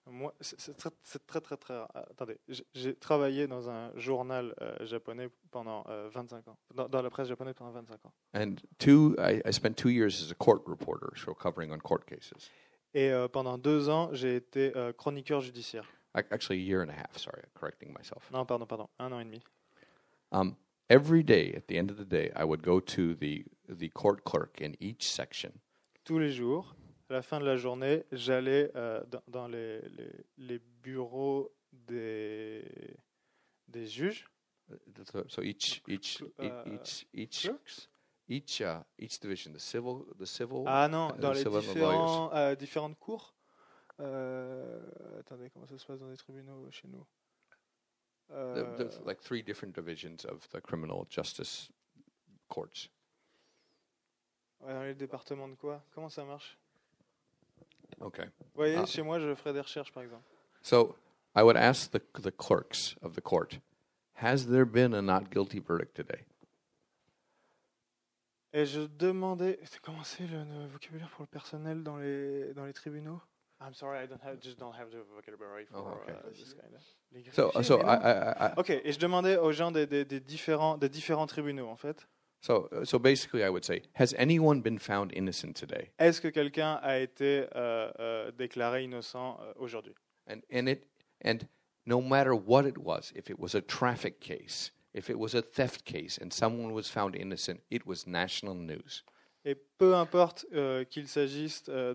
Moi, 0.05 0.33
c'est 0.41 0.75
très, 0.75 0.89
très, 1.25 1.39
très, 1.39 1.55
très 1.57 1.79
Attendez, 1.93 2.37
j'ai- 2.73 2.95
travaillé 2.95 3.47
dans 3.47 3.69
un 3.69 3.91
journal 3.95 4.53
euh, 4.61 4.85
japonais 4.85 5.29
pendant 5.49 5.85
euh, 5.87 6.09
25 6.11 6.47
ans, 6.49 6.57
dans, 6.75 6.89
dans 6.89 7.01
la 7.01 7.09
presse 7.09 7.29
japonaise 7.29 7.53
pendant 7.55 7.71
25 7.71 8.05
ans. 8.05 8.13
And 8.35 8.55
two, 8.79 9.15
I, 9.17 9.41
I 9.45 9.53
spent 9.53 9.75
two 9.77 9.89
years 9.89 10.21
as 10.21 10.29
a 10.31 10.35
court 10.35 10.61
reporter, 10.67 11.11
so 11.15 11.33
covering 11.33 11.71
on 11.71 11.79
court 11.79 12.05
cases. 12.05 12.51
Et 12.93 13.11
euh, 13.11 13.27
pendant 13.29 13.57
deux 13.57 13.87
ans, 13.89 14.09
j'ai 14.13 14.35
été 14.35 14.75
euh, 14.75 14.91
chroniqueur 14.91 15.39
judiciaire. 15.39 15.87
Ac- 16.13 16.27
Actually, 16.31 16.59
a 16.59 16.63
year 16.63 16.81
and 16.81 16.89
a 16.89 16.93
half, 16.93 17.17
sorry, 17.17 17.41
correcting 17.53 17.93
myself. 17.97 18.29
Non, 18.31 18.45
pardon, 18.45 18.65
pardon, 18.65 18.89
un 18.99 19.11
an 19.13 19.19
et 19.21 19.23
demi. 19.25 19.41
Um, 20.33 20.55
every 20.89 21.23
day, 21.23 21.53
at 21.55 21.67
the 21.67 21.77
end 21.77 21.89
of 21.89 21.97
the 21.97 22.05
day, 22.05 22.29
I 22.35 22.43
would 22.43 22.61
go 22.61 22.79
to 22.81 23.15
the, 23.15 23.45
the 23.69 23.87
court 23.89 24.25
clerk 24.25 24.59
in 24.61 24.75
each 24.81 25.09
section 25.09 25.53
Tous 26.03 26.19
les 26.19 26.31
jours, 26.31 26.75
à 27.09 27.13
la 27.13 27.21
fin 27.21 27.39
de 27.39 27.45
la 27.45 27.57
journée, 27.57 28.03
j'allais 28.11 28.71
euh, 28.75 29.03
dans, 29.05 29.21
dans 29.27 29.47
les, 29.47 29.81
les, 29.89 30.11
les 30.37 30.59
bureaux 30.59 31.53
des, 31.71 32.63
des 33.67 33.85
juges. 33.87 34.27
So, 35.11 35.27
so 35.27 35.41
each 35.43 35.83
each 35.87 36.21
e- 36.21 36.45
uh, 36.45 36.63
each 36.65 37.05
each 37.13 37.49
each 38.29 38.61
uh, 38.61 38.81
each 38.97 39.19
division, 39.19 39.51
the 39.53 39.59
civil 39.59 40.05
the 40.17 40.25
civil 40.25 40.63
Ah 40.65 40.87
non, 40.87 41.09
uh, 41.13 41.19
dans 41.19 41.33
les 41.33 41.43
différents, 41.43 42.33
euh, 42.33 42.55
différentes 42.55 42.97
cours. 42.97 43.35
Euh, 43.99 45.19
attendez, 45.19 45.49
comment 45.51 45.67
ça 45.67 45.77
se 45.77 45.85
passe 45.85 45.99
dans 45.99 46.09
les 46.09 46.17
tribunaux 46.17 46.71
chez 46.71 46.87
nous? 46.87 47.05
The- 48.29 48.33
Euh, 48.35 48.75
There's 48.77 48.99
like 49.05 49.19
three 49.21 49.43
different 49.43 49.73
divisions 49.75 50.25
of 50.27 50.47
the 50.49 50.61
criminal 50.61 51.05
justice 51.09 51.69
courts. 52.47 52.89
ouais, 54.61 54.73
Dans 54.73 54.83
les 54.83 54.95
départements 54.95 55.49
de 55.49 55.55
quoi? 55.55 55.83
Comment 55.93 56.09
ça 56.09 56.23
marche? 56.23 56.57
Okay. 58.01 58.25
Vous 58.25 58.45
voyez, 58.55 58.75
Ah. 58.77 58.85
chez 58.85 59.01
moi, 59.01 59.19
je 59.19 59.33
ferai 59.35 59.53
des 59.53 59.61
recherches, 59.61 59.91
par 59.91 60.03
exemple. 60.03 60.23
So 60.61 60.95
I 61.35 61.41
would 61.43 61.57
ask 61.57 61.91
the 61.91 61.99
the 62.21 62.31
clerks 62.31 62.95
of 63.01 63.13
the 63.15 63.21
court, 63.21 63.59
has 64.15 64.45
there 64.47 64.65
been 64.65 64.93
a 64.93 65.01
not 65.01 65.29
guilty 65.31 65.59
verdict 65.59 65.95
today? 65.95 66.25
Et 68.55 68.65
je 68.67 68.81
demandais... 68.81 69.59
Comment 69.81 70.03
c'est 70.03 70.27
le, 70.27 70.43
le 70.43 70.67
vocabulaire 70.67 71.09
pour 71.09 71.21
le 71.23 71.27
personnel 71.27 71.81
dans 71.81 71.97
les, 71.97 72.53
dans 72.53 72.65
les 72.65 72.73
tribunaux? 72.73 73.19
I'm 73.59 73.73
sorry, 73.73 73.97
I 74.03 74.07
don't 74.07 74.21
have, 74.23 74.39
just 74.41 74.59
don't 74.59 74.73
have 74.75 74.91
the 74.91 75.03
vocabulary 75.15 75.65
for 75.65 75.77
Oh, 75.77 76.01
okay. 76.03 76.11
uh, 76.13 76.29
this 76.31 76.53
kind 76.53 76.73
of... 76.75 77.33
So 77.33 77.51
so 77.63 77.79
I. 77.81 77.95
I, 77.95 78.49
I 78.49 78.53
Ok, 78.57 78.69
et 78.71 78.91
je 78.91 78.99
demandais 78.99 79.37
aux 79.37 79.51
gens 79.51 79.71
des, 79.71 79.87
des, 79.87 80.03
des 80.05 80.19
différents, 80.19 80.77
des 80.77 80.89
différents 80.89 81.25
tribunaux, 81.27 81.67
en 81.67 81.75
fait. 81.77 82.07
So 82.43 82.67
so 82.83 82.99
basically 82.99 83.43
I 83.43 83.49
would 83.49 83.63
say, 83.63 83.81
has 83.93 84.13
anyone 84.17 84.61
been 84.61 84.77
found 84.77 85.11
innocent 85.13 85.55
today? 85.55 85.91
Est-ce 85.97 86.19
que 86.21 86.27
quelqu'un 86.29 86.79
a 86.83 86.99
été 86.99 87.47
euh, 87.55 87.91
euh, 87.99 88.31
déclaré 88.31 88.83
innocent 88.83 89.39
euh, 89.41 89.53
aujourd'hui? 89.57 89.95
And 90.27 90.41
and 90.51 90.67
it 90.67 90.87
and 91.23 91.47
no 91.85 92.01
matter 92.01 92.33
what 92.33 92.65
it 92.67 92.77
was, 92.77 93.11
if 93.15 93.29
it 93.29 93.39
was 93.39 93.55
a 93.55 93.61
traffic 93.61 94.19
case, 94.19 94.71
if 94.93 95.09
it 95.09 95.17
was 95.17 95.33
a 95.35 95.41
theft 95.41 95.83
case, 95.85 96.17
and 96.21 96.31
someone 96.31 96.73
was 96.73 96.83
found 96.89 97.15
innocent, 97.15 97.61
it 97.69 97.85
was 97.85 98.05
national 98.05 98.55
news. 98.55 99.03
Et 99.45 99.55
peu 99.77 99.93
importe 99.95 100.45
euh, 100.53 100.85
qu'il 100.85 101.07
s'agisse 101.09 101.63
euh, 101.67 101.93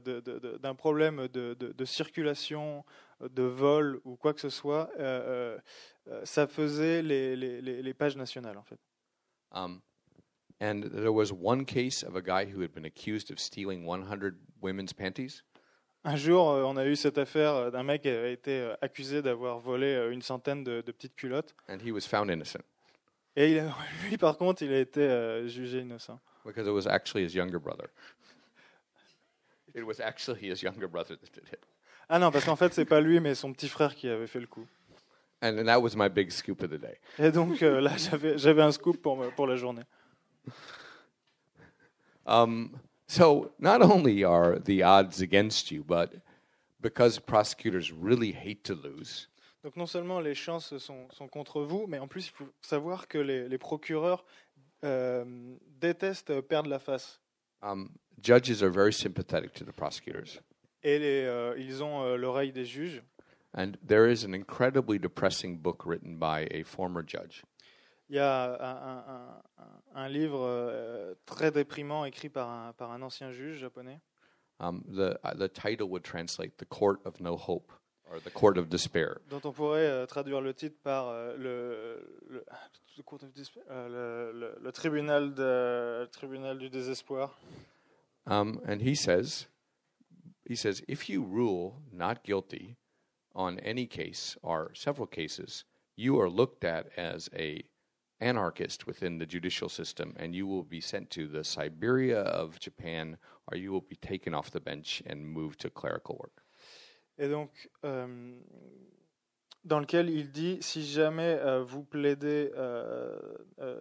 d'un 0.61 0.75
problème 0.75 1.29
de, 1.29 1.55
de- 1.55 1.73
de 1.73 1.85
circulation, 1.87 2.85
de 3.21 3.43
vol 3.43 4.01
ou 4.05 4.17
quoi 4.17 4.35
que 4.35 4.41
ce 4.41 4.51
soit, 4.51 4.91
euh, 4.99 5.57
euh, 5.57 5.59
euh, 6.09 6.25
ça 6.27 6.47
faisait 6.47 7.01
les, 7.01 7.37
les- 7.37 7.63
les- 7.63 7.83
les 7.83 7.95
pages 7.95 8.17
nationales 8.19 8.59
en 8.59 8.63
fait. 8.65 8.79
Um, 9.53 9.81
and 10.61 10.83
there 10.93 11.13
was 11.13 11.31
one 11.33 11.65
case 11.65 12.03
of 12.03 12.17
a 12.17 12.23
guy 12.23 12.45
who 12.47 12.61
had 12.63 12.73
been 12.73 12.85
accused 12.85 13.31
of 13.31 13.39
stealing 13.39 13.85
100 13.87 14.35
women's 14.63 14.93
panties. 14.93 15.43
Un 16.05 16.17
jour, 16.17 16.51
euh, 16.51 16.63
on 16.65 16.77
a 16.77 16.87
eu 16.87 16.97
cette 16.97 17.19
affaire 17.19 17.55
euh, 17.55 17.71
d'un 17.71 17.83
mec 17.83 18.03
qui 18.03 18.09
avait 18.09 18.33
été 18.33 18.53
euh, 18.61 18.75
accusé 18.81 19.21
d'avoir 19.21 19.59
volé 19.59 20.09
une 20.13 20.23
centaine 20.23 20.63
de, 20.65 20.81
de 20.81 20.93
petites 20.93 21.15
culottes 21.17 21.55
and 21.69 21.79
he 21.85 21.91
was 21.93 22.03
found 22.09 22.31
innocent. 22.31 22.63
Et 23.37 23.53
il 23.53 23.59
a- 23.59 23.75
lui, 24.09 24.17
par 24.17 24.37
contre, 24.37 24.63
il 24.63 24.73
a 24.73 24.79
été 24.81 25.49
jugé 25.49 25.81
innocent. 25.81 26.19
because 26.45 26.67
it 26.67 26.73
was 26.73 26.87
actually 26.87 27.25
his 27.25 27.35
younger 27.35 27.59
brother. 27.61 27.89
It 29.75 29.85
was 29.85 30.01
actually 30.01 30.41
his 30.51 30.63
younger 30.63 30.89
brother 30.89 31.17
that 31.17 31.33
did 31.33 31.45
it. 31.53 31.61
Ah 32.09 32.19
non, 32.19 32.31
parce 32.31 32.45
qu'en 32.47 32.57
fait, 32.57 32.73
c'est 32.73 32.87
pas 32.87 33.01
lui, 33.01 33.21
mais 33.21 33.35
son 33.35 33.53
petit 33.53 33.69
frère 33.69 33.95
qui 33.95 34.09
avait 34.09 34.27
fait 34.27 34.41
le 34.41 34.47
coup. 34.47 34.67
And, 35.43 35.65
that 35.67 35.81
was 35.81 35.91
my 35.95 36.09
big 36.09 36.31
scoop 36.31 36.63
of 36.63 36.71
the 36.71 36.81
day. 36.81 36.99
Et 37.19 37.31
donc 37.31 37.63
euh, 37.63 37.81
là, 37.81 37.93
j'avais 37.99 38.39
j'avais 38.39 38.63
un 38.63 38.73
scoop 38.73 39.01
pour, 39.03 39.17
me- 39.17 39.31
pour 39.31 39.47
la 39.47 39.57
journée. 39.57 39.83
Um, 42.27 42.81
so 43.07 43.53
not 43.59 43.81
only 43.81 44.23
are 44.23 44.59
the 44.59 44.83
odds 44.83 45.21
against 45.21 45.71
you, 45.71 45.83
but 45.83 46.13
because 46.81 47.19
prosecutors 47.19 47.91
really 47.91 48.33
hate 48.33 48.65
to 48.65 48.75
lose, 48.75 49.29
Donc 49.65 49.77
non 49.77 49.87
seulement 49.87 50.21
les 50.21 50.35
chances 50.35 50.79
sont, 50.79 51.09
sont 51.11 51.29
contre 51.29 51.63
vous, 51.63 51.87
mais 51.89 51.99
en 51.99 52.07
plus, 52.07 52.29
il 52.29 52.33
faut 52.33 52.49
savoir 52.63 53.09
que 53.09 53.19
les, 53.19 53.49
les 53.49 53.59
procureurs 53.59 54.25
euh, 54.85 55.25
détestent 55.81 56.41
perdre 56.43 56.71
la 56.71 56.79
face. 56.79 57.21
um, 57.63 57.91
judges 58.23 58.63
are 58.63 58.71
very 58.71 58.93
sympathetic 58.93 59.53
to 59.55 59.65
the 59.65 59.73
prosecutors. 59.73 60.41
Et 60.85 60.99
les, 60.99 61.25
euh, 61.25 61.55
ils 61.59 61.83
ont 61.83 62.05
euh, 62.05 62.17
l'oreille 62.17 62.53
des 62.53 62.65
juges. 62.65 63.03
And 63.53 63.77
there 63.85 64.07
is 64.07 64.25
an 64.25 64.33
incredibly 64.33 64.99
depressing 64.99 65.59
book 65.59 65.85
written 65.85 66.19
by 66.19 66.47
a 66.53 66.63
former 66.63 67.03
judge. 67.03 67.43
Il 68.11 68.17
y 68.17 68.19
a 68.21 69.43
un, 69.95 70.09
livre 70.09 70.41
euh, 70.43 71.15
très 71.27 71.51
déprimant 71.51 72.05
écrit 72.07 72.29
par 72.31 72.49
un, 72.49 72.73
par 72.73 72.91
un 72.93 73.03
ancien 73.03 73.31
juge 73.33 73.59
japonais. 73.59 74.01
Um, 74.61 74.83
the, 74.89 75.19
uh, 75.25 75.35
the 75.37 75.49
title 75.49 75.89
would 75.91 76.03
translate 76.03 76.57
The 76.57 76.65
Court 76.65 77.01
of 77.05 77.21
No 77.21 77.37
Hope 77.37 77.71
or 78.11 78.19
The 78.21 78.31
Court 78.33 78.57
of 78.59 78.69
Despair. 78.69 79.19
dont 79.29 79.41
on 79.45 79.53
pourrait 79.53 79.87
euh, 79.87 80.07
traduire 80.07 80.41
le 80.41 80.53
titre 80.55 80.77
par 80.83 81.09
euh, 81.09 81.37
le, 81.37 82.19
le, 82.29 82.45
le 82.97 83.03
court 83.05 83.23
of 83.23 83.33
despair, 83.33 83.63
euh, 83.71 84.33
le- 84.33 84.41
le- 84.41 84.59
le 84.61 84.73
tribunal, 84.73 85.33
de, 85.35 86.07
tribunal 86.11 86.59
du 86.59 86.71
désespoir. 86.71 87.39
Um, 88.27 88.61
and 88.67 88.81
he 88.83 88.95
says, 88.97 89.47
he 90.45 90.57
says, 90.57 90.83
if 90.89 91.09
you 91.09 91.23
rule 91.23 91.83
not 91.93 92.25
guilty 92.25 92.77
on 93.35 93.59
any 93.61 93.87
case 93.87 94.37
or 94.43 94.71
several 94.75 95.07
cases, 95.07 95.65
you 95.95 96.19
are 96.21 96.29
looked 96.29 96.65
at 96.65 96.87
as 96.97 97.29
a 97.33 97.63
anarchist 98.21 98.87
within 98.87 99.19
the 99.19 99.27
judicial 99.27 99.69
system, 99.69 100.15
and 100.19 100.35
you 100.35 100.47
will 100.47 100.65
be 100.65 100.81
sent 100.81 101.11
to 101.11 101.29
the 101.29 101.45
Siberia 101.45 102.23
of 102.23 102.59
Japan, 102.59 103.17
or 103.51 103.57
you 103.57 103.71
will 103.73 103.87
be 103.89 103.97
taken 103.97 104.35
off 104.35 104.51
the 104.51 104.61
bench 104.61 105.03
and 105.07 105.25
moved 105.25 105.61
to 105.61 105.71
clerical 105.71 106.17
work. 106.17 106.43
Et 107.19 107.29
donc, 107.29 107.69
euh, 107.85 108.41
dans 109.65 109.81
lequel 109.81 110.09
il 110.09 110.31
dit 110.31 110.59
si 110.63 110.85
jamais 110.85 111.39
euh, 111.41 111.63
vous 111.63 111.83
plaidez 111.83 112.51
euh, 112.55 113.19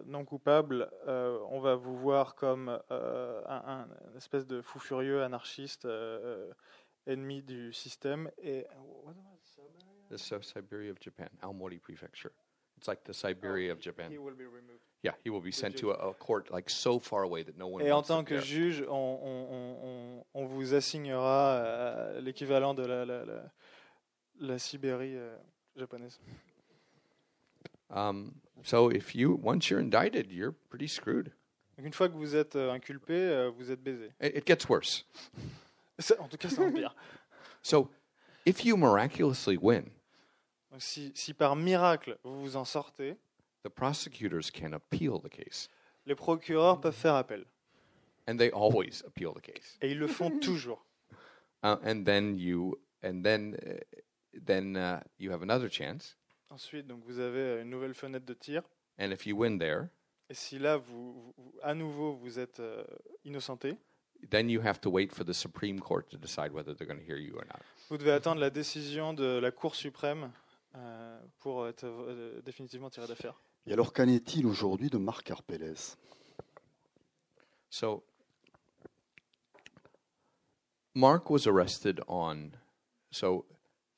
non 0.06 0.24
coupable, 0.24 0.90
on 1.06 1.60
va 1.60 1.76
vous 1.76 1.96
voir 1.96 2.34
comme 2.34 2.68
un, 2.90 3.42
un 3.46 3.88
espèce 4.16 4.46
de 4.46 4.60
fou 4.60 4.78
furieux, 4.78 5.22
anarchiste, 5.22 5.86
ennemi 7.06 7.42
du 7.42 7.72
système. 7.72 8.30
Et 8.38 8.66
The 10.10 10.16
Si- 10.16 10.34
Siberia 10.42 10.90
of 10.90 10.98
Japan, 11.00 11.28
Aomori 11.42 11.78
Prefecture. 11.78 12.32
It's 12.78 12.86
like 12.88 13.02
the 13.04 13.12
Siberia 13.12 13.72
of 13.72 13.80
Japan. 13.80 14.10
He 14.12 14.18
will 14.18 14.34
be 14.36 14.44
removed. 14.46 14.78
Yeah, 15.02 15.12
he 15.24 15.30
will 15.30 15.40
be 15.40 15.52
sent 15.52 15.76
to 15.78 15.90
a, 15.90 16.10
a 16.10 16.14
court 16.14 16.50
like 16.50 16.70
so 16.70 16.98
far 16.98 17.22
away 17.24 17.42
that 17.44 17.56
no 17.58 17.66
one. 17.68 17.82
Et 17.84 17.90
en 17.90 17.94
wants 17.96 18.08
to 18.08 18.14
tant 18.14 18.24
be 18.24 18.28
que 18.30 18.36
there. 18.36 18.44
juge, 18.44 18.82
on, 18.82 19.18
on- 19.22 19.46
on- 19.50 19.76
on- 19.82 20.24
on 20.34 20.46
vous 20.46 20.74
assignera 20.74 21.56
euh, 21.56 22.20
l'équivalent 22.20 22.74
de 22.74 22.84
la, 22.86 23.04
la, 23.04 23.24
la- 23.24 23.50
la 24.40 24.58
Sibérie 24.58 25.16
euh, 25.16 25.36
japonaise. 25.76 26.18
Um, 27.90 28.34
so 28.62 28.88
if 28.90 29.14
you 29.14 29.38
once 29.42 29.70
you're 29.70 29.80
indicted, 29.80 30.30
you're 30.30 30.52
pretty 30.70 30.86
screwed. 30.88 31.32
Donc 31.76 31.86
une 31.86 31.92
fois 31.92 32.08
que 32.08 32.16
vous 32.16 32.34
êtes 32.34 32.56
euh, 32.56 32.70
inculpé, 32.72 33.14
euh, 33.14 33.50
vous 33.50 33.70
êtes 33.70 33.82
baisé. 33.82 34.10
It, 34.20 34.36
it 34.36 34.46
gets 34.46 34.68
worse. 34.68 35.04
Ça- 35.98 36.16
En 36.20 36.28
tout 36.28 36.36
cas, 36.36 36.48
c'est 36.48 36.60
empire. 36.60 36.94
So 37.62 37.90
if 38.46 38.64
you 38.64 38.76
miraculously 38.76 39.56
win, 39.56 39.90
Donc 40.70 40.82
si, 40.82 41.12
si 41.14 41.34
par 41.34 41.56
miracle 41.56 42.18
vous 42.24 42.40
vous 42.40 42.56
en 42.56 42.64
sortez, 42.64 43.16
the 43.64 43.68
prosecutors 43.68 44.50
can 44.52 44.72
appeal 44.72 45.18
the 45.22 45.28
case, 45.30 45.68
les 46.06 46.14
procureurs 46.14 46.80
peuvent 46.80 46.94
faire 46.94 47.14
appel. 47.14 47.44
and 48.26 48.36
they 48.36 48.50
always 48.50 49.02
appeal 49.06 49.32
the 49.34 49.40
case. 49.40 49.78
Et 49.80 49.90
ils 49.92 49.98
le 49.98 50.06
font 50.06 50.30
toujours. 50.40 50.84
Uh, 51.64 51.76
and 51.84 52.04
then 52.04 52.36
you 52.38 52.78
and 53.02 53.22
then 53.22 53.56
uh, 53.66 53.78
then 54.44 54.76
uh, 54.76 55.00
you 55.18 55.30
have 55.32 55.42
another 55.42 55.68
chance. 55.70 56.16
Ensuite, 56.50 56.86
donc 56.86 57.02
vous 57.04 57.18
avez 57.18 57.60
une 57.62 57.70
nouvelle 57.70 57.94
fenêtre 57.94 58.26
de 58.26 58.34
tir. 58.34 58.62
And 58.98 59.10
if 59.12 59.26
you 59.26 59.36
win 59.36 59.58
there, 59.58 59.88
Et 60.30 60.34
si 60.34 60.58
là, 60.58 60.76
vous, 60.76 61.32
vous- 61.36 61.54
à 61.62 61.72
nouveau, 61.74 62.12
vous 62.16 62.38
êtes 62.38 62.60
euh, 62.60 62.84
innocenté, 63.24 63.76
then 64.30 64.50
you 64.50 64.60
have 64.60 64.78
to 64.80 64.90
wait 64.90 65.10
for 65.12 65.24
the 65.24 65.32
Supreme 65.32 65.80
Court 65.80 66.06
to 66.10 66.18
decide 66.18 66.52
whether 66.52 66.74
they're 66.74 66.86
going 66.86 66.98
to 66.98 67.04
hear 67.06 67.16
you 67.18 67.34
or 67.36 67.44
not. 67.46 67.60
vous 67.88 67.96
devez 67.96 68.12
attendre 68.12 68.40
la 68.40 68.50
décision 68.50 69.14
de 69.14 69.38
la 69.38 69.50
Cour 69.50 69.74
suprême 69.74 70.30
euh, 70.74 71.20
pour 71.38 71.66
être 71.66 71.84
euh, 71.84 72.42
définitivement 72.42 72.90
tiré 72.90 73.06
d'affaire. 73.06 73.40
Et 73.66 73.72
alors, 73.72 73.92
qu'en 73.92 74.08
est-il 74.08 74.46
aujourd'hui 74.46 74.90
de 74.90 74.98
Marc 74.98 75.30
Arpélez 75.30 75.96
So 77.70 78.04
Mark 80.94 81.30
was 81.30 81.46
arrested 81.46 82.00
on 82.08 82.50
so 83.10 83.46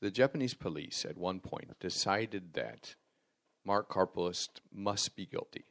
the 0.00 0.14
Japanese 0.14 0.54
police 0.54 1.04
at 1.04 1.16
one 1.16 1.40
point 1.40 1.78
decided 1.80 2.52
that 2.54 2.96
Mark 3.64 3.94
must 4.72 5.16
be 5.16 5.26
guilty. 5.26 5.64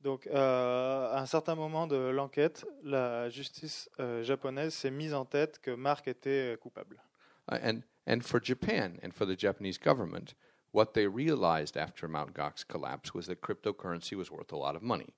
Donc, 0.00 0.26
euh, 0.26 1.12
à 1.12 1.20
un 1.20 1.26
certain 1.26 1.54
moment 1.54 1.86
de 1.86 1.96
l'enquête, 1.96 2.66
la 2.82 3.28
justice 3.28 3.90
euh, 4.00 4.22
japonaise 4.22 4.72
s'est 4.72 4.90
mise 4.90 5.12
en 5.12 5.26
tête 5.26 5.58
que 5.60 5.72
Marc 5.72 6.08
était 6.08 6.56
coupable. 6.60 7.02
Uh, 7.50 7.58
and 7.62 7.80
and 8.06 8.22
for 8.24 8.40
Japan 8.40 8.98
and 9.02 9.12
for 9.14 9.26
the 9.26 9.36
Japanese 9.36 9.78
government, 9.78 10.34
what 10.72 10.94
they 10.94 11.06
realized 11.06 11.76
after 11.76 12.06
Mt. 12.08 12.32
Gox 12.34 12.64
collapse 12.66 13.12
was 13.14 13.26
that 13.26 13.40
cryptocurrency 13.40 14.16
was 14.16 14.30
worth 14.30 14.52
a 14.52 14.56
lot 14.56 14.76
of 14.76 14.82
money. 14.82 15.12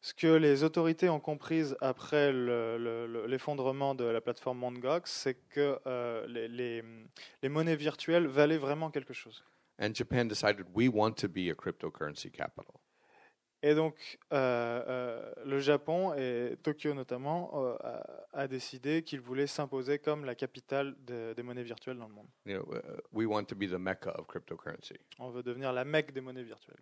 Ce 0.00 0.12
que 0.12 0.36
les 0.38 0.62
autorités 0.62 1.08
ont 1.08 1.18
comprise 1.20 1.74
après 1.80 2.30
le- 2.30 2.76
le- 2.76 3.06
le- 3.06 3.26
l'effondrement 3.26 3.94
de 3.94 4.04
la 4.04 4.20
plateforme 4.20 4.58
Mt. 4.60 4.80
Gox, 4.80 5.10
c'est 5.10 5.34
que 5.48 5.78
euh, 5.86 6.26
les, 6.26 6.46
les- 6.48 6.82
les 7.42 7.48
monnaies 7.48 7.76
virtuelles 7.76 8.26
valaient 8.26 8.58
vraiment 8.58 8.90
quelque 8.90 9.14
chose. 9.14 9.42
And 9.80 9.94
Japan 9.94 10.26
decided 10.28 10.66
we 10.74 10.88
want 10.88 11.12
to 11.16 11.28
be 11.28 11.48
a 11.50 11.54
cryptocurrency 11.54 12.30
capital. 12.30 12.80
Et 13.66 13.74
donc, 13.74 14.18
euh, 14.32 14.84
euh, 14.86 15.32
le 15.46 15.58
Japon, 15.58 16.12
et 16.14 16.54
Tokyo 16.62 16.92
notamment, 16.92 17.50
euh, 17.54 17.76
a, 17.82 18.40
a 18.42 18.46
décidé 18.46 19.02
qu'il 19.02 19.20
voulait 19.22 19.46
s'imposer 19.46 19.98
comme 19.98 20.26
la 20.26 20.34
capitale 20.34 20.94
de- 21.06 21.32
des 21.34 21.42
monnaies 21.42 21.62
virtuelles 21.62 21.96
dans 21.96 22.06
le 22.08 22.12
monde. 22.12 22.28
You 22.44 22.58
know, 22.58 22.74
uh, 22.74 23.00
we 23.10 23.26
want 23.26 23.44
to 23.44 23.54
be 23.56 23.66
the 23.66 23.78
mecca 23.78 24.10
of 24.18 24.26
cryptocurrency. 24.26 24.96
On 25.18 25.30
veut 25.30 25.42
devenir 25.42 25.72
la 25.72 25.84
Mecque 25.86 26.12
des 26.12 26.20
monnaies 26.20 26.42
virtuelles. 26.44 26.80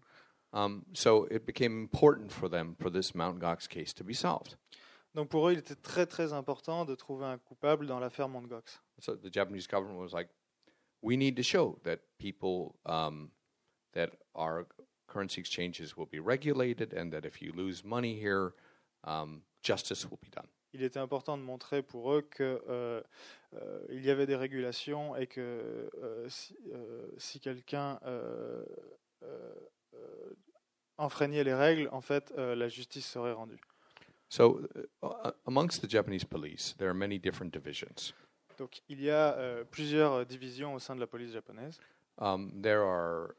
Um, 0.52 0.82
so 0.92 1.28
it 1.30 1.46
became 1.46 1.82
important 1.82 2.30
for 2.32 2.50
them 2.50 2.74
for 2.80 2.90
this 2.90 3.14
Mt. 3.14 3.38
Gox 3.38 3.68
case 3.68 3.94
to 3.94 4.02
be 4.02 4.12
solved. 4.12 4.56
Donc 5.14 5.28
pour 5.28 5.48
eux, 5.48 5.52
il 5.52 5.58
était 5.60 5.76
très 5.76 6.06
très 6.06 6.32
important 6.32 6.84
de 6.84 6.96
trouver 6.96 7.26
un 7.26 7.38
coupable 7.38 7.86
dans 7.86 8.00
l'affaire 8.00 8.28
Mt. 8.28 8.48
Gox. 8.48 8.82
So 8.98 9.14
the 9.14 9.32
Japanese 9.32 9.68
government 9.68 10.00
was 10.00 10.12
like, 10.12 10.30
we 11.00 11.16
need 11.16 11.36
to 11.36 11.42
show 11.44 11.78
that 11.84 11.98
people, 12.18 12.74
um, 12.86 13.30
that 13.92 14.10
our 14.34 14.66
currency 15.12 15.40
exchanges 15.40 15.96
will 15.96 16.08
be 16.10 16.18
regulated 16.18 16.94
and 16.94 17.10
that 17.12 17.24
if 17.24 17.42
you 17.42 17.52
lose 17.52 17.84
money 17.84 18.14
here, 18.14 18.54
um, 19.04 19.42
justice 19.62 20.08
will 20.08 20.18
be 20.22 20.30
done. 20.30 20.48
Il 20.74 20.82
était 20.82 21.00
important 21.00 21.36
de 21.36 21.42
montrer 21.42 21.82
pour 21.82 22.14
eux 22.14 22.22
que 22.22 22.62
euh, 22.68 23.02
euh, 23.54 23.86
y 23.90 24.08
avait 24.08 24.26
des 24.26 24.36
régulations 24.36 25.14
et 25.16 25.26
que 25.26 25.90
euh, 26.02 26.26
si, 26.30 26.56
euh, 26.72 27.06
si 27.18 27.40
quelqu'un 27.40 28.00
euh, 28.06 28.64
euh, 29.22 29.54
enfreignait 30.96 31.44
les 31.44 31.52
règles, 31.52 31.88
en 31.92 32.00
fait, 32.00 32.32
la 32.36 32.68
justice 32.68 33.06
serait 33.06 33.32
rendue. 33.32 33.60
So 34.30 34.66
uh, 35.02 35.32
amongst 35.46 35.82
the 35.82 35.90
Japanese 35.90 36.24
police, 36.24 36.74
there 36.78 36.88
are 36.88 36.94
many 36.94 37.18
different 37.18 37.52
divisions. 37.52 38.14
Donc 38.56 38.80
il 38.88 39.02
y 39.02 39.10
a 39.10 39.64
plusieurs 39.70 40.24
divisions 40.24 40.74
au 40.74 40.78
sein 40.78 40.94
de 40.94 41.00
la 41.00 41.06
police 41.06 41.32
japonaise. 41.32 41.78
Um, 42.18 42.62
there 42.62 42.82
are, 42.82 43.34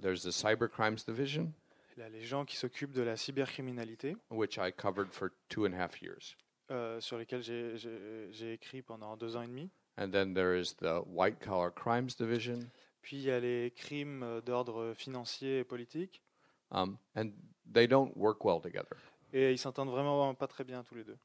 there's 0.00 0.22
the 0.22 0.30
cyber 0.32 0.68
crimes 0.68 1.04
division, 1.06 1.52
Il 1.96 2.00
y 2.00 2.02
a 2.06 2.08
les 2.08 2.22
gens 2.24 2.44
qui 2.46 2.56
s'occupent 2.56 2.92
de 2.92 3.02
la 3.02 3.16
cybercriminalité, 3.16 4.16
which 4.30 4.56
I 4.58 4.72
covered 4.72 5.12
for 5.12 5.30
two 5.48 5.66
and 5.66 5.74
a 5.74 5.76
half 5.76 6.00
years. 6.02 6.36
euh, 6.70 7.00
sur 7.00 7.18
lesquels 7.18 7.42
j'ai- 7.42 8.52
écrit 8.54 8.80
pendant 8.82 9.16
deux 9.16 9.36
ans 9.36 9.42
et 9.42 9.46
demi. 9.46 9.68
And 9.98 10.10
then 10.10 10.32
there 10.32 10.58
is 10.58 10.74
the 10.78 11.02
white 11.06 11.38
collar 11.40 11.70
crimes 11.70 12.16
division, 12.18 12.60
Puis 13.02 13.16
il 13.18 13.22
y 13.24 13.30
a 13.30 13.40
les 13.40 13.72
crimes 13.72 14.40
d'ordre 14.46 14.94
financier 14.94 15.58
et 15.60 15.64
politique. 15.64 16.22
um, 16.70 16.96
and 17.14 17.32
they 17.70 17.86
don't 17.86 18.16
work 18.16 18.42
well 18.44 18.58
together. 18.60 18.96
Et 19.34 19.52
ils 19.52 19.58
s'entendent 19.58 19.90
vraiment 19.90 20.34
pas 20.34 20.46
très 20.46 20.64
bien 20.64 20.82
tous 20.82 20.94
les 20.94 21.04
deux. 21.04 21.18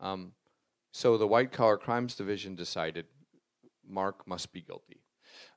Um, 0.00 0.32
so 0.92 1.18
the 1.18 1.28
white 1.28 1.52
collar 1.52 1.76
crimes 1.78 2.16
division 2.16 2.54
decided 2.54 3.06
Mark 3.86 4.26
must 4.26 4.50
be 4.52 4.60
guilty. 4.62 5.02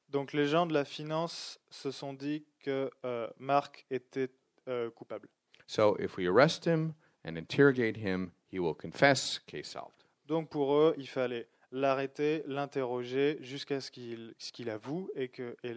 Donc 0.10 0.34
les 0.34 0.48
gens 0.48 0.66
de 0.66 0.74
la 0.74 0.86
finance 0.86 1.60
se 1.70 1.92
sont 1.92 2.14
dit 2.14 2.46
que 2.62 2.90
euh, 3.06 3.28
Marc 3.38 3.86
était 3.92 4.30
euh, 4.68 4.90
coupable. 4.92 5.28
So 5.68 5.98
if 6.00 6.18
we 6.18 6.28
arrest 6.28 6.66
him 6.66 6.94
and 7.26 7.36
interrogate 7.36 7.98
him, 7.98 8.32
he 8.52 8.60
will 8.60 8.74
confess, 8.76 9.40
case 9.48 9.68
solved. 9.68 9.92
Donc 10.28 10.50
pour 10.50 10.74
eux, 10.76 10.94
il 10.98 11.08
fallait 11.08 11.48
l'arrêter, 11.72 12.44
l'interroger 12.48 13.38
jusqu'à 13.42 13.82
ce 13.82 13.92
qu'il 13.92 14.34
ce 14.38 14.52
qu'il 14.54 14.70
avoue 14.70 15.10
et 15.16 15.28
que 15.28 15.56
et 15.64 15.74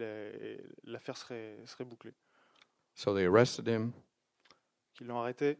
l'affaire 0.85 1.17
serait, 1.17 1.57
serait 1.65 1.85
bouclée. 1.85 2.13
So 2.95 3.13
they 3.13 3.25
arrested 3.25 3.67
him, 3.67 3.91
Ils 5.01 5.07
l'ont 5.07 5.19
arrêté, 5.19 5.57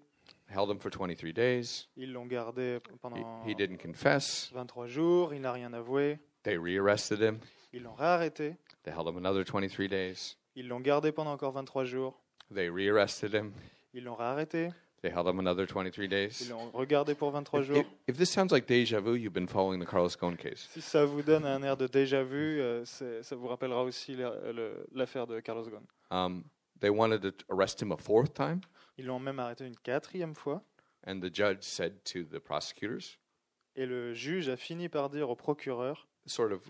held 0.50 0.70
him 0.70 0.80
for 0.80 0.92
23 0.92 1.34
days. 1.34 1.88
ils 1.98 2.12
l'ont 2.14 2.26
gardé 2.26 2.78
He, 2.78 2.98
pendant 3.02 3.46
he 3.46 3.56
didn't 3.56 3.78
confess. 3.82 4.50
23 4.54 4.88
jours, 4.88 5.34
il 5.34 5.42
n'a 5.42 5.52
rien 5.52 5.74
avoué, 5.74 6.20
They 6.44 6.58
re-arrested 6.58 7.20
him. 7.22 7.40
Ils 7.74 7.84
l'ont 7.84 7.94
réarrêté, 7.96 8.56
They 8.84 8.94
held 8.94 9.08
him 9.08 9.18
another 9.18 9.44
23 9.44 9.88
days. 9.88 10.36
ils 10.56 10.68
l'ont 10.68 10.80
gardé 10.82 11.12
pendant 11.12 11.32
encore 11.32 11.52
23 11.54 11.86
jours, 11.86 12.20
They 12.54 12.70
re-arrested 12.70 13.34
him. 13.34 13.54
ils 13.94 14.04
l'ont 14.04 14.16
réarrêté, 14.16 14.70
They 15.02 15.10
held 15.12 15.28
him 15.28 15.40
another 15.40 15.66
23 15.66 16.04
ils 16.04 16.10
days. 16.10 16.48
l'ont 16.50 16.70
regardé 16.72 17.16
pour 17.16 17.32
23 17.32 17.62
If, 17.62 17.66
jours. 17.68 17.78
if, 17.78 17.88
if 18.10 18.18
this 18.18 18.30
sounds 18.32 18.52
like 18.52 18.68
deja 18.68 19.00
vu, 19.00 19.16
you've 19.18 19.34
been 19.34 19.48
following 19.48 19.80
the 19.84 19.88
Carlos 19.90 20.10
Ghosn 20.20 20.36
case. 20.38 20.68
Si 20.72 20.82
ça 20.82 21.06
vous 21.06 21.22
donne 21.24 21.46
un 21.46 21.64
air 21.64 21.76
de 21.78 21.88
déjà 21.88 22.24
vu, 22.24 22.60
euh, 22.62 22.86
ça 22.86 23.36
vous 23.36 23.48
rappellera 23.48 23.84
aussi 23.84 24.16
l'affaire 24.94 25.26
de 25.28 25.40
Carlos 25.40 25.64
Ghosn. 25.70 25.86
Um, 26.12 26.44
they 26.80 26.90
wanted 26.90 27.22
to 27.22 27.46
arrest 27.50 27.82
him 27.82 27.92
a 27.92 27.98
fourth 27.98 28.34
time, 28.34 28.62
Ils 28.98 29.06
l'ont 29.06 29.20
même 29.20 29.40
arrêté 29.40 29.66
une 29.66 29.78
quatrième 29.78 30.36
fois. 30.36 30.62
and 31.08 31.20
the 31.22 31.34
judge 31.34 31.62
said 31.64 32.04
to 32.04 32.24
the 32.24 32.40
prosecutors, 32.40 33.18
Et 33.76 33.86
le 33.88 34.14
juge 34.14 34.50
a 34.50 34.58
fini 34.58 34.88
par 34.90 35.10
dire 35.10 35.30
au 35.30 35.36
procureur, 35.36 36.08
sort 36.28 36.52
of 36.52 36.70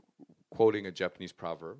quoting 0.52 0.86
a 0.86 0.92
Japanese 0.92 1.34
proverb, 1.34 1.80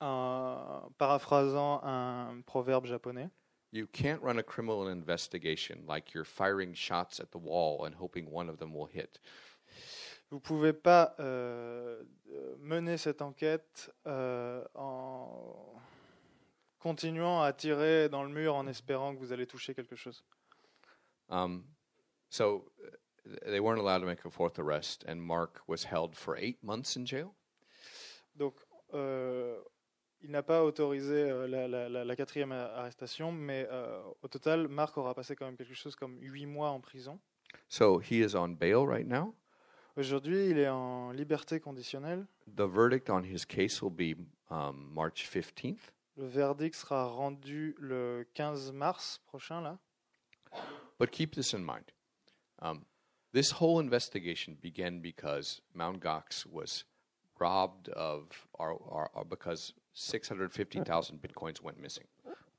en 0.00 0.92
paraphrasant 0.98 1.82
un 1.82 2.42
proverbe 2.46 2.86
japonais, 2.86 3.30
You 3.72 3.88
can't 3.88 4.22
run 4.22 4.38
a 4.38 4.42
criminal 4.44 4.86
investigation 4.86 5.82
like 5.88 6.14
you're 6.14 6.24
firing 6.24 6.74
shots 6.74 7.18
at 7.18 7.32
the 7.32 7.38
wall 7.38 7.84
and 7.84 7.92
hoping 7.96 8.30
one 8.30 8.48
of 8.48 8.58
them 8.58 8.72
will 8.72 8.86
hit. 8.86 9.18
vous 10.30 10.36
ne 10.36 10.40
pouvez 10.40 10.72
pas 10.72 11.14
euh, 11.20 12.02
euh, 12.30 12.56
mener 12.58 12.96
cette 12.96 13.22
enquête 13.22 13.90
euh, 14.06 14.64
en 14.74 15.74
continuant 16.78 17.42
à 17.42 17.52
tirer 17.52 18.08
dans 18.08 18.22
le 18.22 18.30
mur 18.30 18.54
en 18.54 18.66
espérant 18.66 19.14
que 19.14 19.18
vous 19.18 19.32
allez 19.32 19.46
toucher 19.46 19.74
quelque 19.74 19.96
chose. 19.96 20.24
Um, 21.28 21.64
so 22.30 22.70
uh, 22.84 23.50
they 23.50 23.60
weren't 23.60 23.80
allowed 23.80 24.00
to 24.00 24.06
make 24.06 24.24
a 24.24 24.30
fourth 24.30 24.58
arrest, 24.58 25.04
and 25.06 25.20
Mark 25.20 25.60
was 25.66 25.84
held 25.84 26.16
for 26.16 26.36
eight 26.36 26.62
months 26.62 26.96
in 26.96 27.06
jail? 27.06 27.34
Donc, 28.34 28.54
euh, 28.94 29.60
il 30.22 30.30
n'a 30.30 30.42
pas 30.42 30.64
autorisé 30.64 31.14
euh, 31.30 31.46
la, 31.46 31.68
la- 31.68 31.88
la- 31.88 32.04
la 32.04 32.16
quatrième 32.16 32.52
arrestation, 32.52 33.30
mais 33.32 33.66
euh, 33.70 34.00
au 34.22 34.28
total, 34.28 34.68
Marc 34.68 34.96
aura 34.96 35.14
passé 35.14 35.36
quand 35.36 35.44
même 35.46 35.56
quelque 35.56 35.74
chose 35.74 35.94
comme 35.96 36.18
huit 36.20 36.46
mois 36.46 36.70
en 36.70 36.80
prison. 36.80 37.18
So 37.68 38.00
he 38.00 38.14
is 38.24 38.34
on 38.34 38.48
bail 38.50 38.84
right 38.86 39.06
now? 39.06 39.34
Aujourd'hui, 39.96 40.48
il 40.50 40.58
est 40.58 40.68
en 40.68 41.12
liberté 41.12 41.60
conditionnelle. 41.60 42.26
The 42.56 42.62
verdict 42.62 43.08
on 43.10 43.22
his 43.22 43.44
case 43.46 43.80
will 43.80 43.92
be 43.92 44.16
um, 44.50 44.90
March 44.92 45.24
15th. 45.28 45.92
Le 46.16 46.26
verdict 46.26 46.74
sera 46.74 47.04
rendu 47.06 47.74
le 47.78 48.26
15 48.34 48.72
mars 48.72 49.20
prochain, 49.26 49.60
là. 49.60 49.78
But 50.98 51.10
keep 51.10 51.32
this 51.34 51.52
in 51.52 51.58
mind. 51.64 51.84
Um, 52.60 52.84
this 53.32 53.52
whole 53.60 53.80
investigation 53.80 54.56
began 54.60 55.00
because 55.00 55.60
Mount 55.74 56.00
Gox 56.00 56.46
was 56.46 56.84
robbed 57.38 57.88
of, 57.90 58.46
or, 58.54 58.72
or, 58.72 59.10
or 59.14 59.24
because 59.24 59.74
650,000 59.94 61.20
bitcoins 61.20 61.62
went 61.62 61.80
missing. 61.80 62.04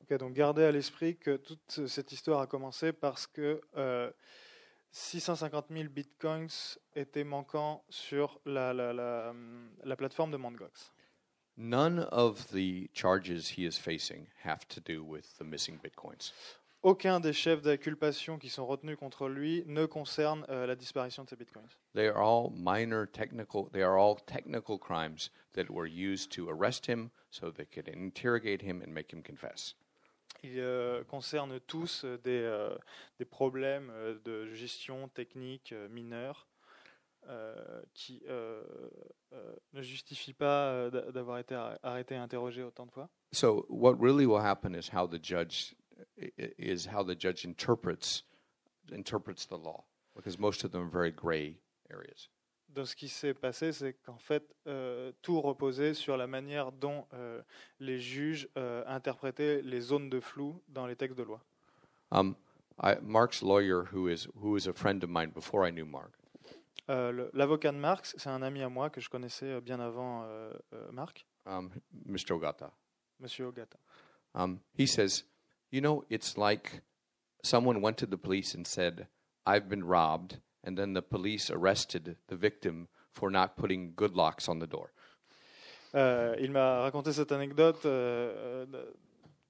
Ok, 0.01 0.17
donc 0.19 0.33
gardez 0.33 0.65
à 0.65 0.71
l'esprit 0.71 1.17
que 1.17 1.37
toute 1.37 1.87
cette 1.87 2.11
histoire 2.11 2.39
a 2.39 2.47
commencé 2.47 2.93
parce 2.93 3.25
que 3.25 3.61
euh, 3.75 4.11
650 4.91 5.65
000 5.71 5.89
bitcoins 5.89 6.77
étaient 6.95 7.23
manquants 7.23 7.83
sur 7.89 8.39
la, 8.45 8.73
la, 8.73 8.93
la, 8.93 9.33
la 9.83 9.95
plateforme 9.95 10.31
de 10.31 10.37
Mt. 10.37 10.93
None 11.57 12.07
of 12.11 12.51
the 12.51 12.89
charges 12.93 13.57
he 13.57 13.65
is 13.65 13.77
facing 13.77 14.27
have 14.43 14.67
to 14.67 14.79
do 14.81 15.03
with 15.03 15.37
the 15.37 15.43
missing 15.43 15.79
bitcoins. 15.79 16.33
Aucun 16.85 17.19
des 17.19 17.33
chefs 17.33 17.63
d'inculpation 17.63 18.37
qui 18.37 18.47
sont 18.47 18.63
retenus 18.67 18.95
contre 18.95 19.27
lui 19.27 19.63
ne 19.65 19.87
concerne 19.87 20.45
euh, 20.49 20.67
la 20.67 20.75
disparition 20.75 21.23
de 21.23 21.29
ces 21.29 21.35
bitcoins. 21.35 21.67
They 21.95 22.07
are 22.07 22.17
all 22.21 22.51
minor 22.51 23.07
technical. 23.11 23.67
They 23.71 23.81
are 23.81 23.97
all 23.97 24.17
technical 24.27 24.77
crimes 24.77 25.31
that 25.53 25.65
were 25.71 25.87
used 25.87 26.31
to 26.35 26.47
arrest 26.47 26.85
him, 26.87 27.09
so 27.31 27.51
they 27.51 27.65
could 27.65 27.87
interrogate 27.87 28.61
him 28.61 28.83
and 28.85 28.91
make 28.93 29.11
him 29.11 29.23
confess. 29.23 29.75
Ils 30.43 30.59
euh, 30.59 31.03
concernent 31.05 31.59
tous 31.65 32.03
euh, 32.05 32.19
des, 32.23 32.43
euh, 32.43 32.77
des 33.17 33.25
problèmes 33.25 33.91
de 34.23 34.45
gestion 34.53 35.07
technique 35.07 35.73
mineurs 35.89 36.45
euh, 37.27 37.81
qui 37.95 38.21
ne 39.73 39.81
justifient 39.81 40.33
pas 40.35 40.91
d'a- 40.91 41.11
d'avoir 41.11 41.39
été 41.39 41.55
arr- 41.55 41.79
arrêté 41.81 42.13
et 42.13 42.19
interrogé 42.19 42.61
autant 42.61 42.85
de 42.85 42.91
fois. 42.91 43.09
So 43.31 43.65
what 43.69 43.95
really 43.99 44.27
will 44.27 44.45
happen 44.45 44.75
is 44.75 44.91
how 44.93 45.07
the 45.07 45.19
judge 45.19 45.73
is 46.17 46.87
how 46.87 47.03
the 47.03 47.15
judge 47.17 47.45
interprets 47.45 48.23
interprets 48.91 49.45
the 49.47 49.57
law, 49.57 49.83
because 50.15 50.37
most 50.39 50.63
of 50.63 50.71
them 50.71 50.83
are 50.83 50.89
very 50.89 51.11
gray 51.11 51.59
areas. 51.89 52.29
Donc, 52.69 52.87
ce 52.87 52.95
qui 52.95 53.07
s'est 53.07 53.33
passé, 53.33 53.71
c'est 53.71 53.93
qu'en 54.05 54.17
fait, 54.17 54.53
euh, 54.67 55.13
tout 55.21 55.39
reposait 55.39 55.93
sur 55.93 56.17
la 56.17 56.27
manière 56.27 56.71
dont 56.73 57.05
euh, 57.13 57.41
les 57.79 57.99
juges 57.99 58.49
euh, 58.57 58.83
interprétaient 58.85 59.61
les 59.61 59.79
zones 59.79 60.09
de 60.09 60.19
flou 60.19 60.61
dans 60.67 60.85
les 60.85 60.95
textes 60.97 61.17
de 61.17 61.23
loi. 61.23 61.41
Um, 62.11 62.35
I, 62.83 62.95
Mark's 63.01 63.41
lawyer, 63.41 63.85
who 63.93 64.09
is 64.09 64.27
who 64.35 64.51
was 64.51 64.67
a 64.67 64.73
friend 64.73 65.03
of 65.03 65.09
mine 65.09 65.31
before 65.33 65.65
I 65.65 65.71
knew 65.71 65.85
Mark, 65.85 66.11
Euh, 66.89 67.29
L'avocat 67.33 67.71
de 67.71 67.77
Marx, 67.77 68.13
c'est 68.17 68.29
un 68.29 68.41
ami 68.41 68.61
à 68.61 68.69
moi 68.69 68.89
que 68.89 69.01
je 69.01 69.09
connaissais 69.09 69.53
euh, 69.53 69.61
bien 69.61 69.79
avant 69.79 70.23
euh, 70.25 70.53
Marc, 70.91 71.25
um, 71.45 71.71
Mr. 72.05 72.33
Ogata. 72.33 72.71
Monsieur 73.19 73.45
Ogata. 73.47 73.79
Um, 74.35 74.59
he 74.77 74.85
says, 74.85 75.23
You 75.75 75.81
know, 75.81 76.05
it's 76.09 76.37
like 76.37 76.83
someone 77.43 77.81
went 77.81 77.97
to 77.97 78.05
the 78.05 78.17
police 78.17 78.55
and 78.55 78.65
said, 78.65 79.07
I've 79.45 79.67
been 79.67 79.83
robbed, 79.83 80.39
and 80.63 80.77
then 80.77 80.93
the 80.93 81.01
police 81.01 81.49
arrested 81.49 82.15
the 82.29 82.37
victim 82.37 82.87
for 83.11 83.29
not 83.29 83.57
putting 83.57 83.91
good 83.93 84.15
locks 84.15 84.47
on 84.47 84.59
the 84.59 84.67
door. 84.67 84.93
Euh, 85.93 86.33
il 86.39 86.51
m'a 86.51 86.79
raconté 86.79 87.11
cette 87.11 87.33
anecdote, 87.33 87.85
euh, 87.85 88.65
euh, 88.73 88.85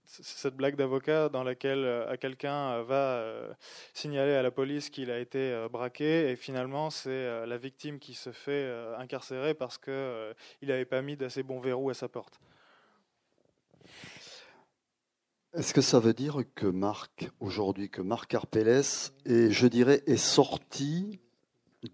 cette 0.06 0.56
blague 0.56 0.76
d'avocat 0.76 1.30
dans 1.30 1.44
laquelle 1.44 1.86
euh, 1.86 2.16
quelqu'un 2.18 2.72
euh, 2.72 2.84
va 2.84 3.18
euh, 3.18 3.54
signaler 3.94 4.34
à 4.34 4.42
la 4.42 4.52
police 4.52 4.90
qu'il 4.90 5.12
a 5.12 5.20
été 5.20 5.68
braqué 5.72 6.32
et 6.32 6.36
finalement 6.36 6.90
c'est 6.90 7.46
la 7.46 7.58
victime 7.58 8.00
qui 8.00 8.14
se 8.14 8.32
fait 8.32 8.72
incarcérer 8.98 9.54
parce 9.54 9.78
que 9.78 9.92
euh, 9.92 10.34
il 10.62 10.70
n'avait 10.70 10.86
pas 10.86 11.02
mis 11.02 11.18
d'assez 11.18 11.44
bons 11.44 11.60
verrous 11.60 11.90
à 11.90 11.94
sa 11.94 12.08
porte. 12.08 12.40
Est-ce 15.56 15.74
que 15.74 15.80
ça 15.80 16.02
veut 16.02 16.14
dire 16.14 16.44
que 16.54 16.68
Marc, 16.68 17.32
aujourd'hui, 17.40 17.90
que 17.90 18.02
Marc 18.02 18.34
Arpelles 18.34 18.84
est, 19.26 19.52
je 19.52 19.68
dirais, 19.68 20.04
est 20.06 20.18
sorti 20.18 21.22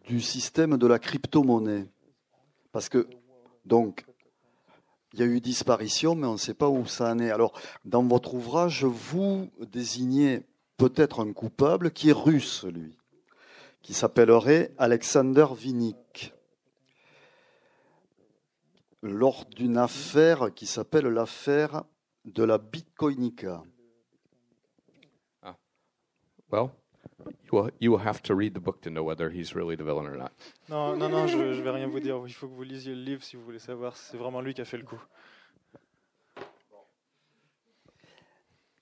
du 0.08 0.20
système 0.20 0.78
de 0.78 0.88
la 0.88 0.98
crypto-monnaie? 0.98 1.88
Parce 2.72 2.90
que, 2.90 3.08
donc, 3.68 4.04
il 5.14 5.20
y 5.20 5.22
a 5.22 5.28
eu 5.28 5.42
disparition, 5.42 6.16
mais 6.16 6.26
on 6.26 6.34
ne 6.34 6.38
sait 6.38 6.56
pas 6.56 6.70
où 6.70 6.88
ça 6.88 7.12
en 7.12 7.20
est. 7.20 7.30
Alors, 7.30 7.54
dans 7.86 8.02
votre 8.02 8.34
ouvrage, 8.34 8.84
vous 8.84 9.52
désignez 9.60 10.42
peut-être 10.78 11.24
un 11.24 11.32
coupable 11.32 11.92
qui 11.92 12.10
est 12.10 12.14
russe, 12.14 12.64
lui, 12.64 12.98
qui 13.84 13.94
s'appellerait 13.94 14.74
Alexander 14.80 15.46
Vinik, 15.56 16.34
lors 19.04 19.46
d'une 19.46 19.78
affaire 19.78 20.52
qui 20.52 20.66
s'appelle 20.66 21.06
l'affaire 21.06 21.84
de 22.26 22.44
la 22.44 22.58
Bitcoinica. 22.58 23.64
Well, 26.52 26.72
you 27.46 27.52
will, 27.54 27.72
you 27.80 27.92
will 27.92 28.06
have 28.06 28.22
to 28.24 28.36
read 28.36 28.54
the 28.54 28.60
book 28.60 28.82
to 28.82 28.90
know 28.90 29.04
whether 29.04 29.30
he's 29.30 29.56
really 29.56 29.78
the 29.78 29.86
villain 29.86 30.06
or 30.06 30.18
not. 30.18 30.34
Non, 30.68 30.98
non, 30.98 31.10
non, 31.10 31.28
je 31.28 31.38
ne 31.38 31.62
vais 31.62 31.70
rien 31.70 31.88
vous 31.88 32.02
dire. 32.02 32.22
Il 32.28 32.34
faut 32.34 32.48
que 32.50 32.54
vous 32.54 32.64
lisiez 32.64 32.94
le 32.94 33.02
livre 33.02 33.24
si 33.24 33.38
vous 33.38 33.44
voulez 33.44 33.60
savoir 33.60 33.96
si 33.96 34.04
c'est 34.12 34.18
vraiment 34.18 34.42
lui 34.42 34.54
qui 34.54 34.60
a 34.60 34.66
fait 34.66 34.78
le 34.78 34.84
coup. 34.84 35.02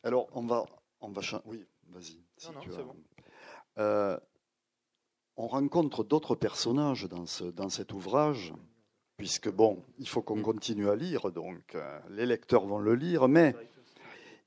Alors, 0.03 0.27
on 0.33 0.47
va, 0.47 0.65
on 1.01 1.09
va 1.09 1.21
Oui, 1.45 1.63
vas-y. 1.89 2.23
si 2.37 2.47
Non, 2.47 2.53
non, 2.55 2.61
c'est 2.71 2.83
bon. 2.83 2.95
Euh, 3.77 4.19
on 5.37 5.47
rencontre 5.47 6.03
d'autres 6.03 6.35
personnages 6.35 7.07
dans, 7.07 7.25
ce, 7.25 7.43
dans 7.43 7.69
cet 7.69 7.93
ouvrage, 7.93 8.53
puisque 9.19 9.51
bon, 9.51 9.83
il 9.99 10.07
faut 10.07 10.23
qu'on 10.23 10.37
mm. 10.37 10.41
continue 10.41 10.89
à 10.89 10.95
lire, 10.95 11.31
donc 11.31 11.75
euh, 11.75 11.99
les 12.09 12.25
lecteurs 12.25 12.65
vont 12.65 12.79
le 12.79 12.95
lire, 12.95 13.27
mais 13.27 13.55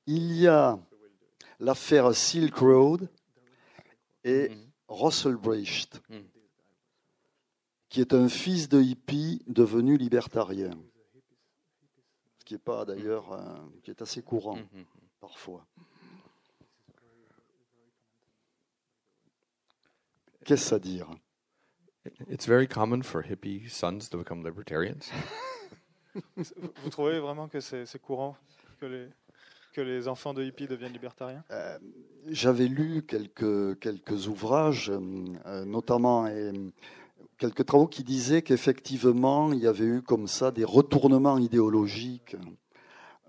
il 0.07 0.33
y 0.33 0.49
a 0.49 0.77
l'affaire 1.61 2.13
Silk 2.13 2.57
Road 2.57 3.09
et. 4.25 4.49
Mm. 4.49 4.73
Russell 4.93 5.37
mm. 5.37 6.19
qui 7.89 8.01
est 8.01 8.13
un 8.13 8.29
fils 8.29 8.69
de 8.69 8.81
hippie 8.81 9.43
devenu 9.47 9.97
libertarien, 9.97 10.71
ce 12.39 12.45
qui 12.45 12.55
est 12.55 12.59
pas 12.59 12.85
d'ailleurs, 12.85 13.33
euh, 13.33 13.59
qui 13.83 13.91
est 13.91 14.03
assez 14.03 14.23
courant 14.23 14.59
parfois. 15.21 15.67
Qu'est-ce 20.45 20.75
à 20.75 20.79
dire? 20.79 21.09
It's 22.29 22.47
very 22.47 22.67
common 22.67 23.03
for 23.03 23.23
hippie 23.23 23.69
sons 23.69 24.09
to 24.11 24.19
become 24.19 24.45
libertarians. 24.45 25.11
Vous 26.37 26.91
trouvez 26.91 27.21
vraiment 27.21 27.49
que 27.49 27.61
c'est 27.61 27.87
c'est 27.87 28.01
courant 28.01 28.37
que 28.81 28.87
les, 28.87 29.07
que 29.73 29.81
les 29.81 30.09
enfants 30.09 30.35
de 30.35 30.45
hippies 30.45 30.67
deviennent 30.67 30.93
libertariens? 30.93 31.45
Euh, 31.51 31.79
J'avais 32.29 32.67
lu 32.67 33.03
quelques, 33.03 33.79
quelques 33.79 34.27
ouvrages, 34.29 34.91
euh, 34.91 35.65
notamment 35.65 36.27
et, 36.27 36.53
quelques 37.39 37.67
travaux 37.67 37.89
qui 37.89 38.05
disaient 38.05 38.43
qu'effectivement, 38.43 39.53
il 39.53 39.59
y 39.59 39.67
avait 39.67 39.85
eu 39.85 40.03
comme 40.03 40.29
ça 40.29 40.51
des 40.51 40.65
retournements 40.65 41.39
idéologiques 41.39 42.37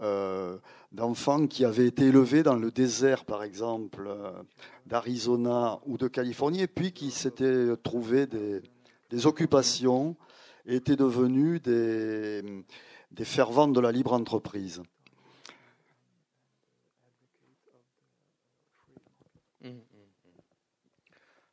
euh, 0.01 0.57
d'enfants 0.91 1.47
qui 1.47 1.65
avaient 1.65 1.87
été 1.87 2.05
élevés 2.05 2.43
dans 2.43 2.55
le 2.55 2.71
désert, 2.71 3.25
par 3.25 3.43
exemple, 3.43 4.05
euh, 4.07 4.31
d'Arizona 4.85 5.79
ou 5.85 5.97
de 5.97 6.07
Californie, 6.07 6.61
et 6.61 6.67
puis 6.67 6.91
qui 6.91 7.11
s'étaient 7.11 7.75
trouvés 7.77 8.27
des, 8.27 8.61
des 9.09 9.25
occupations 9.25 10.15
et 10.65 10.75
étaient 10.75 10.95
devenus 10.95 11.61
des, 11.61 12.41
des 13.11 13.25
fervents 13.25 13.67
de 13.67 13.79
la 13.79 13.91
libre 13.91 14.13
entreprise. 14.13 14.81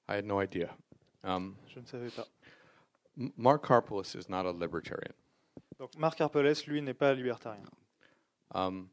I 0.08 0.16
had 0.16 0.24
no 0.24 0.40
idea. 0.42 0.76
Um, 1.22 1.54
Je 1.68 1.78
ne 1.78 1.86
savais 1.86 2.10
pas. 2.10 2.26
Mark 3.36 3.64
Karpelis 3.64 4.16
is 4.16 4.28
not 4.28 4.44
a 4.44 4.52
libertarian. 4.52 5.14
Donc 5.78 5.96
Marc 5.96 6.20
Arpelès, 6.20 6.66
lui, 6.66 6.82
n'est 6.82 6.94
pas 6.94 7.14
libertarien. 7.14 7.64
Um, 8.54 8.90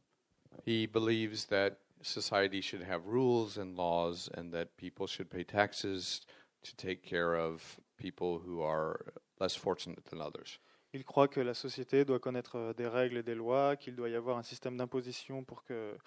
he 0.66 0.86
believes 0.86 1.46
that 1.46 1.80
society 2.02 2.62
should 2.62 2.84
have 2.84 3.06
rules 3.08 3.58
and 3.58 3.76
laws 3.76 4.30
and 4.34 4.54
that 4.54 4.78
people 4.78 5.08
should 5.08 5.30
pay 5.30 5.44
taxes 5.44 6.22
to 6.64 6.76
take 6.76 7.04
care 7.04 7.36
of 7.36 7.80
people 7.98 8.40
who 8.40 8.62
are 8.62 9.14
less 9.40 9.56
fortunate 9.56 10.06
than 10.06 10.22
others. 10.22 10.60
Il 10.94 11.04
croit 11.04 11.28
que 11.28 11.42
la 11.42 11.54
société 11.54 12.06
doit 12.06 12.20
connaître 12.20 12.56
euh, 12.58 12.74
des 12.74 12.88
règles 12.88 13.18
et 13.18 13.24
des 13.24 13.36
lois, 13.36 13.76
qu'il 13.76 13.96
doit 13.96 14.10
y 14.10 14.16
avoir 14.16 14.38
un 14.38 14.44
système 14.44 14.78
d'imposition 14.78 15.44
pour 15.44 15.64
que 15.64 15.98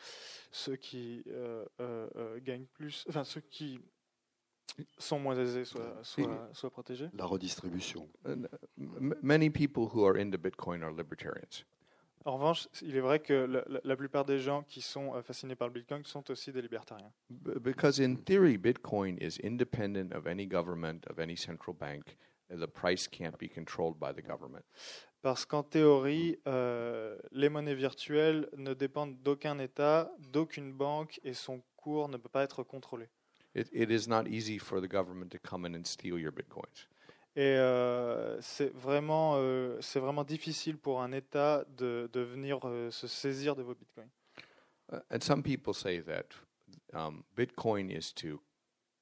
ceux 0.51 0.77
qui 0.77 1.23
euh, 1.29 1.65
euh, 1.81 2.41
gagnent 2.41 2.67
plus, 2.73 3.05
enfin 3.09 3.25
ceux 3.25 3.43
qui 3.43 3.79
sont 4.99 5.19
moins 5.19 5.37
aisés 5.37 5.65
soient, 5.65 5.99
soient, 6.03 6.49
soient 6.55 6.71
protégés. 6.71 7.11
La 7.13 7.27
redistribution. 7.27 8.09
Uh, 8.27 8.47
many 9.23 9.51
people 9.51 9.89
who 9.93 10.05
are 10.05 10.17
into 10.17 10.39
Bitcoin 10.39 10.83
are 10.83 10.93
libertarians. 10.93 11.65
En 12.27 12.35
revanche, 12.35 12.69
il 12.83 12.95
est 12.97 13.01
vrai 13.01 13.21
que 13.21 13.33
la, 13.33 13.65
la- 13.83 13.97
plupart 13.97 14.27
des 14.27 14.39
gens 14.39 14.63
qui 14.65 14.83
sont 14.83 15.15
euh, 15.15 15.23
fascinés 15.23 15.57
par 15.57 15.69
le 15.69 15.75
Bitcoin 15.75 16.05
sont 16.05 16.31
aussi 16.31 16.53
des 16.53 16.61
libertariens. 16.61 17.11
Because 17.31 17.99
in 17.99 18.17
theory, 18.17 18.59
Bitcoin 18.59 19.17
is 19.23 19.39
independent 19.43 20.13
of 20.13 20.27
any 20.27 20.47
government, 20.47 21.07
of 21.09 21.19
any 21.19 21.37
central 21.37 21.75
bank. 21.75 22.17
The 22.51 22.67
price 22.67 23.07
can't 23.09 23.39
be 23.39 23.49
controlled 23.49 23.99
by 23.99 24.13
the 24.13 24.27
government. 24.27 24.65
Parce 25.23 25.47
qu'en 25.47 25.63
théorie, 25.63 26.39
euh, 26.47 27.17
les 27.33 27.49
monnaies 27.49 27.75
virtuelles 27.75 28.49
ne 28.57 28.75
dépendent 28.75 29.17
d'aucun 29.23 29.59
État, 29.59 30.11
d'aucune 30.19 30.73
banque, 30.73 31.21
et 31.25 31.33
son 31.35 31.63
cours 31.77 32.09
ne 32.09 32.17
peut 32.17 32.29
pas 32.29 32.43
être 32.43 32.63
contrôlé. 32.65 33.09
It, 33.55 33.69
it 33.73 33.91
is 33.91 34.09
not 34.09 34.27
easy 34.29 34.59
for 34.59 34.81
the 34.81 34.89
government 34.89 35.29
to 35.31 35.39
come 35.39 35.65
in 35.65 35.75
and 35.75 35.85
steal 35.85 36.19
your 36.19 36.33
Bitcoins. 36.33 36.87
Et 37.37 37.43
euh, 37.43 38.41
c'est 38.41 38.73
vraiment, 38.75 39.35
euh, 39.37 39.79
c'est 39.81 40.01
vraiment 40.01 40.25
difficile 40.25 40.77
pour 40.79 41.01
un 41.01 41.13
État 41.13 41.65
de, 41.77 42.11
de 42.13 42.21
venir 42.21 42.59
euh, 42.65 42.91
se 42.91 43.07
saisir 43.07 43.55
de 43.55 43.63
vos 43.63 43.75
bitcoins. 43.75 44.09
Uh, 44.93 44.99
and 45.11 45.23
some 45.23 45.43
people 45.43 45.73
say 45.73 46.01
that 46.01 46.27
um, 46.93 47.23
Bitcoin 47.37 47.89
is 47.89 48.13
to 48.13 48.41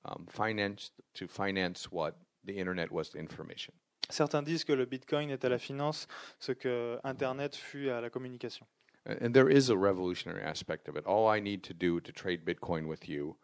um, 0.05 0.27
finance 0.29 0.93
to 1.15 1.27
finance 1.27 1.91
what 1.91 2.13
the 2.45 2.59
internet 2.59 2.93
was 2.93 3.09
to 3.09 3.19
information. 3.19 3.73
Certains 4.11 4.43
disent 4.43 4.65
que 4.65 4.75
le 4.75 4.85
bitcoin 4.85 5.31
est 5.31 5.45
à 5.45 5.49
la 5.49 5.59
finance 5.59 6.07
ce 6.39 6.53
que 6.53 6.99
Internet 7.05 7.57
fut 7.57 7.89
à 7.89 8.03
la 8.03 8.11
communication. 8.11 8.67
And, 9.07 9.19
and 9.23 9.35
there 9.35 9.49
is 9.49 9.71
a 9.71 9.77
revolutionary 9.77 10.43
aspect 10.43 10.89
of 10.89 10.97
it. 10.97 11.07
All 11.07 11.27
I 11.27 11.41
need 11.41 11.63
to 11.65 11.73
do 11.73 12.01
to 12.01 12.13
trade 12.13 12.45
Bitcoin 12.45 12.87
with 12.87 13.09
you 13.09 13.37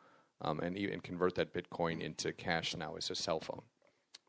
um, 0.43 0.61
and 0.61 0.76
even 0.76 1.01
convert 1.01 1.35
that 1.37 1.55
Bitcoin 1.55 2.03
into 2.03 2.32
cash 2.32 2.76
now 2.76 2.97
is 2.97 3.11
a 3.11 3.14
cell 3.14 3.41
phone. 3.41 3.62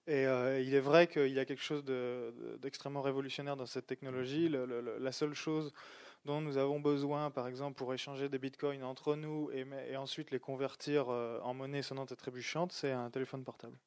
Et 0.08 0.28
euh, 0.28 0.60
il 0.60 0.76
est 0.76 0.80
vrai 0.80 1.08
qu'il 1.08 1.34
y 1.34 1.40
a 1.40 1.46
quelque 1.46 1.64
chose 1.64 1.84
de- 1.84 2.34
de- 2.40 2.58
d'extrêmement 2.58 3.02
révolutionnaire 3.02 3.56
dans 3.56 3.66
cette 3.66 3.88
technologie. 3.88 4.50
La 5.00 5.12
seule 5.12 5.34
chose 5.34 5.72
dont 6.26 6.42
nous 6.42 6.58
avons 6.58 6.80
besoin, 6.80 7.32
par 7.32 7.48
exemple, 7.48 7.76
pour 7.78 7.94
échanger 7.94 8.30
des 8.30 8.40
bitcoins 8.40 8.84
entre 8.84 9.16
nous 9.16 9.50
et, 9.52 9.96
ensuite 9.96 10.32
les 10.32 10.40
convertir 10.40 11.10
euh, 11.10 11.40
en 11.42 11.54
monnaie 11.54 11.82
sonnante 11.82 12.12
et 12.12 12.16
trébuchante, 12.16 12.72
c'est 12.72 12.92
un 12.92 13.10
téléphone 13.10 13.44
portable. 13.44 13.78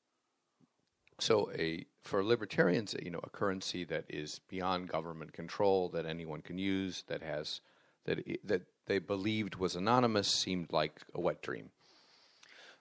So, 1.20 1.50
a 1.50 1.84
for 2.02 2.22
libertarians, 2.22 2.94
you 3.02 3.10
know, 3.10 3.20
a 3.24 3.30
currency 3.30 3.84
that 3.86 4.04
is 4.08 4.40
beyond 4.48 4.86
government 4.88 5.32
control, 5.32 5.90
that 5.90 6.06
anyone 6.06 6.42
can 6.42 6.58
use, 6.58 7.02
that 7.08 7.22
has 7.22 7.60
that 8.04 8.18
that 8.44 8.62
they 8.86 9.00
believed 9.00 9.56
was 9.56 9.74
anonymous, 9.74 10.28
seemed 10.28 10.72
like 10.72 11.02
a 11.14 11.20
wet 11.20 11.42
dream. 11.42 11.70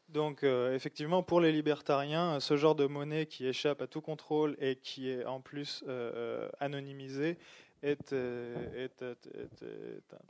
Donc, 0.10 0.44
euh, 0.44 0.74
effectivement, 0.74 1.22
pour 1.22 1.42
les 1.42 1.52
libertariens, 1.52 2.40
ce 2.40 2.56
genre 2.56 2.76
de 2.76 2.86
monnaie 2.88 3.26
qui 3.26 3.46
échappe 3.46 3.82
à 3.82 3.88
tout 3.88 4.02
contrôle 4.02 4.56
et 4.60 4.78
qui 4.78 5.10
est 5.10 5.26
en 5.26 5.42
plus 5.42 5.84
euh, 5.88 6.12
euh, 6.16 6.50
anonymisée 6.60 7.38
est, 7.84 8.14
euh, 8.14 8.86
est, 8.86 9.02
est- 9.02 9.28
est- 9.36 9.66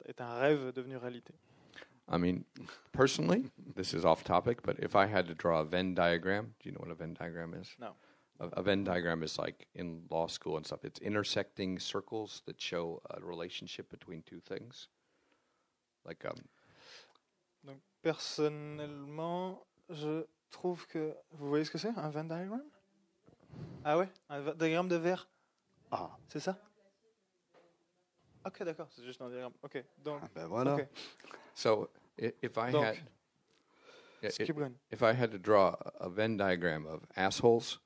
est 0.10 0.22
un- 0.22 0.36
rêve 0.40 0.72
devenu 0.74 0.98
réalité. 0.98 1.34
I 2.10 2.18
mean, 2.18 2.44
personally, 2.92 3.44
this 3.76 3.94
is 3.94 4.04
off 4.06 4.24
topic, 4.24 4.62
but 4.64 4.78
if 4.80 4.96
I 4.96 5.06
had 5.06 5.28
to 5.28 5.34
draw 5.36 5.60
a 5.60 5.64
Venn 5.66 5.94
diagram, 5.94 6.54
do 6.60 6.70
you 6.70 6.72
know 6.72 6.80
what 6.82 6.90
a 6.92 6.96
Venn 6.96 7.14
diagram 7.14 7.54
is? 7.54 7.76
No. 7.80 7.96
A, 8.40 8.48
a 8.54 8.62
Venn 8.64 8.84
diagram 8.84 9.22
is 9.24 9.38
like 9.38 9.68
in 9.76 10.04
law 10.10 10.28
school 10.28 10.56
and 10.58 10.66
stuff. 10.66 10.84
It's 10.86 11.00
intersecting 11.02 11.80
circles 11.80 12.42
that 12.46 12.60
show 12.62 13.02
a 13.10 13.20
relationship 13.22 13.90
between 13.90 14.24
two 14.24 14.40
things. 14.40 14.88
Like 16.06 16.24
um, 16.26 16.38
personnellement, 18.08 19.66
je 19.90 20.26
trouve 20.50 20.88
que. 20.88 21.14
Vous 21.32 21.50
voyez 21.50 21.66
ce 21.66 21.72
que 21.72 21.78
c'est 21.78 21.90
Un 21.98 22.10
Venn 22.10 22.28
diagram 22.28 22.64
Ah 23.84 23.98
ouais? 23.98 24.10
Un 24.30 24.54
diagramme 24.54 24.88
de 24.88 24.96
verre 24.96 25.28
Ah, 25.92 26.18
C'est 26.30 26.40
ça? 26.40 26.58
Ok, 28.46 28.64
d'accord, 28.64 28.88
c'est 28.92 29.04
juste 29.04 29.22
un 29.22 29.30
diagramme. 29.30 29.52
Ok, 29.62 29.84
donc. 29.98 30.22
ah 30.24 30.30
ben 30.34 30.48
voilà. 30.48 30.76
ok, 30.76 30.88
so, 31.54 31.90
i- 32.18 32.34
if 32.42 32.56
I 32.56 32.72
Donc, 32.72 32.86
had 34.24 34.32
skip 34.32 34.56
going. 34.56 34.74
if 34.90 35.02
I 35.02 35.14
had 35.14 35.32
to 35.32 35.38
draw 35.38 35.76
a 36.00 36.06
a 36.06 36.10
Venn 36.10 36.38
diagram 36.38 36.86
of 36.86 37.02
assholes, 37.18 37.80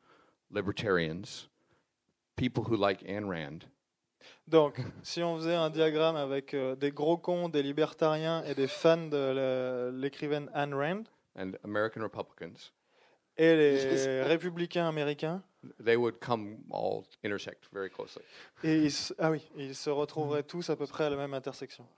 libertarians, 0.51 1.49
people 2.36 2.63
who 2.63 2.76
like 2.76 3.01
Ayn 3.07 3.28
Rand, 3.28 3.65
Donc, 4.47 4.80
si 5.03 5.22
on 5.24 5.38
faisait 5.38 5.55
un 5.55 5.69
diagramme 5.69 6.15
avec 6.15 6.53
euh, 6.53 6.76
des 6.76 6.91
gros 6.91 7.17
cons, 7.17 7.49
des 7.49 7.63
libertariens 7.63 8.43
et 8.43 8.53
des 8.55 8.67
fans 8.67 9.07
de 9.07 9.91
l'écrivaine 9.93 10.49
Ayn 10.53 10.74
Rand 10.74 11.03
and 11.38 11.51
American 11.63 12.01
Republicans, 12.03 12.72
et 13.38 13.55
les 13.55 14.22
républicains 14.28 14.88
américains, 14.88 15.41
they 15.84 15.95
would 15.95 16.19
come 16.19 16.57
all 16.72 17.03
intersect 17.24 17.69
very 17.74 17.89
closely. 17.89 18.24
et 18.63 18.78
ils, 18.84 18.91
se- 18.91 19.13
ah 19.19 19.32
oui, 19.32 19.47
ils 19.55 19.76
se 19.76 19.89
retrouveraient 19.89 20.43
tous 20.43 20.69
à 20.69 20.76
peu 20.76 20.88
près 20.88 21.05
à 21.05 21.09
la 21.09 21.15
même 21.15 21.34
intersection. 21.34 21.86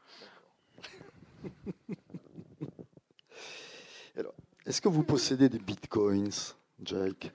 Est-ce 4.66 4.80
que 4.80 4.88
vous 4.88 5.04
possédez 5.04 5.50
des 5.50 5.60
bitcoins, 5.60 6.32
Jake? 6.82 7.32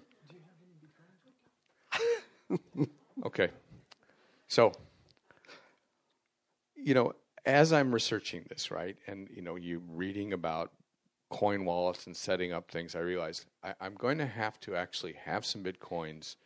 Okay. 3.22 3.50
So, 4.48 4.72
you 6.74 6.94
know, 6.94 7.12
as 7.44 7.72
I'm 7.72 7.92
researching 7.92 8.44
this, 8.48 8.70
right, 8.70 8.96
and 9.06 9.28
you 9.30 9.42
know, 9.42 9.56
you 9.56 9.82
reading 9.88 10.32
about 10.32 10.72
coin 11.30 11.64
wallets 11.64 12.06
and 12.06 12.16
setting 12.16 12.52
up 12.52 12.70
things, 12.70 12.94
I 12.94 13.00
realized 13.00 13.44
I, 13.62 13.74
I'm 13.80 13.94
going 13.94 14.18
to 14.18 14.26
have 14.26 14.58
to 14.60 14.74
actually 14.74 15.14
have 15.24 15.44
some 15.44 15.62
bitcoins 15.62 16.36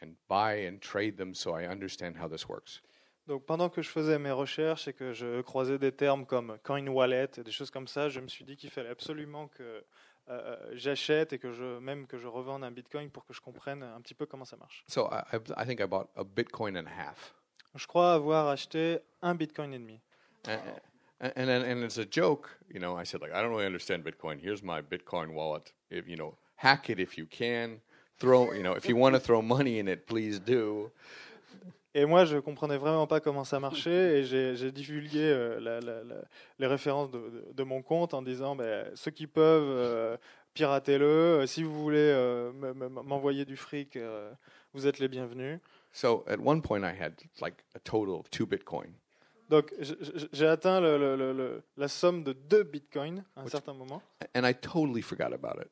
and 0.00 0.16
buy 0.28 0.54
and 0.54 0.80
trade 0.80 1.16
them 1.16 1.34
so 1.34 1.54
I 1.54 1.66
understand 1.66 2.16
how 2.16 2.28
this 2.28 2.48
works. 2.48 2.80
Donc 3.26 3.46
pendant 3.46 3.70
que 3.70 3.80
je 3.80 3.88
faisais 3.88 4.18
mes 4.18 4.32
recherches 4.32 4.86
et 4.86 4.92
que 4.92 5.14
je 5.14 5.40
croisais 5.40 5.78
des 5.78 5.92
termes 5.92 6.26
comme 6.26 6.58
coin 6.62 6.86
wallet 6.88 7.30
et 7.38 7.42
des 7.42 7.52
choses 7.52 7.70
comme 7.70 7.86
ça, 7.86 8.10
je 8.10 8.20
me 8.20 8.28
suis 8.28 8.44
dit 8.44 8.56
qu'il 8.56 8.68
fallait 8.68 8.90
absolument 8.90 9.48
que 9.48 9.62
euh, 9.62 9.82
euh 10.28 10.56
j'achète 10.72 11.32
et 11.32 11.38
que 11.38 11.52
je 11.52 11.78
même 11.78 12.06
que 12.06 12.18
je 12.18 12.26
revende 12.26 12.64
un 12.64 12.70
bitcoin 12.70 13.10
pour 13.10 13.24
que 13.24 13.32
je 13.32 13.40
comprenne 13.40 13.82
un 13.82 14.00
petit 14.02 14.14
peu 14.14 14.26
comment 14.26 14.44
ça 14.44 14.56
marche. 14.56 14.84
So 14.88 15.08
I, 15.10 15.36
I, 15.36 15.62
I 15.62 15.64
think 15.64 15.80
I 15.80 15.86
bought 15.86 16.10
a 16.16 16.24
bitcoin 16.24 16.76
and 16.76 16.86
a 16.86 16.90
half. 16.90 17.34
Je 17.74 17.86
crois 17.86 18.12
avoir 18.14 18.48
acheté 18.48 18.98
un 19.22 19.34
bitcoin 19.34 19.72
et 19.74 19.78
demi. 19.78 20.00
And, 20.46 20.58
and, 21.20 21.32
and, 21.36 21.46
then- 21.46 21.62
and 21.64 21.82
it's 21.84 21.98
a 21.98 22.04
joke, 22.08 22.48
you 22.72 22.78
know. 22.78 22.96
I 22.96 23.04
said, 23.04 23.20
like, 23.22 23.32
I 23.32 23.40
don't 23.42 23.50
really 23.50 23.66
understand 23.66 24.04
Bitcoin. 24.04 24.38
Here's 24.40 24.62
my 24.62 24.80
Bitcoin 24.82 25.32
wallet. 25.32 25.72
If 25.90 26.06
you 26.08 26.16
know, 26.16 26.34
hack 26.56 26.90
it 26.90 26.98
if 27.00 27.16
you 27.16 27.26
can. 27.26 27.80
Throw, 28.18 28.52
you 28.52 28.62
know, 28.62 28.74
if 28.76 28.86
you 28.88 28.96
want 28.96 29.14
to 29.14 29.20
throw 29.20 29.42
money 29.42 29.78
in 29.80 29.88
it, 29.88 30.06
please 30.06 30.38
do. 30.38 30.90
Et 31.96 32.04
moi, 32.06 32.24
je 32.24 32.38
comprenais 32.38 32.76
vraiment 32.76 33.06
pas 33.06 33.20
comment 33.20 33.44
ça 33.44 33.58
marchait 33.60 34.20
et 34.20 34.24
j'ai 34.24 34.70
divulgué 34.72 35.20
euh, 35.22 35.60
la- 35.60 35.80
la- 35.80 36.02
la- 36.04 36.24
les 36.58 36.66
références 36.66 37.10
de, 37.10 37.18
de- 37.18 37.52
de 37.52 37.62
mon 37.64 37.82
compte 37.82 38.14
en 38.14 38.22
disant 38.22 38.54
ben, 38.56 38.86
ceux 38.94 39.10
qui 39.12 39.26
peuvent, 39.26 39.62
euh, 39.68 40.16
piratez-le. 40.54 41.44
Si 41.46 41.62
vous 41.62 41.72
voulez 41.74 41.98
euh, 41.98 42.52
me- 42.52 42.72
me- 42.74 42.88
m'envoyer 42.88 43.44
du 43.44 43.56
fric, 43.56 43.96
euh, 43.96 44.30
vous 44.74 44.86
êtes 44.86 44.98
les 44.98 45.08
bienvenus. 45.08 45.58
So 45.94 46.24
at 46.26 46.38
one 46.40 46.60
point, 46.60 46.84
I 46.84 46.92
had 46.92 47.14
like 47.40 47.64
a 47.74 47.78
total 47.78 48.18
of 48.18 48.28
two 48.30 48.46
Bitcoin. 48.46 48.92
Donc, 49.48 49.72
j'ai 50.32 50.46
atteint 50.46 50.80
le- 50.80 50.98
le- 50.98 51.32
le- 51.32 51.62
la 51.76 51.86
somme 51.88 52.24
de 52.24 52.32
2 52.32 52.64
bitcoins 52.64 53.22
à 53.36 53.40
un 53.40 53.44
Which- 53.44 53.52
certain 53.52 53.74
moment 53.74 54.02
And 54.34 54.44
I 54.44 54.52
totally 54.54 55.02
forgot 55.02 55.32
about 55.32 55.60
it. 55.60 55.70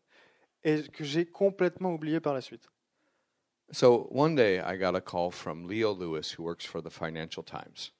et 0.64 0.82
que 0.92 1.02
j'ai 1.04 1.26
complètement 1.26 1.92
oublié 1.94 2.20
par 2.20 2.34
la 2.34 2.40
suite. 2.40 2.68
So 3.72 4.06
one 4.10 4.34
day, 4.36 4.58
I 4.60 4.76
got 4.78 4.94
a 4.94 5.00
call 5.00 5.30
from 5.32 5.66
Leo 5.66 5.92
Lewis, 5.94 6.34
who 6.38 6.44
works 6.44 6.66
for 6.66 6.82
the 6.82 6.90
Financial 6.90 7.42
Times. 7.42 7.92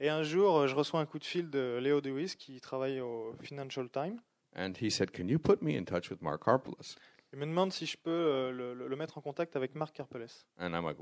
Et 0.00 0.08
un 0.10 0.24
jour, 0.24 0.58
euh, 0.58 0.66
je 0.66 0.74
reçois 0.74 0.98
un 1.00 1.06
coup 1.06 1.20
de 1.20 1.24
fil 1.24 1.48
de 1.48 1.78
Léo 1.80 2.00
Dewis 2.00 2.34
qui 2.36 2.60
travaille 2.60 3.00
au 3.00 3.32
Financial 3.40 3.88
Times. 3.88 4.18
And 4.56 4.72
he 4.82 4.90
said, 4.90 5.12
Can 5.12 5.28
you 5.28 5.38
put 5.38 5.62
me 5.62 5.76
in 5.78 5.84
touch 5.84 6.10
with 6.10 6.20
Mark 6.20 6.42
Harpelus? 6.46 6.96
Il 7.32 7.38
me 7.38 7.46
demande 7.46 7.72
si 7.72 7.86
je 7.86 7.96
peux 7.96 8.10
euh, 8.10 8.50
le, 8.52 8.74
le- 8.74 8.88
le 8.88 8.96
mettre 8.96 9.16
en 9.18 9.20
contact 9.20 9.56
avec 9.56 9.74
Marc 9.74 9.94
Carpeles. 9.96 10.44
And 10.58 10.74
I'm 10.74 10.84
like, 10.84 10.98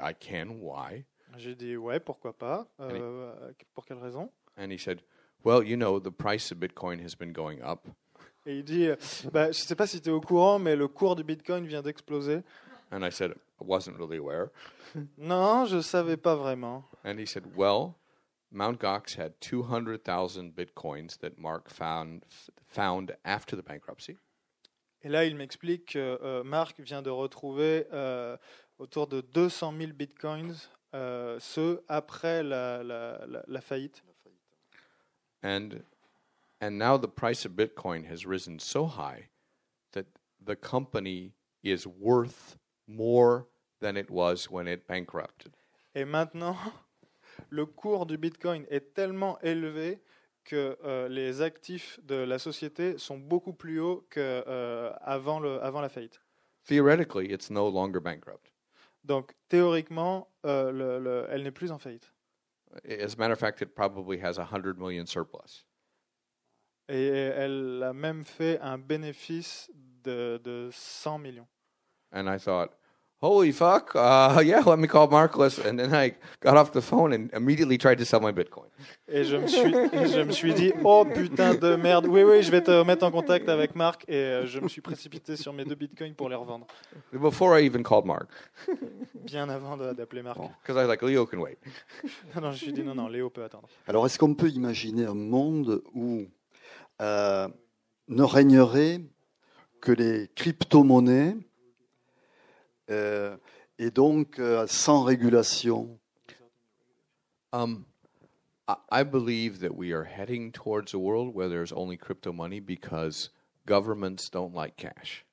I 0.00 0.14
can. 0.18 0.48
Why? 0.60 1.04
J'ai 1.36 1.54
dit 1.54 1.76
ouais, 1.76 2.00
pourquoi 2.00 2.32
pas. 2.32 2.66
Euh, 2.80 3.52
pour 3.74 3.84
quelle 3.84 3.98
raison? 3.98 4.30
And 4.56 4.70
he 4.70 4.78
said, 4.78 5.00
Well, 5.44 5.62
you 5.62 5.76
know, 5.76 6.00
the 6.00 6.10
price 6.10 6.50
of 6.52 6.58
Bitcoin 6.58 7.00
has 7.04 7.14
been 7.14 7.32
going 7.32 7.60
up. 7.62 7.86
Et 8.46 8.58
il 8.58 8.64
dit 8.64 8.86
euh, 8.88 8.96
bah, 9.32 9.48
Je 9.52 9.58
sais 9.58 9.74
pas 9.74 9.86
si 9.86 10.00
tu 10.00 10.08
es 10.08 10.12
au 10.12 10.20
courant, 10.20 10.58
mais 10.58 10.76
le 10.76 10.88
cours 10.88 11.16
du 11.16 11.24
Bitcoin 11.24 11.66
vient 11.66 11.82
d'exploser. 11.82 12.42
And 12.92 13.02
I 13.04 13.10
said, 13.10 13.32
I 13.60 13.64
wasn't 13.66 13.96
really 13.98 14.18
aware. 14.18 14.50
Non, 15.18 15.64
je 15.66 15.80
savais 15.80 16.16
pas 16.16 16.36
vraiment. 16.36 16.84
And 17.04 17.18
he 17.18 17.26
said, 17.26 17.44
Well, 17.56 17.94
Mt. 18.52 18.78
Gox 18.78 19.16
had 19.16 19.32
200,000 19.40 20.54
Bitcoins 20.54 21.18
that 21.18 21.36
Mark 21.38 21.68
found, 21.68 22.22
found 22.68 23.16
after 23.24 23.56
the 23.56 23.62
bankruptcy. 23.64 24.16
Et 25.04 25.08
là, 25.10 25.24
il 25.26 25.36
m'explique 25.36 25.92
que 25.92 26.18
euh, 26.22 26.42
Marc 26.42 26.80
vient 26.80 27.02
de 27.02 27.10
retrouver 27.10 27.86
euh, 27.92 28.36
autour 28.78 29.06
de 29.06 29.20
200 29.20 29.74
000 29.78 29.92
Bitcoins, 29.92 30.54
euh, 30.94 31.38
ceux 31.40 31.84
après 31.88 32.42
la, 32.42 32.82
la- 32.82 33.24
la- 33.26 33.44
la 33.46 33.60
faillite. 33.60 34.02
And, 35.42 35.82
and 36.62 36.70
now 36.78 36.96
the 36.96 37.06
price 37.06 37.44
of 37.44 37.52
Bitcoin 37.52 38.06
has 38.10 38.24
risen 38.26 38.58
so 38.58 38.86
high 38.86 39.28
that 39.92 40.06
the 40.40 40.56
company 40.56 41.34
is 41.62 41.86
worth 41.86 42.56
more 42.86 43.46
than 43.80 43.98
it 43.98 44.10
was 44.10 44.50
when 44.50 44.66
it 44.66 44.86
bankrupted. 44.88 45.52
Et 45.94 46.06
maintenant, 46.06 46.56
le 47.50 47.66
cours 47.66 48.06
du 48.06 48.16
Bitcoin 48.16 48.64
est 48.70 48.94
tellement 48.94 49.38
élevé 49.42 50.00
que 50.44 50.76
euh, 50.84 51.08
les 51.08 51.40
actifs 51.42 51.98
de 52.04 52.14
la 52.16 52.38
société 52.38 52.98
sont 52.98 53.18
beaucoup 53.18 53.52
plus 53.54 53.80
hauts 53.80 54.06
qu'avant 54.10 55.40
le 55.40 55.62
avant 55.62 55.80
la 55.80 55.88
faillite. 55.88 56.20
Theoretically, 56.66 57.32
it's 57.32 57.50
no 57.50 57.70
longer 57.70 58.00
bankrupt. 58.00 58.52
Donc 59.04 59.32
théoriquement, 59.48 60.28
euh, 60.46 60.70
le- 60.70 60.98
le- 60.98 61.26
elle 61.30 61.42
n'est 61.42 61.50
plus 61.50 61.70
en 61.72 61.78
faillite. 61.78 62.12
As 62.88 63.14
a 63.14 63.16
matter 63.18 63.32
of 63.32 63.38
fact, 63.38 63.60
it 63.60 63.74
probably 63.74 64.18
has 64.20 64.38
a 64.38 64.44
100 64.44 64.78
million 64.78 65.06
surplus. 65.06 65.66
Et 66.88 67.06
elle 67.06 67.82
a 67.82 67.92
même 67.92 68.24
fait 68.24 68.58
un 68.60 68.78
bénéfice 68.78 69.70
de, 69.74 70.38
de 70.42 70.68
100 70.72 71.18
millions. 71.18 71.46
And 72.12 72.28
I 72.28 72.38
thought, 72.38 72.70
holy 73.22 73.52
fuck, 73.52 73.92
uh, 73.94 74.40
yeah, 74.44 74.60
let 74.66 74.78
me 74.78 74.86
call 74.86 75.08
Markless. 75.08 75.58
And 75.64 75.78
then 75.78 75.94
I 75.94 76.14
got 76.40 76.56
off 76.56 76.72
the 76.72 76.82
phone 76.82 77.12
and 77.12 77.32
immediately 77.32 77.78
tried 77.78 77.98
to 77.98 78.04
sell 78.04 78.20
my 78.20 78.32
Bitcoin. 78.32 78.68
Et 79.08 79.24
je 79.24 79.36
me 79.36 79.46
suis, 79.46 79.72
je 79.72 80.22
me 80.22 80.32
suis 80.32 80.52
dit, 80.54 80.72
oh 80.84 81.04
putain 81.04 81.54
de 81.54 81.76
merde, 81.76 82.06
oui, 82.06 82.22
oui, 82.22 82.42
je 82.42 82.50
vais 82.50 82.60
te 82.62 82.82
mettre 82.84 83.04
en 83.06 83.10
contact 83.10 83.48
avec 83.48 83.74
Marc. 83.74 84.04
Et 84.08 84.14
euh, 84.14 84.46
je 84.46 84.60
me 84.60 84.68
suis 84.68 84.80
précipité 84.80 85.36
sur 85.36 85.52
mes 85.52 85.64
deux 85.64 85.74
bitcoins 85.74 86.14
pour 86.14 86.28
les 86.28 86.36
revendre. 86.36 86.66
Before 87.12 87.58
I 87.58 87.64
even 87.64 87.82
called 87.82 88.04
Mark, 88.04 88.28
Bien 89.14 89.48
avant 89.48 89.76
d'appeler 89.76 90.22
Marc. 90.22 90.38
because 90.62 90.76
I 90.76 90.80
was 90.82 90.88
like, 90.88 91.02
Leo 91.02 91.26
can 91.26 91.38
wait. 91.38 91.58
Non, 92.34 92.42
je 92.42 92.46
me 92.48 92.52
suis 92.54 92.72
dit, 92.72 92.82
non, 92.82 92.94
non, 92.94 93.08
Léo 93.08 93.30
peut 93.30 93.44
attendre. 93.44 93.68
Alors, 93.86 94.04
est-ce 94.06 94.18
qu'on 94.18 94.34
peut 94.34 94.50
imaginer 94.50 95.06
un 95.06 95.14
monde 95.14 95.82
où 95.94 96.24
euh, 97.00 97.48
ne 98.08 98.22
régnerait 98.22 99.00
que 99.80 99.92
les 99.92 100.28
crypto-monnaies 100.34 101.36
euh, 102.90 103.36
et 103.78 103.90
donc 103.90 104.38
euh, 104.38 104.66
sans 104.66 105.02
régulation 105.02 105.98
Um, 107.52 107.84
I, 108.90 109.04
believe 109.04 109.60
that 109.60 109.76
we 109.76 109.92
are 109.92 110.02
heading 110.02 110.50
towards 110.50 110.92
a 110.92 110.98
world 110.98 111.32
where 111.32 111.48
there's 111.48 111.72
only 111.72 111.96
crypto 111.96 112.32
money 112.32 112.58
because 112.58 113.30
governments 113.64 114.28
don't 114.28 114.52
like 114.52 114.74
cash. 114.76 115.24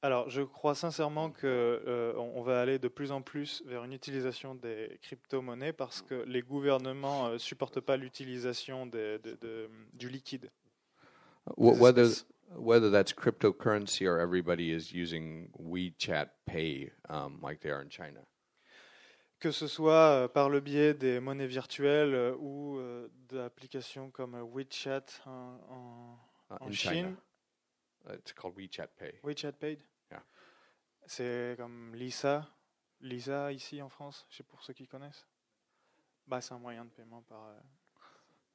Alors, 0.00 0.30
je 0.30 0.40
crois 0.40 0.74
sincèrement 0.74 1.30
que 1.30 1.46
euh, 1.86 2.14
on 2.16 2.40
va 2.42 2.62
aller 2.62 2.78
de 2.78 2.88
plus 2.88 3.12
en 3.12 3.20
plus 3.20 3.62
vers 3.66 3.84
une 3.84 3.92
utilisation 3.92 4.54
des 4.54 4.98
crypto-monnaies 5.02 5.74
parce 5.74 6.00
que 6.00 6.24
les 6.26 6.40
gouvernements 6.40 7.30
ne 7.32 7.38
supportent 7.38 7.80
pas 7.80 7.98
l'utilisation 7.98 8.86
de- 8.86 9.20
de- 9.22 9.68
du 9.92 10.08
liquide. 10.08 10.50
Whether. 11.58 12.08
Whether 12.54 12.90
that's 12.90 13.12
cryptocurrency 13.12 14.06
or 14.06 14.18
everybody 14.18 14.70
is 14.70 14.92
using 14.92 15.50
WeChat 15.60 16.28
Pay 16.46 16.90
um, 17.08 17.38
like 17.42 17.60
they 17.60 17.70
are 17.70 17.82
in 17.82 17.88
China. 17.88 18.20
Que 19.38 19.50
ce 19.52 19.66
soit 19.68 20.24
euh, 20.24 20.28
par 20.28 20.48
le 20.48 20.60
biais 20.60 20.94
des 20.94 21.20
monnaies 21.20 21.46
virtuelles 21.46 22.14
euh, 22.14 22.34
ou 22.38 22.78
euh, 22.78 23.08
d'applications 23.28 24.10
comme 24.10 24.34
WeChat 24.54 25.04
en, 25.26 25.58
en- 25.70 26.18
Uh, 26.48 26.54
en 26.60 26.68
in 26.68 26.70
Chine. 26.72 27.16
It's 28.08 28.32
called 28.32 28.54
WeChat 28.56 28.86
Pay. 28.96 29.18
WeChat 29.24 29.52
Paid 29.58 29.80
Yeah. 30.12 30.22
C'est 31.06 31.56
comme 31.56 31.92
Lisa. 31.96 32.46
Lisa 33.00 33.50
ici 33.52 33.82
en 33.82 33.88
France, 33.88 34.24
je 34.30 34.36
sais 34.36 34.42
pour 34.44 34.62
ceux 34.62 34.72
qui 34.72 34.86
connaissent. 34.86 35.26
Bah, 36.26 36.40
c'est 36.40 36.54
un 36.54 36.58
moyen 36.60 36.84
de 36.84 36.90
paiement 36.90 37.22
par 37.22 37.48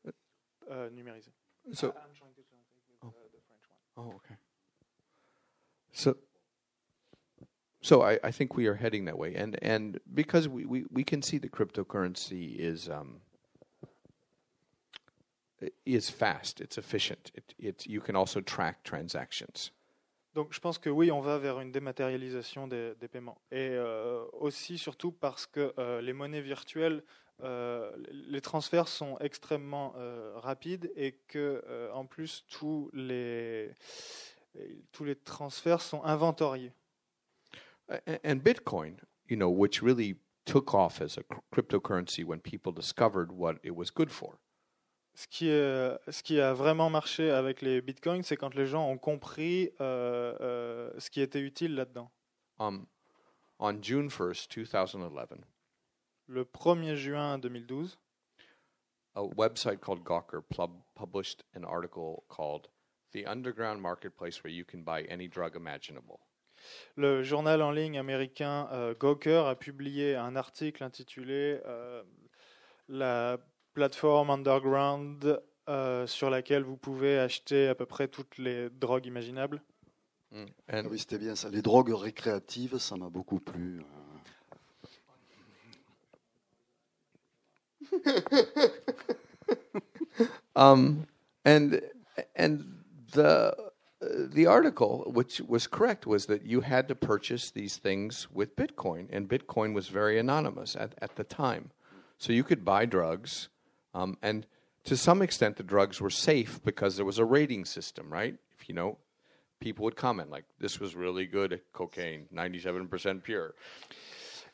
euh, 0.05 0.11
euh, 0.69 0.89
numérisé. 0.89 1.31
So, 1.73 1.87
I'm 1.87 2.13
oh, 3.97 4.13
okay. 4.15 4.35
So, 5.91 6.17
so 7.81 8.01
I, 8.01 8.19
I 8.23 8.31
think 8.31 8.55
we 8.55 8.67
are 8.67 8.75
heading 8.75 9.05
that 9.05 9.17
way, 9.17 9.35
and 9.35 9.57
and 9.61 9.99
because 10.13 10.47
we, 10.47 10.65
we, 10.65 10.85
we 10.91 11.03
can 11.03 11.21
see 11.21 11.37
that 11.39 11.51
cryptocurrency 11.51 12.55
is 12.57 12.89
um, 12.89 13.21
is 15.85 16.09
fast, 16.09 16.61
it's 16.61 16.77
efficient. 16.77 17.31
It, 17.33 17.53
it 17.59 17.85
you 17.87 18.01
can 18.01 18.15
also 18.15 18.41
track 18.41 18.83
transactions. 18.83 19.71
Donc 20.33 20.53
je 20.53 20.59
pense 20.61 20.77
que 20.77 20.89
oui, 20.89 21.11
on 21.11 21.19
va 21.19 21.37
vers 21.37 21.59
une 21.59 21.71
dématérialisation 21.71 22.67
des, 22.67 22.95
des 22.95 23.09
paiements. 23.09 23.41
Et 23.51 23.71
euh, 23.71 24.23
aussi, 24.39 24.77
surtout 24.77 25.11
parce 25.11 25.45
que 25.45 25.73
euh, 25.77 26.01
les 26.01 26.13
monnaies 26.13 26.41
virtuelles, 26.41 27.03
euh, 27.43 27.91
les 28.11 28.41
transferts 28.41 28.87
sont 28.87 29.17
extrêmement 29.19 29.93
euh, 29.97 30.33
rapides 30.37 30.91
et 30.95 31.13
que 31.27 31.63
euh, 31.67 31.91
en 31.93 32.05
plus 32.05 32.45
tous 32.49 32.89
les 32.93 33.71
tous 34.91 35.03
les 35.05 35.15
transferts 35.15 35.81
sont 35.81 36.03
inventoriés. 36.03 36.73
And 37.89 38.37
Bitcoin, 38.43 38.97
you 39.29 39.35
know, 39.37 39.49
which 39.49 39.81
really 39.81 40.17
took 40.45 40.73
off 40.73 41.01
as 41.01 41.17
a 41.17 41.23
cr- 41.23 41.39
cryptocurrency 41.51 42.23
when 42.23 42.39
people 42.39 42.73
discovered 42.73 43.31
what 43.31 43.55
it 43.63 43.71
was 43.75 43.91
good 43.93 44.09
for. 44.09 44.37
Ce 45.13 45.27
qui, 45.27 45.49
est- 45.49 45.99
ce 46.09 46.23
qui 46.23 46.39
a 46.39 46.53
vraiment 46.53 46.89
marché 46.89 47.29
avec 47.29 47.61
les 47.61 47.81
bitcoins, 47.81 48.23
c'est 48.23 48.37
quand 48.37 48.55
les 48.55 48.65
gens 48.65 48.89
ont 48.89 48.97
compris 48.97 49.69
ce 49.79 51.09
qui 51.09 51.21
était 51.21 51.41
utile 51.41 51.75
là-dedans. 51.75 52.09
Um, 52.59 52.85
on 53.59 53.81
June 53.81 54.07
1st, 54.09 54.47
2011, 54.55 55.27
Le 56.31 56.45
1er 56.45 56.95
juin 56.95 57.37
2012, 57.39 57.97
a 59.15 59.21
website 59.21 59.81
called 59.81 60.01
Gawker 60.05 60.41
pub- 60.55 60.81
published 60.95 61.43
an 61.53 61.65
article 61.65 62.23
called 62.29 62.69
The 63.11 63.25
Underground 63.27 63.81
Marketplace 63.81 64.41
Where 64.41 64.53
You 64.53 64.63
Can 64.63 64.83
Buy 64.83 65.01
Any 65.09 65.27
Drug 65.27 65.57
Imaginable. 65.57 66.19
le 66.95 67.21
journal 67.21 67.61
en 67.61 67.71
ligne 67.71 67.97
américain 67.99 68.69
euh, 68.71 68.93
Gawker 68.97 69.45
a 69.47 69.55
publié 69.55 70.15
un 70.15 70.37
article 70.37 70.83
intitulé 70.85 71.59
euh, 71.65 72.01
La 72.87 73.37
plateforme 73.73 74.29
underground 74.29 75.41
euh, 75.67 76.07
sur 76.07 76.29
laquelle 76.29 76.63
vous 76.63 76.77
pouvez 76.77 77.19
acheter 77.19 77.67
à 77.67 77.75
peu 77.75 77.85
près 77.85 78.07
toutes 78.07 78.37
les 78.37 78.69
drogues 78.69 79.05
imaginables. 79.05 79.61
Mm. 80.31 80.45
Ah 80.69 80.79
And 80.79 80.85
Oui, 80.89 80.99
c'était 80.99 81.17
bien 81.17 81.35
ça. 81.35 81.49
Les 81.49 81.61
drogues 81.61 81.93
récréatives, 81.93 82.77
ça 82.77 82.95
m'a 82.95 83.09
beaucoup 83.09 83.41
plu. 83.41 83.81
um, 90.55 91.07
and 91.45 91.81
and 92.35 92.79
the 93.11 93.55
uh, 94.01 94.07
the 94.33 94.47
article, 94.47 95.11
which 95.13 95.41
was 95.41 95.67
correct, 95.67 96.07
was 96.07 96.25
that 96.25 96.43
you 96.43 96.61
had 96.61 96.87
to 96.87 96.95
purchase 96.95 97.51
these 97.51 97.77
things 97.77 98.27
with 98.31 98.55
Bitcoin, 98.55 99.07
and 99.11 99.29
Bitcoin 99.29 99.73
was 99.73 99.89
very 99.89 100.17
anonymous 100.17 100.75
at, 100.75 100.95
at 101.01 101.17
the 101.17 101.23
time. 101.23 101.69
So 102.17 102.33
you 102.33 102.43
could 102.43 102.65
buy 102.65 102.85
drugs, 102.85 103.49
um, 103.93 104.17
and 104.21 104.47
to 104.85 104.97
some 104.97 105.21
extent, 105.21 105.57
the 105.57 105.63
drugs 105.63 106.01
were 106.01 106.09
safe 106.09 106.59
because 106.63 106.95
there 106.95 107.05
was 107.05 107.19
a 107.19 107.25
rating 107.25 107.65
system, 107.65 108.11
right? 108.11 108.35
If 108.59 108.67
you 108.67 108.73
know, 108.73 108.97
people 109.59 109.85
would 109.85 109.95
comment 109.95 110.31
like, 110.31 110.45
"This 110.59 110.79
was 110.79 110.95
really 110.95 111.27
good 111.27 111.61
cocaine, 111.71 112.27
ninety-seven 112.31 112.87
percent 112.87 113.23
pure." 113.23 113.53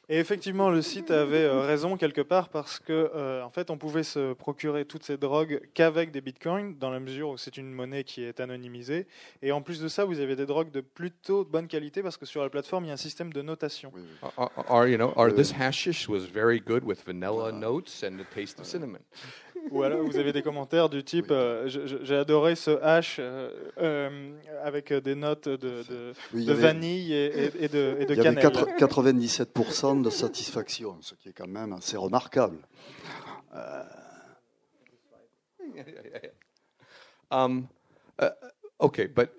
Et 0.10 0.20
effectivement, 0.20 0.70
le 0.70 0.82
site 0.82 1.12
avait 1.12 1.44
euh, 1.44 1.62
raison 1.62 1.98
quelque 1.98 2.22
part 2.22 2.48
parce 2.48 2.80
que, 2.80 3.12
euh, 3.14 3.44
en 3.44 3.50
fait, 3.50 3.70
on 3.70 3.78
pouvait 3.78 4.04
se 4.04 4.32
procurer 4.32 4.86
toutes 4.86 5.04
ces 5.04 5.18
drogues 5.18 5.60
qu'avec 5.74 6.12
des 6.12 6.22
bitcoins, 6.22 6.78
dans 6.78 6.90
la 6.90 7.02
mesure 7.02 7.32
où 7.32 7.38
c'est 7.38 7.58
une 7.58 7.74
monnaie 7.74 8.06
qui 8.06 8.24
est 8.24 8.40
anonymisée. 8.40 9.06
Et 9.42 9.52
en 9.52 9.62
plus 9.62 9.82
de 9.82 9.90
ça, 9.90 10.06
vous 10.06 10.22
avez 10.22 10.38
des 10.38 10.46
drogues 10.46 10.72
de 10.72 10.80
plutôt 10.80 11.44
bonne 11.44 11.68
qualité 11.68 12.02
parce 12.02 12.16
que 12.16 12.26
sur 12.26 12.42
la 12.42 12.50
plateforme, 12.50 12.86
il 12.86 12.88
y 12.88 12.92
a 12.92 12.94
un 12.94 12.98
système 12.98 13.34
de 13.34 13.42
notation. 13.42 13.92
Or, 14.22 14.32
or, 14.38 14.66
or, 14.70 14.88
you 14.88 14.96
know, 14.96 15.12
or 15.18 15.30
this 15.30 15.52
hashish 15.52 16.08
was 16.08 16.22
very 16.22 16.62
good 16.62 16.86
with 16.86 17.04
vanilla 17.06 17.52
notes 17.52 18.02
and 18.02 18.18
the 18.18 18.26
taste 18.34 18.62
of 18.62 18.66
cinnamon. 18.66 19.02
Ou 19.72 19.84
alors 19.84 20.02
vous 20.04 20.18
avez 20.18 20.32
des 20.34 20.42
commentaires 20.42 20.90
du 20.90 21.04
type 21.04 21.32
euh, 21.32 21.68
je- 21.68 21.86
je- 21.88 22.04
J'ai 22.04 22.16
adoré 22.16 22.56
ce 22.56 22.72
hash 22.82 23.18
euh, 23.20 23.50
euh, 23.80 24.32
avec 24.64 24.94
des 24.94 25.16
notes 25.16 25.48
de, 25.50 25.58
de, 25.84 26.14
Oui, 26.34 26.46
de 26.46 26.52
avait- 26.52 26.62
vanille 26.62 27.14
et, 27.14 27.52
et- 27.64 27.68
de, 27.68 27.98
et 28.00 28.06
de 28.06 28.14
Il 28.14 28.18
y 28.18 28.28
avait 28.28 28.42
cannelle. 28.42 28.42
quatre- 28.52 28.76
97% 28.78 30.02
de 30.02 30.10
satisfaction, 30.10 30.98
ce 31.02 31.16
qui 31.16 31.30
est 31.30 31.34
quand 31.34 31.48
même 31.48 31.74
assez 31.74 31.98
remarquable. 31.98 32.60
Um, 37.30 37.68
uh, 38.22 38.30
okay, 38.80 39.08
but 39.08 39.30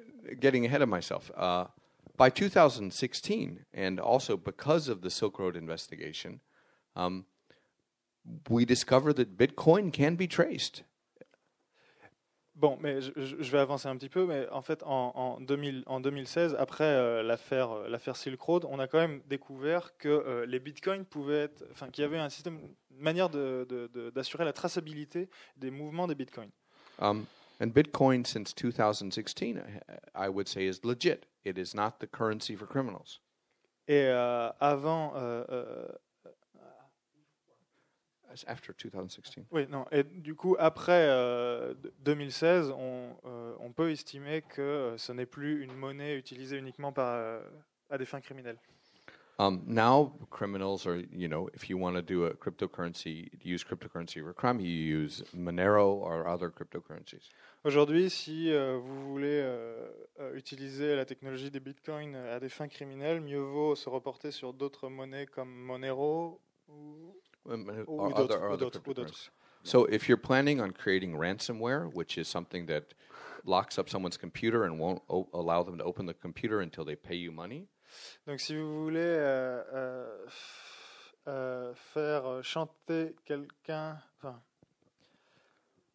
getting 0.40 0.66
ahead 0.66 0.82
of 0.82 0.88
myself. 0.88 1.30
Uh, 1.36 1.64
by 2.16 2.30
2016, 2.30 3.64
and 3.74 3.98
also 3.98 4.36
because 4.36 4.88
of 4.88 5.00
the 5.00 5.10
Silk 5.10 5.38
Road 5.38 5.56
investigation, 5.56 6.40
um, 6.96 7.24
we 8.50 8.64
discovered 8.66 9.16
that 9.16 9.36
Bitcoin 9.36 9.90
can 9.92 10.12
be 10.16 10.28
traced. 10.28 10.84
Bon, 12.54 12.76
mais 12.80 13.00
je, 13.00 13.12
je- 13.14 13.52
vais 13.52 13.58
avancer 13.60 13.86
un 13.86 13.96
petit 13.96 14.08
peu, 14.08 14.26
mais 14.26 14.48
en 14.50 14.62
fait, 14.62 14.82
en, 14.82 15.12
en 15.14 15.40
2000 15.40 15.84
en 15.86 16.00
2016, 16.00 16.56
après 16.58 16.82
euh, 16.82 17.22
l'affaire 17.22 17.70
euh, 17.70 17.88
l'affaire 17.88 18.16
Silk 18.16 18.40
Road, 18.40 18.64
on 18.68 18.80
a 18.80 18.88
quand 18.88 18.98
même 18.98 19.20
découvert 19.28 19.96
que 19.96 20.08
euh, 20.08 20.44
les 20.44 20.58
bitcoins 20.58 21.04
pouvaient 21.04 21.42
être, 21.44 21.64
enfin, 21.70 21.88
qu'il 21.88 22.02
y 22.02 22.04
avait 22.04 22.18
un 22.18 22.28
système, 22.30 22.58
une 22.90 23.00
manière 23.00 23.30
de- 23.30 23.64
de- 23.68 23.86
de- 23.94 24.10
d'assurer 24.10 24.44
la 24.44 24.52
traçabilité 24.52 25.28
des 25.56 25.70
mouvements 25.70 26.08
des 26.08 26.16
bitcoins. 26.16 26.50
Um, 27.00 27.26
and 27.60 27.68
Bitcoin, 27.68 28.24
since 28.24 28.52
2016, 28.56 29.62
I- 30.16 30.28
would 30.28 30.48
say, 30.48 30.66
is 30.66 30.80
legit. 30.82 31.20
It 31.44 31.58
is 31.58 31.76
not 31.76 31.92
the 32.00 32.08
currency 32.10 32.56
for 32.56 32.66
criminals. 32.66 33.20
Et 33.86 34.06
euh, 34.08 34.50
avant, 34.58 35.12
euh, 35.14 35.86
after 38.46 38.72
2016. 38.72 39.44
oui, 39.50 39.66
non, 39.68 39.84
et 39.90 40.02
du 40.02 40.34
coup, 40.34 40.56
après 40.58 41.06
euh, 41.08 41.74
d- 41.74 41.90
2016, 42.00 42.70
on, 42.70 43.16
euh, 43.26 43.54
on 43.60 43.72
peut 43.72 43.90
estimer 43.90 44.42
que 44.42 44.60
euh, 44.62 44.98
ce 44.98 45.12
n'est 45.12 45.26
plus 45.26 45.62
une 45.62 45.74
monnaie 45.74 46.16
utilisée 46.16 46.56
uniquement 46.56 46.92
par, 46.92 47.14
euh, 47.14 47.40
à 47.90 47.98
des 47.98 48.04
fins 48.04 48.20
criminelles. 48.20 48.58
Um, 49.40 49.62
now, 49.68 50.12
criminals 50.30 50.84
are, 50.84 50.96
you 51.12 51.28
know, 51.28 51.48
if 51.54 51.70
you 51.70 51.78
want 51.78 51.94
to 51.94 52.02
do 52.02 52.24
a 52.24 52.34
cryptocurrency, 52.34 53.30
use 53.44 53.62
cryptocurrency 53.62 54.20
for 54.20 54.32
crime, 54.34 54.58
you 54.58 54.68
use 54.68 55.22
Monero 55.32 56.00
or 56.02 56.26
other 56.26 56.50
cryptocurrencies. 56.50 57.30
Aujourd'hui, 57.64 58.10
si 58.10 58.50
euh, 58.52 58.78
vous 58.82 59.08
voulez 59.12 59.40
euh, 59.40 59.88
euh, 60.18 60.34
utiliser 60.34 60.96
la 60.96 61.04
technologie 61.04 61.52
des 61.52 61.60
bitcoins 61.60 62.16
à 62.16 62.40
des 62.40 62.48
fins 62.48 62.66
criminelles, 62.66 63.20
mieux 63.20 63.38
vaut 63.38 63.76
se 63.76 63.88
reporter 63.88 64.32
sur 64.32 64.52
d'autres 64.52 64.88
monnaies 64.88 65.26
comme 65.26 65.54
Monero. 65.54 66.40
Ou... 66.68 67.14
Um, 67.48 67.68
or 67.86 68.08
d'autres, 68.10 68.18
other, 68.18 68.38
or 68.38 68.50
ou 68.50 68.52
other 68.54 68.58
d'autres, 68.64 68.82
ou 68.86 68.94
d'autres. 68.94 69.30
So, 69.64 69.84
if 69.86 70.08
you're 70.08 70.16
planning 70.20 70.60
on 70.60 70.70
creating 70.72 71.14
ransomware, 71.16 71.92
which 71.92 72.16
is 72.18 72.28
something 72.28 72.66
that 72.66 72.94
locks 73.44 73.78
up 73.78 73.88
someone's 73.88 74.16
computer 74.16 74.64
and 74.64 74.78
won't 74.78 75.02
o- 75.08 75.28
allow 75.32 75.62
them 75.62 75.78
to 75.78 75.84
open 75.84 76.06
the 76.06 76.14
computer 76.14 76.60
until 76.60 76.84
they 76.84 76.94
pay 76.96 77.16
you 77.16 77.32
money, 77.32 77.68
Donc, 78.26 78.38
si 78.40 78.54
vous 78.54 78.84
voulez 78.84 79.00
euh, 79.00 79.62
euh, 79.72 80.28
euh, 81.26 81.74
faire 81.74 82.42
chanter 82.44 83.14
quelqu'un, 83.24 83.98
enfin, 84.22 84.40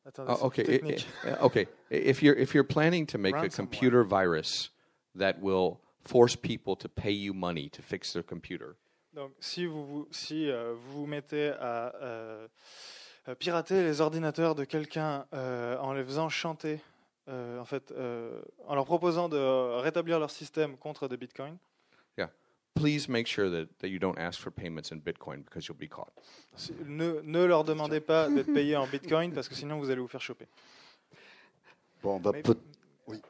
attendez, 0.05 0.31
Uh, 0.31 0.45
okay, 0.47 0.63
plus 0.63 0.73
i- 0.73 0.77
technique. 0.79 1.05
i- 1.23 1.29
uh, 1.29 1.45
okay. 1.45 1.67
If 1.89 2.21
you're 2.23 2.35
if 2.35 2.53
you're 2.53 2.63
planning 2.67 3.05
to 3.07 3.17
make 3.17 3.35
a 3.35 3.49
computer 3.49 4.03
virus 4.03 4.69
that 5.15 5.39
will 5.41 5.79
force 6.03 6.35
people 6.35 6.75
to 6.77 6.89
pay 6.89 7.11
you 7.11 7.33
money 7.33 7.69
to 7.69 7.81
fix 7.81 8.11
their 8.13 8.23
computer, 8.23 8.75
Donc, 9.13 9.31
si 9.39 9.65
vous 9.65 9.85
vous, 9.85 10.07
si, 10.11 10.49
euh, 10.49 10.73
vous 10.75 11.01
vous 11.01 11.05
mettez 11.05 11.49
à 11.49 11.93
euh, 12.01 12.47
euh, 13.27 13.35
pirater 13.35 13.83
les 13.83 14.01
ordinateurs 14.01 14.55
de 14.55 14.63
quelqu'un 14.63 15.25
euh, 15.33 15.77
en 15.77 15.93
les 15.93 16.03
faisant 16.03 16.29
chanter, 16.29 16.79
euh, 17.29 17.59
en 17.59 17.65
fait, 17.65 17.91
euh, 17.91 18.41
en 18.67 18.75
leur 18.75 18.85
proposant 18.85 19.29
de 19.29 19.37
rétablir 19.81 20.19
leur 20.19 20.31
système 20.31 20.77
contre 20.77 21.07
des 21.07 21.17
bitcoins, 21.17 21.57
please 22.75 23.07
make 23.07 23.27
sure 23.27 23.51
that, 23.51 23.67
that 23.79 23.89
you 23.89 23.99
don't 23.99 24.17
ask 24.17 24.39
for 24.41 24.51
payments 24.51 24.91
in 24.91 24.99
Bitcoin 24.99 25.43
because 25.43 25.67
you'll 25.67 25.77
be 25.77 25.87
caught. 25.87 26.11
ne, 26.87 27.21
ne 27.21 27.43
leur 27.45 27.63
demandez 27.63 27.99
pas 27.99 28.29
d'être 28.29 28.51
payés 28.51 28.75
en 28.75 28.87
bitcoin 28.87 29.31
parce 29.35 29.47
que 29.47 29.55
sinon 29.55 29.77
vous 29.77 29.89
allez 29.89 30.01
vous 30.01 30.07
faire 30.07 30.21
choper. 30.21 30.47
Bon, 32.01 32.19
bah, 32.19 32.31
Mais- 32.33 32.41
peut- 32.41 32.57
oui. 33.07 33.21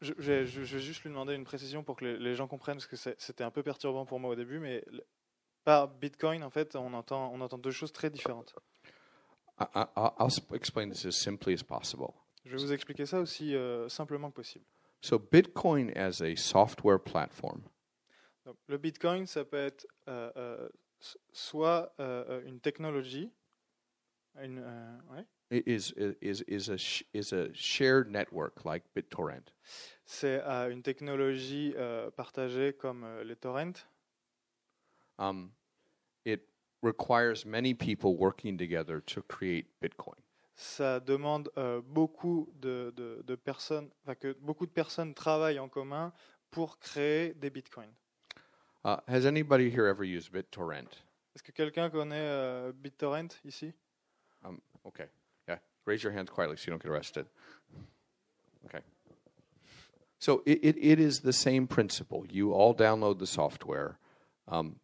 Je, 0.00 0.12
je- 0.18 0.60
vais 0.60 0.78
juste 0.80 1.02
lui 1.02 1.10
demander 1.10 1.34
une 1.34 1.44
précision 1.44 1.82
pour 1.82 1.96
que 1.96 2.04
les, 2.04 2.18
les 2.18 2.34
gens 2.34 2.46
comprennent 2.46 2.76
parce 2.76 2.86
que 2.86 2.96
c'était 2.96 3.44
un 3.44 3.50
peu 3.50 3.62
perturbant 3.62 4.06
pour 4.06 4.20
moi 4.20 4.30
au 4.30 4.36
début, 4.36 4.58
mais 4.60 4.84
par 5.64 5.88
bitcoin, 5.88 6.42
en 6.44 6.50
fait, 6.50 6.76
on 6.76 6.92
entend, 6.94 7.32
on 7.32 7.40
entend 7.40 7.58
deux 7.58 7.72
choses 7.72 7.92
très 7.92 8.08
différentes. 8.10 8.54
I, 9.60 9.64
I, 9.74 9.84
I'll 10.20 10.30
sp- 10.30 10.54
explain 10.54 10.88
this 10.88 11.04
as 11.04 11.12
simply 11.16 11.52
as 11.54 11.62
possible. 11.64 12.12
Je 12.44 12.50
vais 12.56 12.62
vous 12.62 12.72
expliquer 12.72 13.06
ça 13.06 13.20
aussi 13.20 13.54
euh, 13.56 13.88
simplement 13.88 14.30
que 14.30 14.36
possible. 14.36 14.64
So, 15.00 15.18
Bitcoin 15.18 15.92
as 15.96 16.22
a 16.22 16.34
software 16.36 17.00
platform 17.00 17.62
Donc, 18.44 18.56
le 18.68 18.78
Bitcoin, 18.78 19.26
ça 19.26 19.44
peut 19.44 19.56
être 19.56 19.86
euh, 20.08 20.30
euh, 20.36 20.68
soit 21.32 21.92
une 22.46 22.60
technologie, 22.60 23.30
une, 24.40 24.58
ouais, 25.10 25.24
is 25.50 25.92
is 26.20 26.42
is 26.42 26.68
a 26.68 26.76
is 27.14 27.32
a 27.32 27.48
shared 27.54 28.10
network 28.10 28.64
like 28.64 28.84
BitTorrent. 28.94 29.52
c'est 30.04 30.42
euh, 30.44 30.70
une 30.70 30.82
technologie 30.82 31.74
euh, 31.76 32.10
partagée 32.10 32.72
comme 32.74 33.04
euh, 33.04 33.24
les 33.24 33.36
torrents? 33.36 33.86
Um, 35.18 35.50
it 36.24 36.42
requires 36.82 37.44
many 37.44 37.74
people 37.74 38.16
working 38.16 38.56
together 38.56 39.00
to 39.06 39.22
create 39.22 39.66
Bitcoin. 39.80 40.20
Ça 40.54 41.00
demande 41.00 41.50
euh, 41.56 41.80
beaucoup 41.80 42.52
de, 42.60 42.92
de- 42.96 43.22
de 43.24 43.34
personnes, 43.36 43.90
que 44.20 44.32
beaucoup 44.40 44.66
de 44.66 44.72
personnes 44.72 45.14
travaillent 45.14 45.60
en 45.60 45.68
commun 45.68 46.12
pour 46.50 46.78
créer 46.78 47.34
des 47.34 47.50
bitcoins. 47.50 47.92
Uh, 48.84 48.96
has 49.06 49.24
anybody 49.26 49.70
here 49.70 49.86
ever 49.86 50.04
used 50.04 50.32
BitTorrent? 50.32 51.04
Est-ce 51.34 51.42
que 51.42 51.52
quelqu'un 51.52 51.90
connaît 51.90 52.16
euh, 52.28 52.72
BitTorrent 52.72 53.28
ici? 53.44 53.72
Um, 54.44 54.60
okay. 54.84 55.06
Raise 55.88 56.02
your 56.02 56.12
hands 56.12 56.28
quietly 56.28 56.56
so 56.58 56.64
you 56.66 56.70
don't 56.72 56.82
get 56.82 56.92
arrested. 56.92 57.26
Okay. 58.66 58.84
So 60.18 60.42
it, 60.44 60.58
it, 60.62 60.76
it 60.78 61.00
is 61.00 61.20
the 61.20 61.32
same 61.32 61.66
principle. 61.66 62.26
You 62.28 62.52
all 62.52 62.74
download 62.74 63.18
the 63.18 63.26
software. 63.26 63.98
Um, 64.46 64.76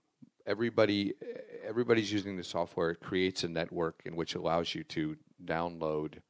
everybody 0.47 1.13
everybody's 1.69 2.11
using 2.11 2.39
the 2.39 2.45
software. 2.45 2.93
It 2.93 3.01
creates 3.01 3.45
a 3.45 3.49
network 3.49 4.01
in 4.07 4.17
which 4.17 4.35
allows 4.35 4.75
you 4.75 4.83
to 4.85 5.17
download 5.45 6.21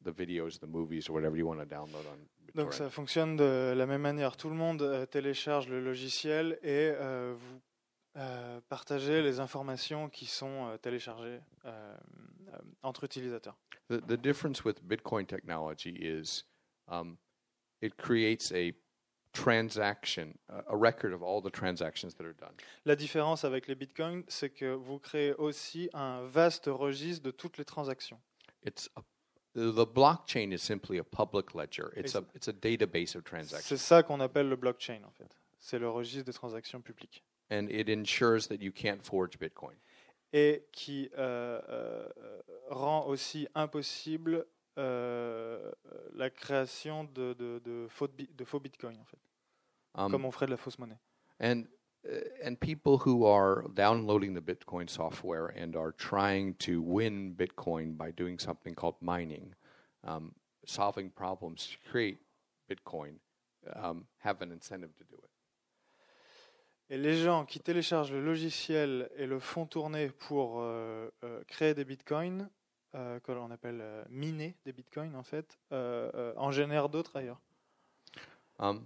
the 0.00 0.12
videos, 0.12 0.60
the 0.60 0.68
movies, 0.68 1.08
or 1.08 1.12
whatever 1.12 1.36
you 1.36 1.46
want 1.46 1.58
to 1.58 1.66
download 1.66 2.06
on 2.06 2.18
Donc 2.54 2.72
ça 2.72 2.88
fonctionne 2.88 3.36
de 3.36 3.74
la 3.76 3.86
même 3.86 4.02
manière. 4.02 4.36
Tout 4.36 4.48
le 4.48 4.56
monde 4.56 4.82
euh, 4.82 5.06
télécharge 5.06 5.68
le 5.68 5.80
logiciel 5.80 6.58
et 6.62 6.92
euh, 6.94 7.34
vous 7.36 7.60
euh, 8.16 8.60
partagez 8.68 9.22
les 9.22 9.40
informations 9.40 10.08
qui 10.08 10.26
sont 10.26 10.68
euh, 10.68 10.76
téléchargées 10.78 11.40
euh, 11.64 11.96
entre 12.82 13.04
utilisateurs. 13.04 13.56
The, 13.88 14.00
the 14.06 14.20
difference 14.20 14.64
with 14.64 14.82
Bitcoin 14.84 15.26
technology 15.26 15.94
is 16.00 16.44
um, 16.88 17.16
it 17.80 17.96
creates 17.96 18.52
a 18.52 18.72
transaction, 19.32 20.34
a- 20.48 20.64
a 20.68 20.76
record 20.76 21.12
of 21.12 21.22
all 21.22 21.40
the 21.40 21.50
transactions 21.52 22.14
that 22.16 22.24
are 22.24 22.34
done. 22.34 22.52
La 22.84 22.96
différence 22.96 23.44
avec 23.44 23.68
les 23.68 23.74
bitcoins, 23.76 24.24
c'est 24.28 24.50
que 24.50 24.72
vous 24.74 24.98
créez 24.98 25.34
aussi 25.34 25.88
un 25.92 26.22
vaste 26.26 26.66
registre 26.66 27.22
de 27.22 27.30
toutes 27.30 27.56
les 27.58 27.64
transactions. 27.64 28.20
It's 28.64 28.90
a, 28.96 29.02
the 29.54 29.72
the 29.72 29.86
blockchain 29.86 30.52
is 30.52 30.58
simply 30.58 30.98
a 30.98 31.04
public 31.04 31.54
ledger. 31.54 31.90
It's 31.96 32.14
a 32.16 32.18
Ex- 32.18 32.34
it's 32.34 32.48
a 32.48 32.52
database 32.52 33.14
of 33.16 33.22
C'est 33.22 33.30
transactions, 33.30 33.76
ça 33.76 34.02
qu'on 34.02 34.20
appelle 34.20 34.48
le 34.48 34.56
blockchain 34.56 35.00
en 35.06 35.10
fait. 35.12 35.30
C'est 35.60 35.78
le 35.78 35.88
registre 35.88 36.24
des 36.24 36.32
transactions 36.32 36.80
publiques. 36.80 37.22
And 37.50 37.68
it 37.70 37.88
ensures 37.88 38.46
that 38.48 38.60
you 38.62 38.72
can't 38.72 39.02
forge 39.04 39.38
Bitcoin. 39.38 39.76
et 40.32 40.64
qui 40.72 41.10
euh, 41.18 41.60
euh, 41.68 42.08
rend 42.68 43.04
aussi 43.06 43.48
impossible 43.54 44.46
euh, 44.78 45.72
la 46.14 46.30
création 46.30 47.02
de, 47.04 47.32
de, 47.34 47.58
de, 47.64 47.88
faux, 47.88 48.06
de 48.08 48.44
faux 48.44 48.60
bitcoins, 48.60 48.98
en 49.00 49.04
fait, 49.04 49.18
Um, 49.96 50.12
comme 50.12 50.24
on 50.24 50.30
ferait 50.30 50.46
de 50.46 50.52
la 50.52 50.56
fausse 50.56 50.78
monnaie. 50.78 51.00
and 51.40 51.64
uh, 52.08 52.20
and 52.44 52.54
people 52.60 52.98
who 52.98 53.24
are 53.26 53.64
downloading 53.74 54.34
the 54.34 54.40
Bitcoin 54.40 54.88
software 54.88 55.46
and 55.48 55.74
are 55.74 55.90
trying 55.92 56.54
to 56.60 56.80
win 56.80 57.34
Bitcoin 57.34 57.96
by 57.98 58.12
doing 58.12 58.38
something 58.38 58.74
called 58.76 58.94
mining, 59.02 59.52
um, 60.04 60.32
solving 60.64 61.10
problems 61.10 61.66
to 61.66 61.90
create 61.90 62.20
Bitcoin, 62.70 63.18
um, 63.74 64.06
have 64.18 64.40
an 64.42 64.52
incentive 64.52 64.94
to 64.96 65.04
do 65.04 65.16
it. 65.16 65.29
Et 66.92 66.98
les 66.98 67.16
gens 67.16 67.44
qui 67.46 67.60
téléchargent 67.60 68.10
le 68.12 68.20
logiciel 68.20 69.08
et 69.16 69.26
le 69.26 69.38
font 69.38 69.64
tourner 69.64 70.08
pour 70.10 70.60
euh, 70.60 71.08
euh, 71.22 71.40
créer 71.46 71.72
des 71.72 71.84
bitcoins, 71.84 72.50
euh, 72.96 73.20
que 73.20 73.30
l'on 73.30 73.50
appelle 73.52 73.78
euh, 73.80 74.04
miner 74.10 74.56
des 74.64 74.72
bitcoins 74.72 75.14
en 75.14 75.22
fait, 75.22 75.56
en 75.70 76.50
génèrent 76.50 76.88
d'autres 76.88 77.14
ailleurs. 77.16 77.40
Um, 78.58 78.84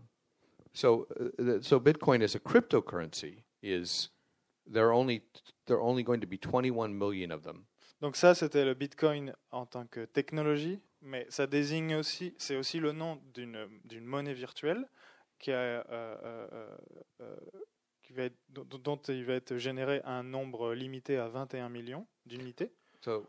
so, 0.74 1.09
uh, 1.18 1.31
the- 1.39 1.62
so 1.62 1.81
Bitcoin 1.81 2.22
as 2.22 2.36
a 2.36 2.39
cryptocurrency 2.39 3.43
is 3.62 4.10
there 4.70 4.85
are 4.85 4.93
only 4.94 5.22
there 5.66 5.78
are 5.78 5.82
only 5.82 6.05
going 6.05 6.20
to 6.20 6.26
be 6.28 6.39
21 6.39 6.89
million 6.93 7.31
of 7.31 7.43
them. 7.43 7.64
Donc 8.02 8.16
ça, 8.16 8.35
c'était 8.35 8.64
le 8.66 8.74
bitcoin 8.74 9.35
en 9.51 9.64
tant 9.66 9.86
que 9.86 10.05
technologie, 10.05 10.81
mais 11.01 11.26
ça 11.31 11.47
désigne 11.47 11.97
aussi, 11.97 12.35
c'est 12.36 12.56
aussi 12.56 12.78
le 12.78 12.93
nom 12.93 13.18
d'une 13.32 13.66
d'une 13.85 14.05
monnaie 14.05 14.35
virtuelle 14.35 14.86
qui, 15.39 15.51
a, 15.52 15.85
qui 18.05 18.12
va 18.12 18.24
être, 18.24 18.36
dont, 18.51 18.64
dont 18.64 19.01
il 19.09 19.24
va 19.24 19.35
être 19.35 19.56
généré 19.56 20.01
un 20.05 20.22
nombre 20.22 20.74
limité 20.74 21.16
à 21.16 21.28
21 21.28 21.68
millions 21.68 22.06
d'unités. 22.26 22.70
So, 23.01 23.26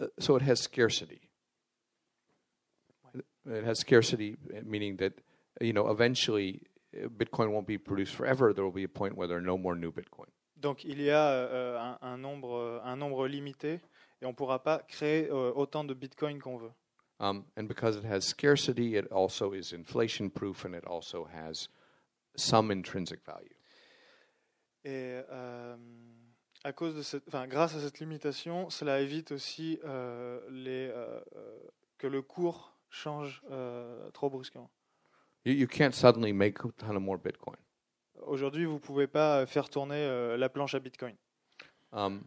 uh, 0.00 0.06
so 0.18 0.36
it 0.36 0.42
has 0.42 0.56
scarcity. 0.56 1.20
It 3.46 3.64
has 3.64 3.78
scarcity, 3.78 4.36
uh, 4.52 4.62
meaning 4.64 4.96
that 4.96 5.12
you 5.60 5.72
know 5.72 5.88
eventually 5.90 6.62
uh, 6.94 7.08
Bitcoin 7.08 7.52
won't 7.52 7.66
be 7.66 7.78
produced 7.78 8.14
forever. 8.14 8.52
There 8.52 8.64
will 8.64 8.72
be 8.72 8.84
a 8.84 8.88
point 8.88 9.16
where 9.16 9.28
there 9.28 9.38
are 9.38 9.46
no 9.46 9.56
more 9.56 9.76
new 9.76 9.92
Bitcoin. 9.92 10.28
Donc 10.56 10.84
il 10.84 11.00
y 11.00 11.10
a 11.10 11.30
euh, 11.30 11.78
un, 11.78 11.98
un 12.02 12.16
nombre, 12.18 12.82
un 12.84 12.96
nombre 12.96 13.28
limité 13.28 13.80
et 14.20 14.26
on 14.26 14.30
ne 14.30 14.34
pourra 14.34 14.62
pas 14.62 14.80
créer 14.80 15.28
euh, 15.30 15.52
autant 15.54 15.84
de 15.84 15.94
bitcoins 15.94 16.40
qu'on 16.40 16.58
veut. 16.58 16.72
Um, 17.20 17.44
and 17.56 17.66
because 17.66 17.96
it 17.96 18.04
has 18.04 18.24
scarcity, 18.24 18.96
it 18.96 19.10
also 19.10 19.52
is 19.52 19.72
inflation 19.72 20.30
proof, 20.30 20.64
and 20.64 20.72
it 20.74 20.84
also 20.84 21.24
has 21.24 21.68
some 22.36 22.70
intrinsic 22.70 23.24
value. 23.24 23.57
Et 24.88 25.20
euh, 25.30 25.76
à 26.64 26.72
cause 26.72 26.96
de 26.96 27.02
cette, 27.02 27.28
enfin, 27.28 27.46
grâce 27.46 27.74
à 27.74 27.80
cette 27.80 27.98
limitation, 27.98 28.70
cela 28.70 29.00
évite 29.00 29.32
aussi 29.32 29.78
euh, 29.84 30.40
les, 30.48 30.88
euh, 30.90 31.20
que 31.98 32.06
le 32.06 32.22
cours 32.22 32.74
change 32.88 33.42
trop 34.14 34.30
brusquement. 34.30 34.70
You, 35.44 35.52
you 35.52 35.66
can't 35.66 35.92
suddenly 35.92 36.32
make 36.32 36.58
a 36.64 36.70
ton 36.78 36.96
of 36.96 37.02
more 37.02 37.18
Bitcoin. 37.18 37.56
Aujourd'hui, 38.22 38.64
vous 38.64 38.74
ne 38.74 38.78
pouvez 38.78 39.06
pas 39.06 39.44
faire 39.44 39.68
tourner 39.68 40.36
la 40.38 40.48
planche 40.48 40.74
à 40.74 40.80
bitcoin. 40.80 41.14
Um, 41.92 42.24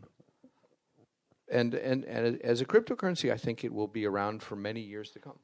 and, 1.52 1.74
and, 1.74 2.06
and 2.06 2.38
as 2.44 2.62
a 2.62 2.66
cryptocurrency, 2.66 3.32
I 3.32 3.38
think 3.38 3.64
it 3.64 3.74
will 3.74 3.88
be 3.88 4.06
around 4.06 4.42
for 4.42 4.56
many 4.56 4.82
years 4.82 5.12
to 5.14 5.20
come. 5.20 5.40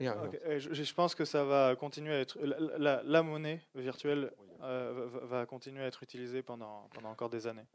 Faut- 0.00 0.04
Yeah, 0.04 0.22
Ok, 0.24 0.38
euh, 0.46 0.58
je, 0.58 0.72
je 0.72 0.94
pense 0.94 1.14
que 1.14 1.24
ça 1.24 1.44
va 1.44 1.76
continuer 1.76 2.14
à 2.14 2.20
être 2.20 2.38
la, 2.40 2.56
la- 2.78 3.02
la 3.04 3.22
monnaie 3.22 3.60
virtuelle 3.74 4.30
euh, 4.62 5.06
va, 5.12 5.26
va 5.40 5.46
continuer 5.46 5.82
à 5.82 5.86
être 5.86 6.02
utilisée 6.02 6.42
pendant, 6.42 6.88
pendant 6.94 7.10
encore 7.10 7.28
des 7.30 7.46
années. 7.46 7.66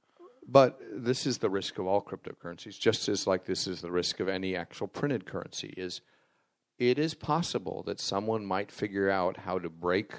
But 0.47 0.73
this 1.03 1.25
is 1.25 1.39
the 1.39 1.49
risk 1.49 1.79
of 1.79 1.87
all 1.87 2.01
cryptocurrencies, 2.01 2.79
just 2.79 3.09
as 3.09 3.25
like 3.27 3.45
this 3.45 3.65
is 3.67 3.81
the 3.81 3.89
risk 3.91 4.19
of 4.19 4.27
any 4.27 4.55
actual 4.55 4.87
printed 4.87 5.25
currency. 5.25 5.73
Is 5.77 6.01
it 6.77 6.99
is 6.99 7.15
possible 7.15 7.83
that 7.85 7.99
someone 7.99 8.45
might 8.45 8.71
figure 8.71 9.09
out 9.09 9.37
how 9.45 9.57
to 9.59 9.69
break 9.69 10.11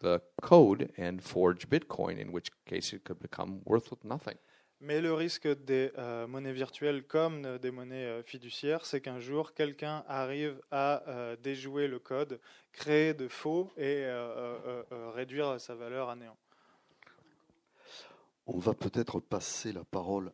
the 0.00 0.20
code 0.42 0.92
and 0.98 1.22
forge 1.22 1.68
Bitcoin, 1.68 2.18
in 2.18 2.32
which 2.32 2.48
case 2.66 2.92
it 2.94 3.04
could 3.04 3.20
become 3.20 3.60
worth 3.64 3.92
nothing. 4.02 4.36
Mais 4.82 5.02
le 5.02 5.12
risque 5.12 5.46
des 5.46 5.92
euh, 5.98 6.26
monnaies 6.26 6.54
virtuelles 6.54 7.06
comme 7.06 7.58
des 7.58 7.70
monnaies 7.70 8.06
euh, 8.06 8.22
fiduciaires, 8.22 8.86
c'est 8.86 9.02
qu'un 9.02 9.20
jour, 9.20 9.52
quelqu'un 9.52 10.04
arrive 10.08 10.58
à 10.70 11.06
euh, 11.06 11.36
déjouer 11.36 11.86
le 11.86 11.98
code, 11.98 12.40
créer 12.72 13.12
de 13.12 13.28
faux 13.28 13.70
et 13.76 14.06
réduire 15.14 15.60
sa 15.60 15.74
valeur 15.74 16.08
à 16.08 16.16
néant. 16.16 16.36
On 18.46 18.58
va 18.58 18.72
peut-être 18.72 19.20
passer 19.20 19.72
la 19.72 19.84
parole 19.84 20.32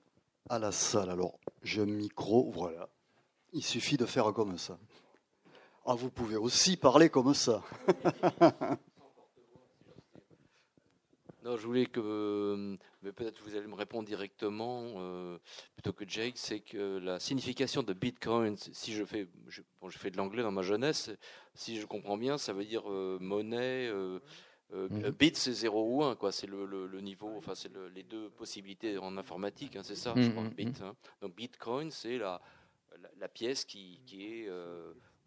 à 0.49 0.61
la 0.61 0.71
salle. 0.71 1.11
Alors, 1.11 1.41
j'ai 1.63 1.83
un 1.83 1.87
micro, 1.87 2.51
voilà. 2.53 2.89
Il 3.53 3.65
suffit 3.65 3.97
de 3.97 4.07
faire 4.07 4.33
comme 4.33 4.59
ça. 4.59 4.79
Ah, 5.85 5.95
vous 5.95 6.11
pouvez 6.11 6.37
aussi 6.37 6.77
parler 6.77 7.11
comme 7.11 7.35
ça. 7.35 7.63
Non, 11.47 11.57
je 11.57 11.65
voulais 11.65 11.87
que, 11.87 12.01
euh, 12.03 12.77
mais 13.03 13.13
peut-être 13.13 13.41
vous 13.45 13.55
allez 13.55 13.69
me 13.69 13.77
répondre 13.77 14.05
directement 14.05 14.95
euh, 14.97 15.39
plutôt 15.77 15.93
que 15.93 16.05
Jake, 16.09 16.35
c'est 16.39 16.59
que 16.59 16.99
la 16.99 17.21
signification 17.21 17.85
de 17.85 17.93
Bitcoin, 17.93 18.57
si 18.57 18.93
je 18.93 19.05
fais, 19.05 19.29
je, 19.47 19.63
bon, 19.81 19.89
je 19.89 19.97
fais 19.97 20.11
de 20.11 20.17
l'anglais 20.17 20.43
dans 20.43 20.51
ma 20.51 20.63
jeunesse, 20.63 21.09
si 21.55 21.79
je 21.81 21.87
comprends 21.87 22.17
bien, 22.17 22.37
ça 22.37 22.53
veut 22.53 22.65
dire 22.65 22.91
euh, 22.91 23.19
monnaie. 23.21 23.87
euh, 23.89 24.19
Mhm. 24.73 25.11
Bit 25.13 25.37
c'est 25.37 25.53
0 25.53 25.85
ou 25.99 26.03
1, 26.03 26.17
quoi. 26.17 26.33
C'est 26.33 26.49
le, 26.49 26.67
le- 26.67 26.89
le 26.89 27.01
niveau, 27.01 27.33
enfin 27.37 27.55
c'est 27.55 27.73
le- 27.73 27.87
les 27.91 28.03
deux 28.03 28.31
possibilités 28.31 28.99
en 28.99 29.17
informatique, 29.17 29.77
hein, 29.77 29.83
c'est 29.85 29.95
ça, 29.95 30.13
je 30.17 30.29
crois. 30.31 30.43
mhm. 30.43 30.51
Bit. 30.51 30.81
hein. 30.83 30.97
Donc 31.21 31.37
Bitcoin, 31.37 31.93
c'est 31.93 32.19
la, 32.19 32.43
la, 33.01 33.09
la 33.17 33.29
pièce 33.29 33.65
qui, 33.65 34.01
qui 34.05 34.25
est 34.27 34.49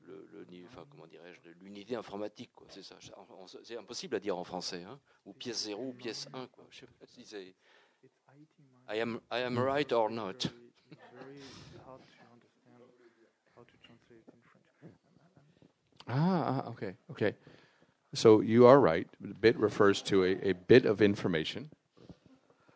le, 0.10 0.46
le 0.52 0.66
enfin, 0.66 0.86
comment 0.90 1.08
dirais-je, 1.08 1.50
l'unité 1.62 1.96
informatique, 1.96 2.52
quoi. 2.56 2.68
C'est 2.70 2.84
ça. 2.84 2.98
C'est 3.64 3.78
impossible 3.78 4.16
à 4.16 4.20
dire 4.20 4.38
en 4.38 4.44
français, 4.44 4.84
hein. 4.84 5.00
Ou 5.26 5.34
pièce 5.34 5.64
0 5.66 5.82
ou 5.90 5.94
pièce 5.94 6.28
1, 6.34 6.48
quoi. 6.48 6.66
Je 6.70 6.80
sais 6.82 6.86
pas 7.00 7.06
si 7.08 7.24
c'est. 7.26 7.56
I 8.92 9.00
am, 9.02 9.20
I 9.32 9.42
am 9.44 9.58
right 9.60 9.92
or 9.92 10.10
not. 10.10 10.34
Ah, 16.08 16.64
ah, 16.66 16.70
okay, 16.70 16.96
okay. 17.12 17.36
So 18.14 18.42
you 18.42 18.66
are 18.66 18.80
right. 18.80 19.08
Bit 19.40 19.58
refers 19.60 20.02
to 20.04 20.24
a, 20.24 20.50
a 20.50 20.54
bit 20.54 20.86
of 20.86 21.02
information. 21.02 21.70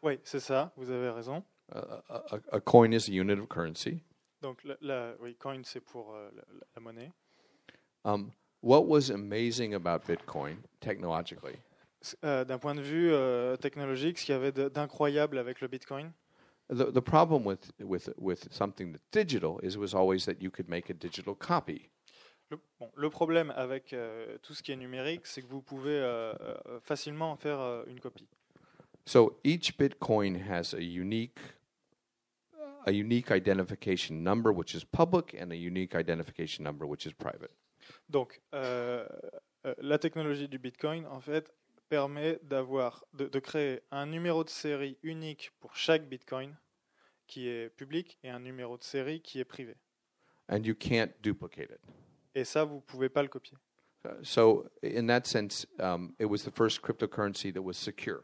Oui, 0.03 0.19
c'est 0.23 0.39
ça, 0.39 0.71
vous 0.77 0.91
avez 0.91 1.09
raison. 1.09 1.43
A, 1.71 1.79
a, 2.09 2.35
a- 2.35 2.57
a 2.57 2.59
coin 2.59 2.91
is 2.93 3.07
a 3.07 3.11
unit 3.11 3.39
of 3.39 3.47
currency. 3.49 4.03
Donc, 4.41 4.63
la, 4.65 4.75
la- 4.81 5.13
oui, 5.21 5.35
coin, 5.35 5.61
c'est 5.63 5.79
pour 5.79 6.13
euh, 6.13 6.29
la, 6.35 6.43
la 6.75 6.81
monnaie. 6.81 7.11
Um, 8.05 8.31
what 8.61 8.87
was 8.87 9.09
amazing 9.09 9.73
about 9.73 10.05
Bitcoin 10.05 10.57
technologically 10.81 11.57
Euh, 12.25 12.43
D'un 12.43 12.57
point 12.57 12.75
de 12.75 12.81
vue 12.81 13.13
euh, 13.13 13.55
technologique, 13.55 14.17
ce 14.19 14.25
qu'il 14.25 14.33
y 14.33 14.37
avait 14.37 14.51
d'incroyable 14.51 15.37
avec 15.37 15.61
le 15.61 15.69
bitcoin, 15.69 16.11
The, 16.69 16.91
the 16.91 17.01
problem 17.01 17.45
with, 17.45 17.71
with, 17.79 18.09
with 18.17 18.51
something 18.51 18.93
that's 18.93 19.03
digital 19.11 19.59
is 19.61 19.77
was 19.77 19.93
always 19.93 20.25
that 20.25 20.41
you 20.41 20.49
could 20.49 20.69
make 20.69 20.89
a 20.89 20.93
digital 20.93 21.35
copy. 21.35 21.89
Le, 22.49 22.57
bon, 22.79 22.89
le 22.95 23.09
problème 23.09 23.51
avec 23.55 23.93
euh, 23.93 24.37
tout 24.41 24.53
ce 24.53 24.63
qui 24.63 24.71
est 24.71 24.77
numérique, 24.77 25.25
c'est 25.27 25.41
que 25.41 25.47
vous 25.47 25.61
pouvez 25.61 25.99
euh, 25.99 26.33
euh, 26.41 26.79
facilement 26.81 27.31
en 27.31 27.35
faire 27.35 27.59
euh, 27.59 27.83
une 27.87 27.99
copie. 27.99 28.27
So 29.05 29.37
each 29.43 29.77
Bitcoin 29.77 30.37
has 30.49 30.73
a 30.73 30.79
unique 30.81 31.39
a 32.85 32.91
unique 32.91 33.31
identification 33.31 34.23
number 34.23 34.51
which 34.51 34.73
is 34.73 34.83
public 34.85 35.35
and 35.39 35.51
a 35.51 35.55
unique 35.55 35.95
identification 35.95 36.63
number 36.63 36.85
which 36.85 37.05
is 37.05 37.13
private. 37.13 37.51
Donc, 38.09 38.41
euh, 38.53 39.07
euh, 39.65 39.73
la 39.77 39.97
technologie 39.97 40.47
du 40.47 40.59
Bitcoin, 40.59 41.05
en 41.07 41.19
fait, 41.19 41.53
permet 41.89 42.39
d'avoir, 42.43 43.05
de, 43.13 43.27
de 43.27 43.39
créer 43.39 43.81
un 43.91 44.05
numéro 44.05 44.43
de 44.43 44.49
série 44.49 44.97
unique 45.03 45.51
pour 45.59 45.75
chaque 45.75 46.07
Bitcoin 46.07 46.55
qui 47.27 47.47
est 47.47 47.69
public 47.69 48.17
et 48.23 48.29
un 48.29 48.39
numéro 48.39 48.77
de 48.77 48.83
série 48.83 49.21
qui 49.21 49.39
est 49.39 49.45
privé. 49.45 49.75
And 50.49 50.63
you 50.63 50.75
can't 50.75 51.11
duplicate 51.21 51.69
it. 51.71 51.79
Et 52.35 52.43
ça, 52.43 52.63
vous 52.63 52.77
ne 52.77 52.81
pouvez 52.81 53.09
pas 53.09 53.21
le 53.21 53.29
copier. 53.29 53.57
Uh, 54.05 54.09
so 54.21 54.65
in 54.83 55.07
that 55.07 55.25
sense, 55.25 55.65
um, 55.79 56.13
it 56.19 56.25
was 56.25 56.39
the 56.39 56.51
first 56.51 56.81
cryptocurrency 56.81 57.53
that 57.53 57.61
was 57.61 57.73
secure. 57.75 58.23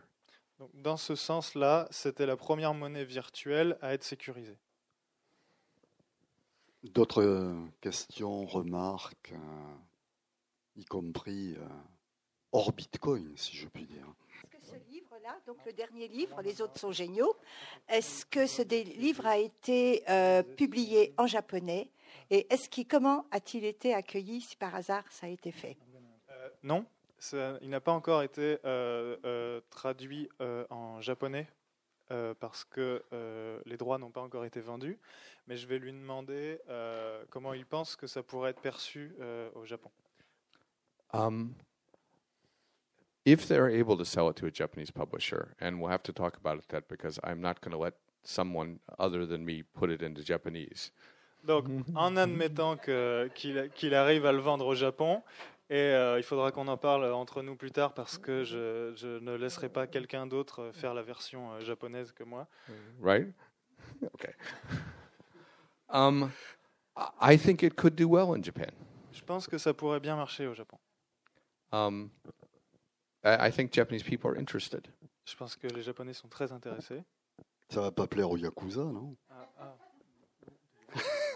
Donc, 0.57 0.72
dans 0.73 0.98
ce 0.98 1.15
sens-là, 1.15 1.88
c'était 1.90 2.26
la 2.26 2.36
première 2.36 2.73
monnaie 2.73 3.06
virtuelle 3.06 3.77
à 3.81 3.94
être 3.94 4.03
sécurisée. 4.03 4.57
D'autres 6.84 7.22
euh, 7.23 7.56
questions, 7.81 8.45
remarques, 8.45 9.34
euh, 9.34 9.76
y 10.77 10.85
compris 10.85 11.56
euh, 11.57 11.68
hors 12.53 12.72
Bitcoin, 12.72 13.34
si 13.35 13.56
je 13.57 13.68
puis 13.68 13.85
dire. 13.85 14.06
Est-ce 14.53 14.57
que 14.57 14.65
ce 14.65 14.89
livre-là, 14.91 15.38
donc 15.45 15.57
le 15.65 15.73
dernier 15.73 16.07
livre, 16.07 16.41
les 16.41 16.61
autres 16.61 16.80
sont 16.80 16.93
géniaux, 16.93 17.35
est-ce 17.89 18.26
que 18.26 18.47
ce 18.47 18.61
livre 18.61 19.26
a 19.26 19.38
été 19.38 20.03
euh, 20.10 20.41
publié 20.41 21.14
en 21.18 21.27
japonais 21.27 21.91
et 22.30 22.47
est-ce 22.53 22.69
qu'il, 22.69 22.88
comment 22.88 23.26
a-t-il 23.31 23.65
été 23.65 23.93
accueilli 23.93 24.39
si 24.39 24.56
par 24.56 24.73
hasard 24.73 25.03
ça 25.11 25.26
a 25.27 25.30
été 25.30 25.51
fait? 25.51 25.77
Euh, 26.30 26.49
non, 26.64 26.85
ça- 27.18 27.57
il 27.61 27.69
n'a 27.69 27.81
pas 27.81 27.91
encore 27.91 28.23
été 28.23 28.57
euh, 28.64 29.18
euh, 29.26 29.60
traduit 29.69 30.30
euh, 30.41 30.65
en 30.69 31.01
japonais 31.01 31.47
euh, 32.11 32.34
parce 32.40 32.64
que 32.64 33.03
euh, 33.14 33.60
les 33.65 33.77
droits 33.77 33.98
n'ont 33.98 34.11
pas 34.11 34.22
encore 34.22 34.45
été 34.45 34.61
vendus, 34.61 34.98
mais 35.48 35.57
je 35.57 35.68
vais 35.68 35.80
lui 35.80 35.91
demander 35.91 36.60
euh, 36.69 37.23
comment 37.30 37.53
il 37.53 37.65
pense 37.65 37.95
que 37.95 38.07
ça 38.07 38.23
pourrait 38.23 38.52
être 38.52 38.61
perçu 38.61 39.15
euh, 39.19 39.49
au 39.56 39.65
Japon. 39.65 39.91
Um, 41.14 41.56
if 43.26 43.48
they're 43.48 43.69
able 43.69 43.98
to 43.98 44.06
sell 44.06 44.30
it 44.30 44.36
to 44.38 44.45
a 44.45 44.52
Japanese 44.53 44.91
publisher, 44.91 45.56
and 45.60 45.80
we'll 45.80 45.91
have 45.91 46.03
to 46.03 46.14
talk 46.14 46.38
about 46.38 46.57
it 46.57 46.68
that 46.69 46.88
because 46.88 47.19
I'm 47.23 47.41
not 47.41 47.56
going 47.61 47.72
to 47.72 47.84
let 47.84 47.95
someone 48.23 48.80
other 48.98 49.26
than 49.26 49.44
me 49.44 49.64
put 49.64 49.90
it 49.90 50.02
into 50.02 50.23
Japanese. 50.23 50.91
Donc, 51.45 51.65
en 51.95 52.18
admettant 52.18 52.76
qu'il 52.77 53.69
qu'il 53.73 53.95
arrive 53.95 54.26
à 54.26 54.31
le 54.34 54.40
vendre 54.40 54.65
au 54.65 54.76
Japon, 54.76 55.23
et 55.69 55.75
euh, 55.75 56.17
il 56.17 56.23
faudra 56.23 56.51
qu'on 56.51 56.67
en 56.67 56.77
parle 56.77 57.05
entre 57.13 57.43
nous 57.43 57.55
plus 57.55 57.71
tard 57.71 57.93
parce 57.93 58.17
que 58.17 58.43
je, 58.43 58.93
je 58.95 59.19
ne 59.19 59.35
laisserai 59.35 59.69
pas 59.69 59.85
quelqu'un 59.85 60.25
d'autre 60.25 60.71
faire 60.73 60.93
la 60.95 61.03
version 61.03 61.53
euh, 61.53 61.59
japonaise 61.59 62.11
que 62.11 62.23
moi. 62.23 62.47
right? 62.99 63.27
okay. 64.13 64.33
Um, 65.89 66.31
I- 67.21 67.37
think 67.37 67.61
it 67.63 67.75
could 67.75 67.95
do 67.95 68.07
well 68.07 68.35
in 68.35 68.41
Japan. 68.43 68.71
Je 69.11 69.21
pense 69.21 69.47
que 69.47 69.57
ça 69.57 69.73
pourrait 69.73 69.99
bien 69.99 70.15
marcher 70.15 70.47
au 70.47 70.53
Japon. 70.53 70.77
Um, 71.71 72.09
I, 73.23 73.51
think 73.51 73.71
Japanese 73.73 74.03
people 74.03 74.31
are 74.31 74.37
interested. 74.37 74.87
Je 75.25 75.35
pense 75.35 75.55
que 75.55 75.67
les 75.67 75.83
Japonais 75.83 76.13
sont 76.13 76.29
très 76.29 76.51
intéressés. 76.51 77.03
Ça 77.69 77.81
va 77.81 77.91
pas 77.91 78.07
plaire 78.07 78.31
aux 78.31 78.37
Yakuza, 78.37 78.83
non? 78.83 79.15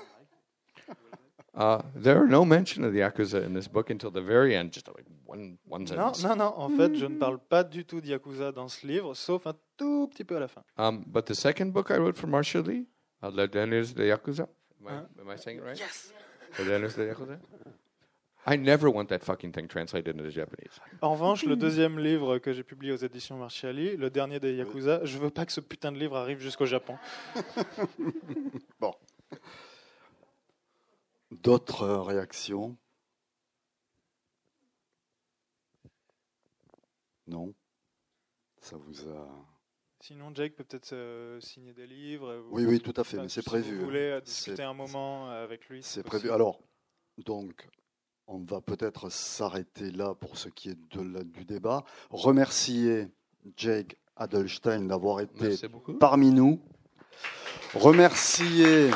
Uh, 1.56 1.82
there 1.96 2.18
are 2.18 2.28
no 2.28 2.44
mention 2.44 2.84
of 2.84 2.94
the 2.94 3.00
yakuza 3.02 3.44
in 3.46 3.54
this 3.54 3.68
book 3.68 3.92
until 3.92 4.10
the 4.10 4.22
very 4.22 4.56
end, 4.56 4.72
just 4.74 4.88
like 4.88 5.06
one 5.26 5.58
one 5.68 5.84
Non, 5.84 5.88
sentence. 6.14 6.24
non, 6.24 6.36
non, 6.38 6.54
en 6.58 6.70
fait, 6.76 6.96
je 6.96 7.06
ne 7.06 7.18
parle 7.20 7.38
pas 7.38 7.64
du 7.64 7.86
tout 7.86 8.02
de 8.02 8.08
Yakuza 8.08 8.52
dans 8.52 8.68
ce 8.68 8.88
livre, 8.88 9.14
sauf 9.14 9.46
un 9.46 9.54
tout 9.78 10.08
petit 10.08 10.24
peu 10.24 10.36
à 10.38 10.40
la 10.40 10.48
fin. 10.48 10.64
Um, 10.78 11.04
but 11.06 11.26
the 11.26 11.36
second 11.36 11.72
book 11.72 11.92
I 11.92 11.98
wrote 11.98 12.18
for 12.18 12.28
Marshall 12.28 12.64
Lee, 12.64 12.88
uh, 13.22 13.30
Les 13.32 13.48
Derniers 13.48 13.94
de 13.94 14.04
Yakuza. 14.06 14.48
Am 14.82 14.88
I, 14.88 14.92
Huh? 14.92 15.22
am 15.22 15.30
I 15.30 15.38
saying 15.38 15.60
it 15.60 15.64
right? 15.64 15.78
Yes. 15.78 16.12
Les 16.58 16.66
Derniers 16.66 16.96
de 16.98 17.06
Yakuza? 17.06 17.38
I 18.48 18.58
never 18.58 18.90
want 18.90 19.06
that 19.10 19.20
fucking 19.24 19.52
thing 19.54 19.68
translated 19.68 20.18
into 20.18 20.30
Japanese. 20.32 20.80
En 21.02 21.14
revanche, 21.14 21.46
le 21.46 21.56
deuxième 21.56 21.98
livre 22.00 22.40
que 22.40 22.52
j'ai 22.52 22.64
publié 22.64 22.92
aux 22.92 22.98
éditions 22.98 23.38
Marchiali, 23.38 23.96
le 23.96 24.10
dernier 24.10 24.40
des 24.40 24.56
Yakuza, 24.56 25.06
je 25.06 25.18
veux 25.20 25.30
pas 25.30 25.46
que 25.46 25.52
ce 25.54 25.62
putain 25.62 25.92
de 25.92 25.98
livre 26.00 26.18
arrive 26.18 26.40
jusqu'au 26.40 26.66
Japon. 26.66 26.98
Bon. 28.82 28.92
D'autres 31.42 31.84
euh, 31.84 32.02
réactions? 32.02 32.78
Non 37.28 37.54
Ça 38.60 38.78
vous 38.78 39.10
a. 39.10 39.28
Sinon, 40.02 40.34
Jake 40.36 40.56
peut 40.56 40.66
peut-être 40.66 40.92
euh, 40.94 41.40
signer 41.40 41.74
des 41.74 41.88
livres. 41.88 42.36
ou- 42.50 42.56
Oui, 42.56 42.66
oui, 42.66 42.82
tout 42.82 42.94
à 42.98 43.04
fait, 43.06 43.18
mais 43.18 43.30
c'est 43.30 43.42
si 43.42 43.46
prévu. 43.46 43.76
vous 43.76 43.82
hein. 43.82 43.86
voulez 43.86 44.00
euh, 44.00 44.20
C'est- 44.26 44.52
discuter 44.52 44.64
un 44.64 44.74
moment 44.74 45.30
euh, 45.32 45.44
avec 45.44 45.70
lui. 45.70 45.82
C'est 45.82 46.04
prévu. 46.04 46.30
Alors, 46.32 46.60
donc, 47.26 47.70
on 48.28 48.40
va 48.44 48.60
peut-être 48.60 49.10
s'arrêter 49.10 49.92
là 49.92 50.14
pour 50.16 50.38
ce 50.38 50.50
qui 50.50 50.70
est 50.70 50.78
de 50.94 51.02
la- 51.02 51.24
du 51.24 51.46
débat. 51.46 51.86
Remercier 52.10 53.08
Jake 53.56 53.98
Adelstein 54.18 54.88
d'avoir 54.88 55.22
été 55.22 55.56
parmi 56.00 56.32
nous. 56.32 56.62
Remercier, 57.74 58.92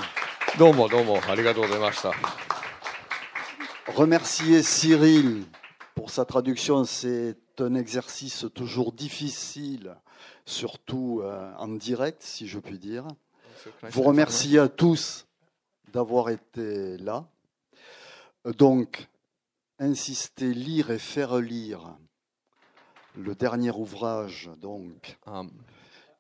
Remercier 3.88 4.64
Cyril 4.64 5.44
pour 5.94 6.10
sa 6.10 6.26
traduction. 6.26 6.84
C'est 6.84 7.38
un 7.60 7.76
exercice 7.76 8.48
toujours 8.56 8.92
difficile, 8.92 9.96
surtout 10.46 11.22
euh, 11.22 11.54
en 11.58 11.68
direct, 11.68 12.24
si 12.24 12.48
je 12.48 12.58
puis 12.58 12.80
dire. 12.80 13.06
vous 13.92 14.02
remercier 14.02 14.58
à 14.58 14.68
tous 14.68 15.28
d'avoir 15.94 16.32
été 16.32 16.98
là. 16.98 17.28
Donc, 18.58 19.08
insister, 19.78 20.56
lire 20.56 20.90
et 20.90 20.98
faire 20.98 21.38
lire 21.38 21.96
le 23.16 23.36
dernier 23.36 23.70
ouvrage. 23.70 24.50
Donc, 24.60 25.20
Um, 25.28 25.52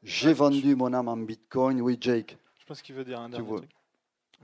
j'ai 0.03 0.33
vendu 0.33 0.75
mon 0.75 0.93
âme 0.93 1.07
en 1.07 1.17
Bitcoin. 1.17 1.81
Oui, 1.81 1.97
Jake, 1.99 2.37
Je 2.59 2.65
pense 2.65 2.83
qu'il 2.83 2.93
veut 2.93 3.03
dire 3.03 3.19
un 3.19 3.29
Tu 3.29 3.37
dernier 3.37 3.47
truc. 3.47 3.76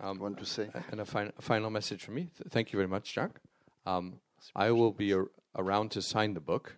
You 0.04 0.10
um, 0.10 0.20
want 0.20 0.38
to 0.40 0.46
say? 0.46 0.70
and 0.92 1.00
a, 1.02 1.06
fin- 1.06 1.32
a 1.38 1.42
final 1.42 1.70
message 1.70 2.04
from 2.04 2.16
me. 2.16 2.30
Th- 2.38 2.50
thank 2.50 2.74
you 2.74 2.78
very 2.78 2.90
much, 2.90 3.14
Jack. 3.14 3.40
Um, 3.86 4.20
I 4.56 4.72
will 4.72 4.92
be 4.92 5.14
ar- 5.14 5.32
around 5.56 5.92
to 5.92 6.02
sign 6.02 6.34
the 6.34 6.42
book, 6.42 6.78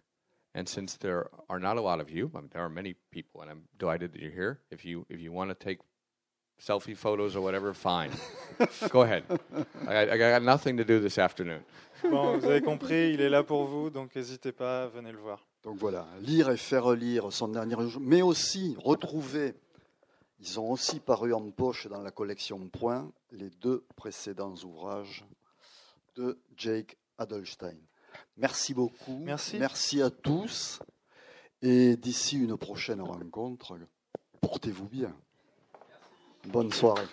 and 0.53 0.69
since 0.69 0.95
there 0.97 1.30
are 1.49 1.60
not 1.60 1.77
a 1.77 1.81
lot 1.81 1.99
of 1.99 2.10
you, 2.10 2.31
I 2.35 2.39
mean, 2.39 2.49
there 2.53 2.64
are 2.64 2.69
many 2.69 2.95
people, 3.11 3.41
and 3.41 3.49
I'm 3.49 3.64
delighted 3.77 4.14
that 4.14 4.22
you're 4.22 4.31
here. 4.31 4.60
If 4.72 4.85
you 4.85 5.06
if 5.10 5.19
you 5.19 5.31
want 5.31 5.49
to 5.49 5.56
take 5.56 5.80
selfie 6.61 6.95
photos 6.95 7.35
or 7.35 7.41
whatever, 7.41 7.73
fine. 7.73 8.11
Go 8.89 9.02
ahead. 9.02 9.23
I, 9.88 10.10
I 10.11 10.18
got 10.18 10.43
nothing 10.43 10.77
to 10.77 10.85
do 10.85 10.99
this 10.99 11.18
afternoon. 11.18 11.64
Bon, 12.03 12.38
vous 12.38 12.45
avez 12.45 12.61
compris, 12.61 13.14
il 13.14 13.22
est 13.22 13.30
là 13.30 13.43
pour 13.43 13.65
vous, 13.65 13.89
donc 13.89 14.15
n'hésitez 14.15 14.52
pas, 14.52 14.88
venez 14.88 15.11
le 15.11 15.18
voir. 15.18 15.47
Donc 15.64 15.77
voilà, 15.77 16.06
lire 16.22 16.49
et 16.52 16.57
faire 16.57 16.91
lire 16.91 17.31
son 17.31 17.47
dernier 17.47 17.76
jeu, 17.89 17.99
mais 17.99 18.22
aussi 18.22 18.76
retrouver, 18.77 19.56
ils 20.45 20.59
ont 20.59 20.69
aussi 20.69 20.99
paru 20.99 21.34
en 21.34 21.49
poche 21.49 21.88
dans 21.88 22.01
la 22.01 22.11
collection 22.11 22.69
Point, 22.69 23.11
les 23.31 23.49
deux 23.49 23.84
précédents 23.95 24.53
ouvrages 24.63 25.26
de 26.15 26.39
Jake 26.55 26.97
Adelstein. 27.17 27.77
Merci 28.38 28.76
beaucoup. 28.76 29.17
Merci. 29.17 29.57
Merci 29.57 30.03
à 30.03 30.11
tous. 30.11 30.80
Et 31.63 31.97
d'ici 31.97 32.38
une 32.38 32.57
prochaine 32.57 33.01
rencontre, 33.01 33.76
portez-vous 34.39 34.88
bien. 34.88 35.15
Bonne 36.45 36.72
soirée. 36.72 37.07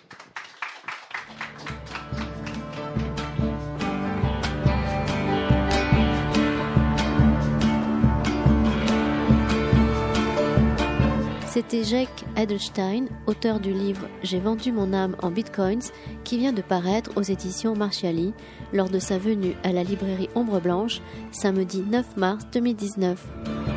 C'était 11.53 11.83
Jake 11.83 12.25
Edelstein, 12.35 13.05
auteur 13.27 13.59
du 13.59 13.73
livre 13.73 14.07
J'ai 14.23 14.39
vendu 14.39 14.71
mon 14.71 14.91
âme 14.91 15.15
en 15.21 15.29
bitcoins, 15.29 15.83
qui 16.23 16.39
vient 16.39 16.51
de 16.51 16.63
paraître 16.63 17.11
aux 17.15 17.21
éditions 17.21 17.75
Marchiali 17.75 18.33
lors 18.73 18.89
de 18.89 18.97
sa 18.97 19.19
venue 19.19 19.53
à 19.61 19.71
la 19.71 19.83
librairie 19.83 20.29
Ombre 20.33 20.59
Blanche, 20.59 20.99
samedi 21.31 21.83
9 21.87 22.17
mars 22.17 22.47
2019. 22.51 23.72